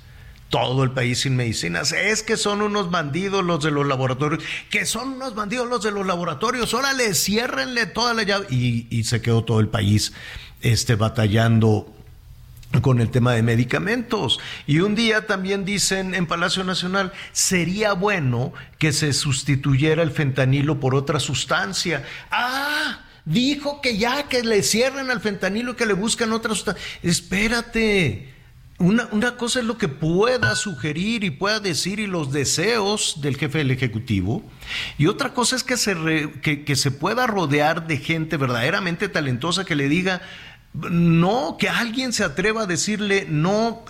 [0.50, 1.92] todo el país sin medicinas.
[1.92, 5.92] Es que son unos bandidos los de los laboratorios, que son unos bandidos los de
[5.92, 6.74] los laboratorios.
[6.74, 8.48] Órale, ciérrenle toda la llave.
[8.50, 10.12] Y, se quedó todo el país
[10.62, 11.92] este, batallando
[12.82, 14.40] con el tema de medicamentos.
[14.68, 20.80] Y un día también dicen en Palacio Nacional, sería bueno que se sustituyera el fentanilo
[20.80, 22.04] por otra sustancia.
[22.30, 26.84] Ah, dijo que ya, que le cierren al fentanilo y que le buscan otra sustancia.
[27.02, 28.39] Espérate
[28.80, 33.58] una, cosa es lo que pueda sugerir y pueda decir y los deseos del jefe
[33.58, 34.42] del Ejecutivo,
[34.98, 39.76] y otra cosa es que se, que, se pueda rodear de gente verdaderamente talentosa que
[39.76, 40.22] le diga,
[40.74, 43.84] no, que alguien se atreva a decirle, no,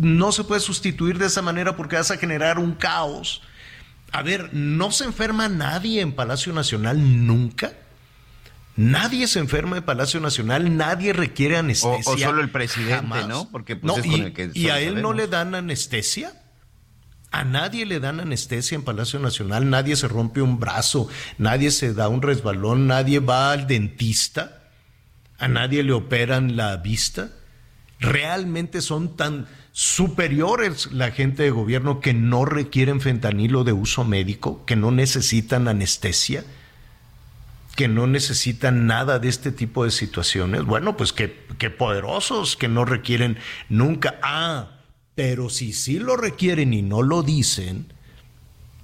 [0.00, 3.42] no se puede sustituir de esa manera porque vas a generar un caos.
[4.12, 7.72] A ver, no se enferma nadie en Palacio Nacional nunca.
[8.78, 12.12] Nadie se enferma de Palacio Nacional, nadie requiere anestesia.
[12.12, 13.50] O, solo el presidente, ¿no?
[13.50, 16.32] Porque pues, y, el que ¿Y a él no le dan anestesia?
[17.32, 21.92] A nadie le dan anestesia en Palacio Nacional, nadie se rompe un brazo, nadie se
[21.92, 24.70] da un resbalón, nadie va al dentista,
[25.38, 27.32] a nadie le operan la vista.
[27.98, 34.64] Realmente son tan superiores la gente de gobierno que no requieren fentanilo de uso médico,
[34.66, 36.44] que no necesitan anestesia
[37.78, 40.64] que no necesitan nada de este tipo de situaciones.
[40.64, 43.38] Bueno, pues que, poderosos, que no requieren
[43.68, 44.18] nunca.
[44.20, 44.80] Ah,
[45.14, 47.92] pero si sí lo requieren y no lo dicen,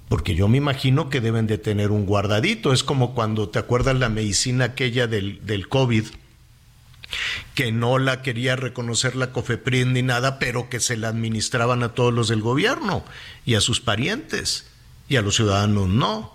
[0.07, 2.71] porque yo me imagino que deben de tener un guardadito.
[2.71, 6.05] Es como cuando te acuerdas la medicina aquella del, del COVID,
[7.53, 11.89] que no la quería reconocer la COFEPRIS ni nada, pero que se la administraban a
[11.89, 13.03] todos los del gobierno
[13.45, 14.67] y a sus parientes
[15.09, 16.34] y a los ciudadanos no.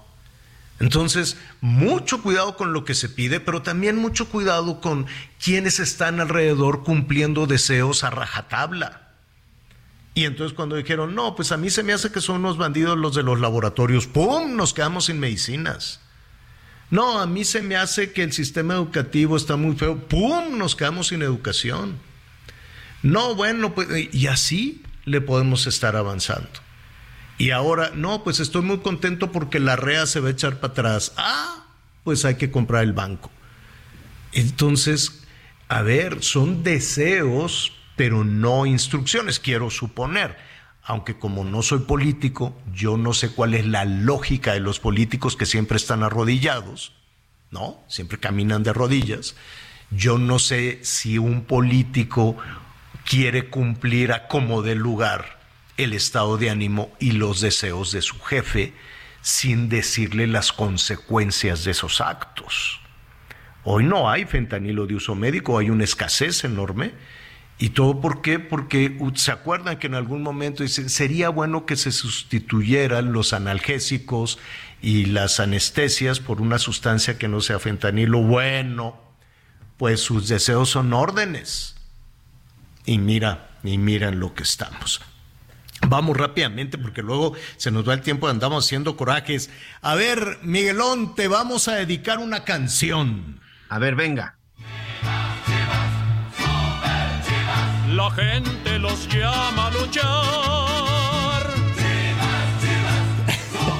[0.80, 5.06] Entonces, mucho cuidado con lo que se pide, pero también mucho cuidado con
[5.42, 9.10] quienes están alrededor cumpliendo deseos a rajatabla.
[10.14, 12.98] Y entonces cuando dijeron, no, pues a mí se me hace que son unos bandidos
[12.98, 14.56] los de los laboratorios, ¡pum!
[14.56, 16.00] Nos quedamos sin medicinas.
[16.90, 20.56] No, a mí se me hace que el sistema educativo está muy feo, ¡pum!
[20.56, 21.98] Nos quedamos sin educación.
[23.02, 26.48] No, bueno, pues, y así le podemos estar avanzando.
[27.40, 30.72] Y ahora, no, pues estoy muy contento porque la REA se va a echar para
[30.72, 31.14] atrás.
[31.16, 31.64] Ah,
[32.04, 33.30] pues hay que comprar el banco.
[34.32, 35.22] Entonces,
[35.66, 40.36] a ver, son deseos, pero no instrucciones, quiero suponer.
[40.82, 45.34] Aunque como no soy político, yo no sé cuál es la lógica de los políticos
[45.34, 46.92] que siempre están arrodillados,
[47.50, 47.82] ¿no?
[47.88, 49.34] Siempre caminan de rodillas.
[49.90, 52.36] Yo no sé si un político
[53.06, 55.39] quiere cumplir a como de lugar
[55.84, 58.74] el estado de ánimo y los deseos de su jefe
[59.22, 62.80] sin decirle las consecuencias de esos actos.
[63.64, 66.92] Hoy no hay fentanilo de uso médico, hay una escasez enorme.
[67.58, 68.38] ¿Y todo por qué?
[68.38, 74.38] Porque se acuerdan que en algún momento dicen, sería bueno que se sustituyeran los analgésicos
[74.80, 78.22] y las anestesias por una sustancia que no sea fentanilo.
[78.22, 78.98] Bueno,
[79.76, 81.76] pues sus deseos son órdenes.
[82.86, 85.02] Y mira, y miran lo que estamos.
[85.88, 89.50] Vamos rápidamente porque luego se nos va el tiempo y andamos haciendo corajes.
[89.80, 93.40] A ver, Miguelón, te vamos a dedicar una canción.
[93.68, 94.36] A ver, venga.
[97.88, 100.10] La gente los llama a luchar.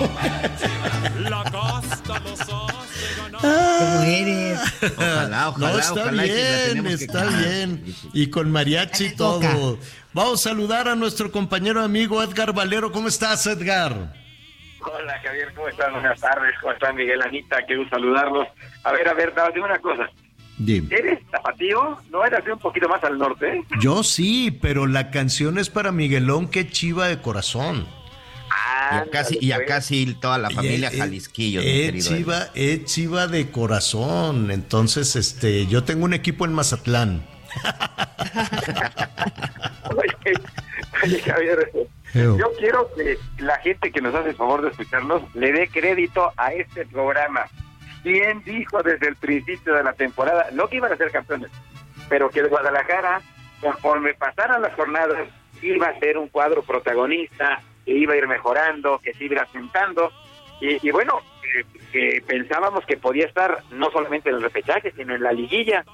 [1.30, 2.79] La casta los hace
[3.16, 4.06] ganar.
[4.06, 4.60] eres?
[4.96, 5.72] Ojalá, ojalá.
[5.72, 7.84] No, está bien, está bien.
[8.12, 9.78] Y con mariachi y todo.
[10.12, 12.90] Vamos a saludar a nuestro compañero amigo Edgar Valero.
[12.90, 14.12] ¿Cómo estás, Edgar?
[14.82, 15.92] Hola, Javier, ¿cómo estás?
[15.92, 16.54] Buenas tardes.
[16.60, 17.62] ¿Cómo estás, Miguel Anita?
[17.66, 18.48] Quiero saludarlos.
[18.82, 20.08] A ver, a ver, te una cosa.
[20.58, 20.94] Dime.
[20.94, 21.98] ¿Eres tapatío?
[22.10, 23.64] ¿No eras un poquito más al norte?
[23.80, 27.86] Yo sí, pero la canción es para Miguelón, que chiva de corazón.
[28.90, 31.60] A casi, y a casi toda la familia Jalisquillo.
[31.62, 34.50] Es chiva, es chiva de corazón.
[34.50, 37.24] Entonces, este, yo tengo un equipo en Mazatlán.
[41.02, 41.70] oye, Javier,
[42.14, 46.32] yo quiero que la gente que nos hace el favor de escucharnos le dé crédito
[46.36, 47.46] a este programa.
[48.02, 51.50] ¿Quién dijo desde el principio de la temporada, no que iban a ser campeones,
[52.08, 53.20] pero que el Guadalajara,
[53.60, 55.28] conforme pasaran las jornadas,
[55.62, 57.60] iba a ser un cuadro protagonista,
[57.90, 60.12] que iba a ir mejorando, que se iba asentando?
[60.60, 65.24] Y, bueno, eh, que pensábamos que podía estar no solamente en el repechaje, sino en
[65.24, 65.84] la liguilla.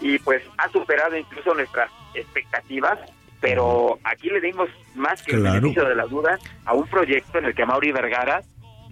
[0.00, 2.98] Y pues ha superado incluso nuestras expectativas
[3.40, 7.44] pero aquí le dimos más que el beneficio de la duda a un proyecto en
[7.44, 8.42] el que Mauri Vergara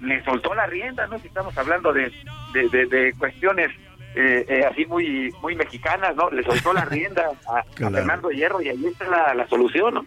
[0.01, 1.19] le soltó la rienda, ¿no?
[1.19, 2.13] Si estamos hablando de,
[2.53, 3.73] de, cuestiones
[4.15, 6.31] eh, eh, así muy muy mexicanas, ¿no?
[6.31, 10.07] Le soltó la rienda a, Fernando Hierro y ahí está la, solución, ¿no?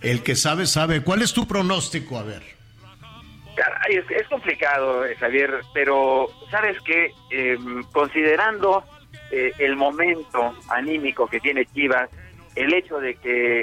[0.00, 1.02] El que sabe, sabe.
[1.02, 2.18] ¿Cuál es tu pronóstico?
[2.18, 2.42] A ver.
[3.88, 8.84] es, complicado, eh, Javier, pero sabes que em, considerando
[9.30, 12.08] el momento anímico que tiene Chivas,
[12.58, 13.60] el hecho de que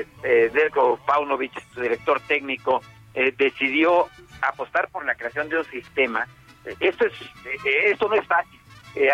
[0.00, 2.82] eh, eh, Delko Paunovic, director técnico,
[3.14, 4.08] eh, decidió
[4.40, 6.26] apostar por la creación de un sistema,
[6.64, 7.12] eh, esto, es,
[7.84, 8.58] esto no es fácil.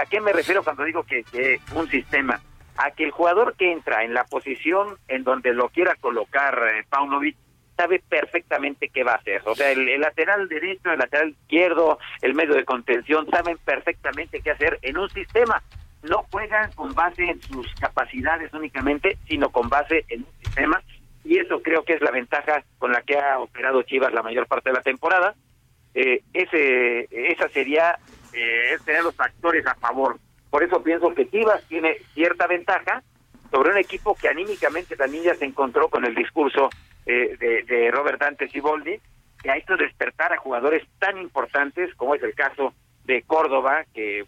[0.00, 2.40] ¿A qué me refiero cuando digo que, que, un sistema?
[2.78, 7.36] A que el jugador que entra en la posición en donde lo quiera colocar Paunovic
[7.76, 9.42] sabe perfectamente qué va a hacer.
[9.44, 14.50] O sea, el, lateral derecho, el lateral izquierdo, el medio de contención saben perfectamente qué
[14.50, 15.62] hacer en un sistema
[16.02, 20.82] no juegan con base en sus capacidades únicamente, sino con base en un sistema.
[21.24, 24.46] Y eso creo que es la ventaja con la que ha operado Chivas la mayor
[24.46, 25.34] parte de la temporada.
[25.94, 27.98] Eh, ese, esa sería
[28.32, 30.18] eh, tener los factores a favor.
[30.50, 33.02] Por eso pienso que Chivas tiene cierta ventaja
[33.50, 36.70] sobre un equipo que anímicamente también ya se encontró con el discurso
[37.06, 38.98] eh, de, de Robert Dante Ciboldi,
[39.42, 44.20] que ha hecho despertar a jugadores tan importantes como es el caso de Córdoba, que
[44.20, 44.26] eh,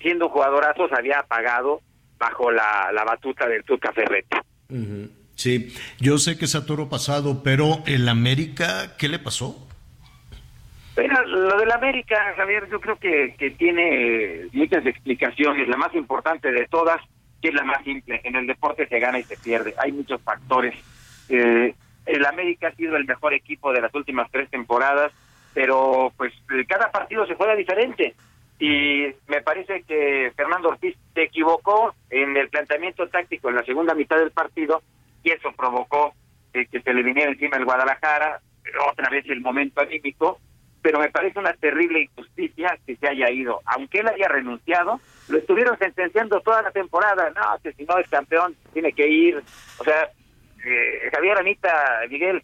[0.00, 1.82] siendo jugadorazo se había apagado
[2.18, 4.38] bajo la, batuta del Tuca Ferretti.
[5.34, 9.63] Sí, yo sé que es a toro pasado, pero el América, ¿qué le pasó?
[10.94, 15.68] Bueno, lo del América, Javier, yo creo que, que tiene muchas explicaciones.
[15.68, 17.00] La más importante de todas,
[17.42, 19.74] que es la más simple, en el deporte se gana y se pierde.
[19.78, 20.74] Hay muchos factores.
[21.28, 21.74] Eh,
[22.06, 25.12] el América ha sido el mejor equipo de las últimas tres temporadas
[25.54, 28.14] pero pues eh, cada partido se juega diferente
[28.58, 33.94] y me parece que Fernando Ortiz se equivocó en el planteamiento táctico en la segunda
[33.94, 34.82] mitad del partido
[35.22, 36.12] y eso provocó
[36.52, 38.40] eh, que se le viniera encima el Guadalajara,
[38.90, 40.38] otra vez el momento anímico,
[40.84, 43.62] pero me parece una terrible injusticia que se haya ido.
[43.64, 47.30] Aunque él haya renunciado, lo estuvieron sentenciando toda la temporada.
[47.30, 49.42] No, que si no es campeón, tiene que ir.
[49.78, 50.10] O sea,
[50.62, 52.42] eh, Javier Anita, Miguel,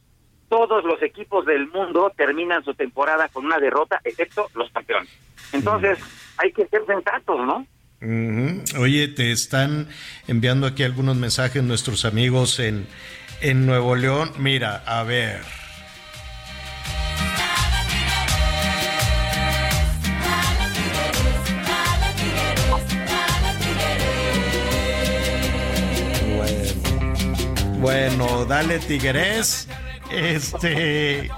[0.48, 5.10] todos los equipos del mundo terminan su temporada con una derrota, excepto los campeones.
[5.52, 5.98] Entonces,
[6.38, 7.66] hay que ser sensatos, ¿no?
[8.80, 9.88] Oye, te están
[10.26, 12.86] enviando aquí algunos mensajes nuestros amigos en,
[13.42, 14.32] en Nuevo León.
[14.38, 15.59] Mira, a ver.
[27.80, 29.66] Bueno, dale Tigres.
[30.10, 31.30] Este,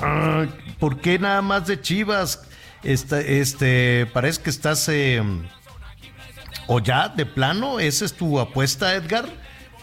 [0.00, 0.46] ah,
[0.80, 2.48] ¿por qué nada más de Chivas?
[2.82, 5.46] Este, este, parece que estás em,
[6.66, 7.78] o ya de plano.
[7.78, 9.26] ¿Esa es tu apuesta, Edgar?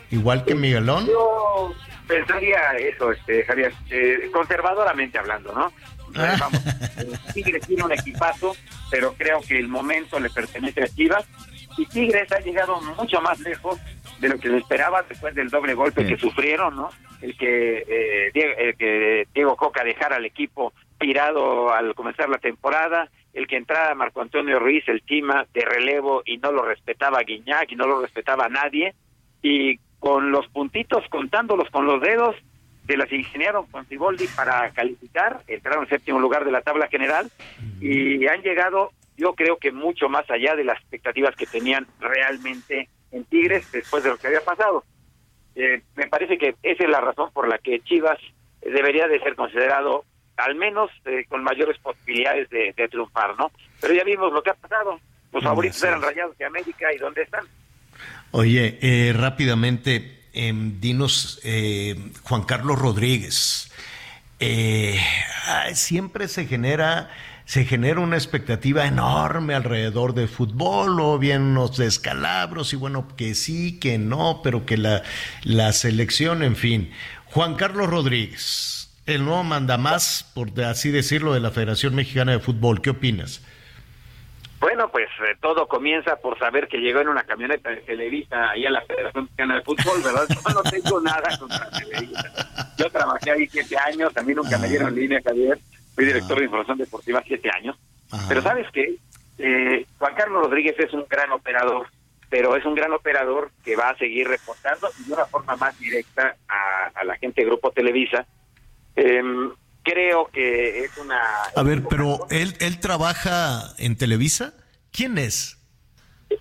[0.10, 1.06] Igual que Miguelón.
[1.06, 1.76] Yo
[2.08, 5.72] pensaría eso, este, Javier, eh, conservadoramente hablando, ¿no?
[6.16, 6.38] Ah.
[6.40, 6.62] Vamos,
[7.36, 8.56] Tigres tiene un equipazo,
[8.90, 11.26] pero creo que el momento le pertenece a Chivas
[11.78, 13.78] y Tigres ha llegado mucho más lejos
[14.20, 16.90] de lo que se esperaba después del doble golpe que sufrieron, ¿no?
[17.22, 22.38] El que, eh, Diego, el que Diego Coca dejara al equipo tirado al comenzar la
[22.38, 27.22] temporada, el que entrara Marco Antonio Ruiz, el Chima, de relevo y no lo respetaba
[27.22, 28.94] Guiñac y no lo respetaba nadie,
[29.42, 32.36] y con los puntitos contándolos con los dedos,
[32.88, 37.30] se las ingeniaron con Ciboldi para calificar, entraron en séptimo lugar de la tabla general
[37.80, 42.90] y han llegado, yo creo que mucho más allá de las expectativas que tenían realmente
[43.12, 44.84] en Tigres después de lo que había pasado.
[45.56, 48.20] Eh, me parece que esa es la razón por la que Chivas
[48.62, 50.06] debería de ser considerado
[50.38, 53.52] al menos eh, con mayores posibilidades de, triunfar, ¿no?
[53.82, 55.00] Pero ya vimos lo que ha pasado.
[55.34, 57.46] Los favoritos eran Rayados de América y ¿dónde están?
[58.32, 61.42] Oye, eh, rápidamente, em, dinos,
[62.24, 63.70] Juan Carlos Rodríguez,
[65.74, 67.10] siempre se genera
[67.50, 73.34] se genera una expectativa enorme alrededor del fútbol, o bien unos descalabros, y bueno, que
[73.34, 75.02] sí, que no, pero que la,
[75.42, 76.92] la selección, en fin.
[77.26, 82.84] Juan Carlos Rodríguez, el nuevo mandamás, por así decirlo, de la Federación Mexicana de Fútbol.
[82.84, 83.42] ¿Qué opinas?
[84.60, 88.68] Bueno, pues eh, todo comienza por saber que llegó en una camioneta de Televisa ahí
[88.68, 90.28] a la Federación Mexicana de Fútbol, ¿verdad?
[90.30, 92.76] Yo no tengo nada contra Televisa.
[92.78, 95.58] Yo trabajé ahí siete años, a mí nunca me dieron línea, Javier.
[96.00, 97.78] Fui director de información deportiva siete años.
[98.30, 98.96] Pero ¿sabes qué?
[99.38, 101.88] Eh, Juan Carlos Rodríguez es un gran operador,
[102.30, 106.38] pero es un gran operador que va a seguir reportando de una forma más directa
[106.48, 108.26] a, la gente de Grupo Televisa.
[108.96, 109.52] Em,
[109.84, 111.20] creo que es una...
[111.54, 114.54] A ver, pero él, él trabaja en Televisa.
[114.94, 115.60] ¿Quién es?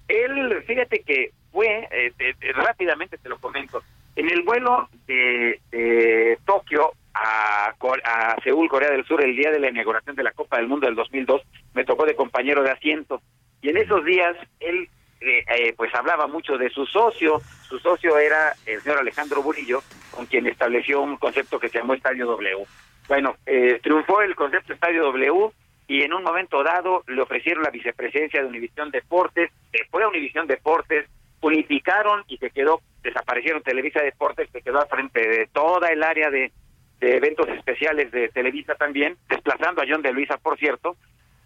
[0.07, 2.13] Él, fíjate que fue, eh,
[2.55, 3.83] rápidamente te lo comento,
[4.19, 7.73] en el vuelo de, Tokio a,
[8.05, 10.87] a, Seúl, Corea del Sur, el día de la inauguración de la Copa del Mundo
[10.87, 11.41] del 2002,
[11.75, 13.23] me tocó de compañero de asiento.
[13.63, 14.89] Y en esos días él
[15.21, 17.41] eh, eh, pues hablaba mucho de su socio.
[17.69, 21.95] Su socio era el señor Alejandro Burillo, con quien estableció un concepto que se llamó
[21.95, 22.65] Estadio W.
[23.07, 25.51] Bueno, eh, triunfó el concepto Estadio W
[25.87, 30.49] y en un momento dado le ofrecieron la vicepresidencia de Univisión Deportes, después a Univisión
[30.49, 31.09] Deportes,
[31.41, 36.31] unificaron y se quedó, desaparecieron Televisa Deportes, se quedó al frente de toda el área
[36.31, 36.53] de,
[37.01, 40.97] eventos especiales de Televisa también, desplazando a John de Luisa, por cierto,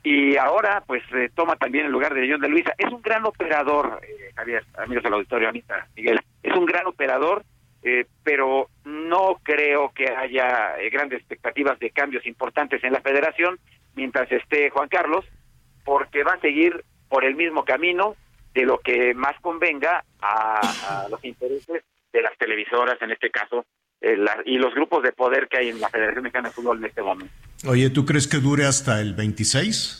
[0.03, 2.73] y ahora pues eh, toma también el lugar de John de Luisa.
[2.79, 7.45] Es un gran operador, eh, Javier, amigos del auditorio, Anita, Miguel, es un gran operador
[7.85, 13.59] eh, pero no creo que haya eh, grandes expectativas de cambios importantes en la federación
[13.97, 15.25] mientras esté Juan Carlos,
[15.85, 18.15] porque va a seguir por el mismo camino
[18.55, 23.65] de lo que más convenga a, los intereses de las televisoras, en este caso,
[24.01, 26.85] eh, y los grupos de poder que hay en la Federación Mexicana de Fútbol en
[26.85, 27.33] este momento.
[27.67, 29.99] Oye, ¿tú crees que dure hasta el 26?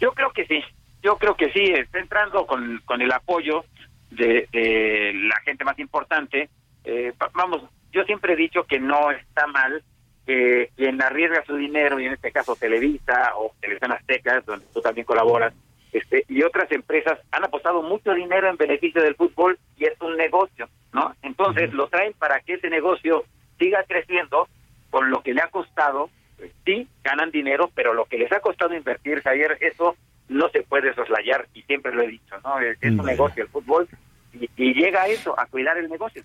[0.00, 0.62] Yo creo que sí,
[1.02, 3.64] yo creo que sí, está entrando con, con el apoyo
[4.10, 6.48] de, la gente más importante.
[6.84, 7.62] Eh, vamos,
[7.92, 9.82] yo siempre he dicho que no está mal
[10.26, 14.80] que quien arriesga su dinero, y en este caso Televisa o Televisión Azteca, donde tú
[14.80, 15.52] también colaboras,
[15.92, 20.16] este, y otras empresas han apostado mucho dinero en beneficio del fútbol y es un
[20.16, 21.14] negocio, ¿no?
[21.22, 23.24] Entonces lo traen para que ese negocio
[23.58, 24.48] siga creciendo
[24.90, 26.08] con lo que le ha costado,
[26.38, 29.96] pues, sí, ganan dinero, pero lo que les ha costado invertir, Javier, eso
[30.28, 32.58] no se puede soslayar y siempre lo he dicho, ¿no?
[32.58, 33.86] Es, un negocio el fútbol
[34.32, 36.22] y, llega a eso, a cuidar el negocio.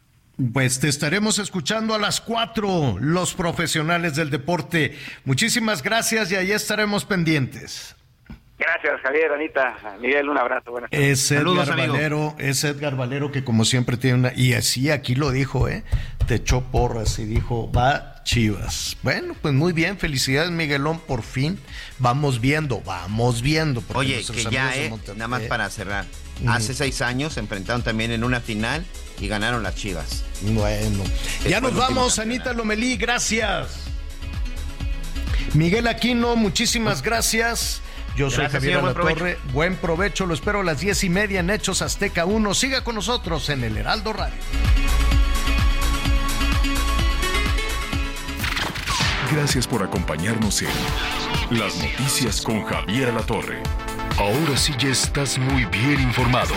[0.54, 4.96] Pues te estaremos escuchando a las cuatro, los profesionales del deporte.
[5.26, 7.97] Muchísimas gracias y ahí estaremos pendientes.
[8.60, 10.72] Gracias, Javier, Anita, Miguel, un abrazo.
[10.72, 15.14] Buenas es Edgar Valero, es Edgar Valero que como siempre tiene una, y así aquí
[15.14, 15.84] lo dijo, ¿eh?
[16.28, 18.98] Te echó porras y dijo, va Chivas.
[19.04, 21.60] Bueno, pues muy bien, felicidades Miguelón, por fin.
[22.00, 23.84] Vamos viendo, vamos viendo.
[23.94, 24.92] Oye, que ya, ¿eh?
[25.16, 26.06] Nada más para cerrar.
[26.48, 28.86] Hace seis años se enfrentaron también en una final
[29.20, 30.26] y ganaron las Chivas.
[30.42, 31.04] Bueno,
[31.48, 33.86] ya nos vamos, Anita Lomelí, gracias.
[35.54, 37.82] Miguel Aquino, muchísimas gracias.
[38.18, 39.14] Yo soy Javier Alatorre.
[39.14, 42.54] Buen, buen provecho, lo espero a las diez y media en Hechos Azteca 1.
[42.56, 44.36] Siga con nosotros en el Heraldo Radio.
[49.32, 53.62] Gracias por acompañarnos en Las Noticias con Javier Alatorre.
[54.18, 56.56] Ahora sí ya estás muy bien informado.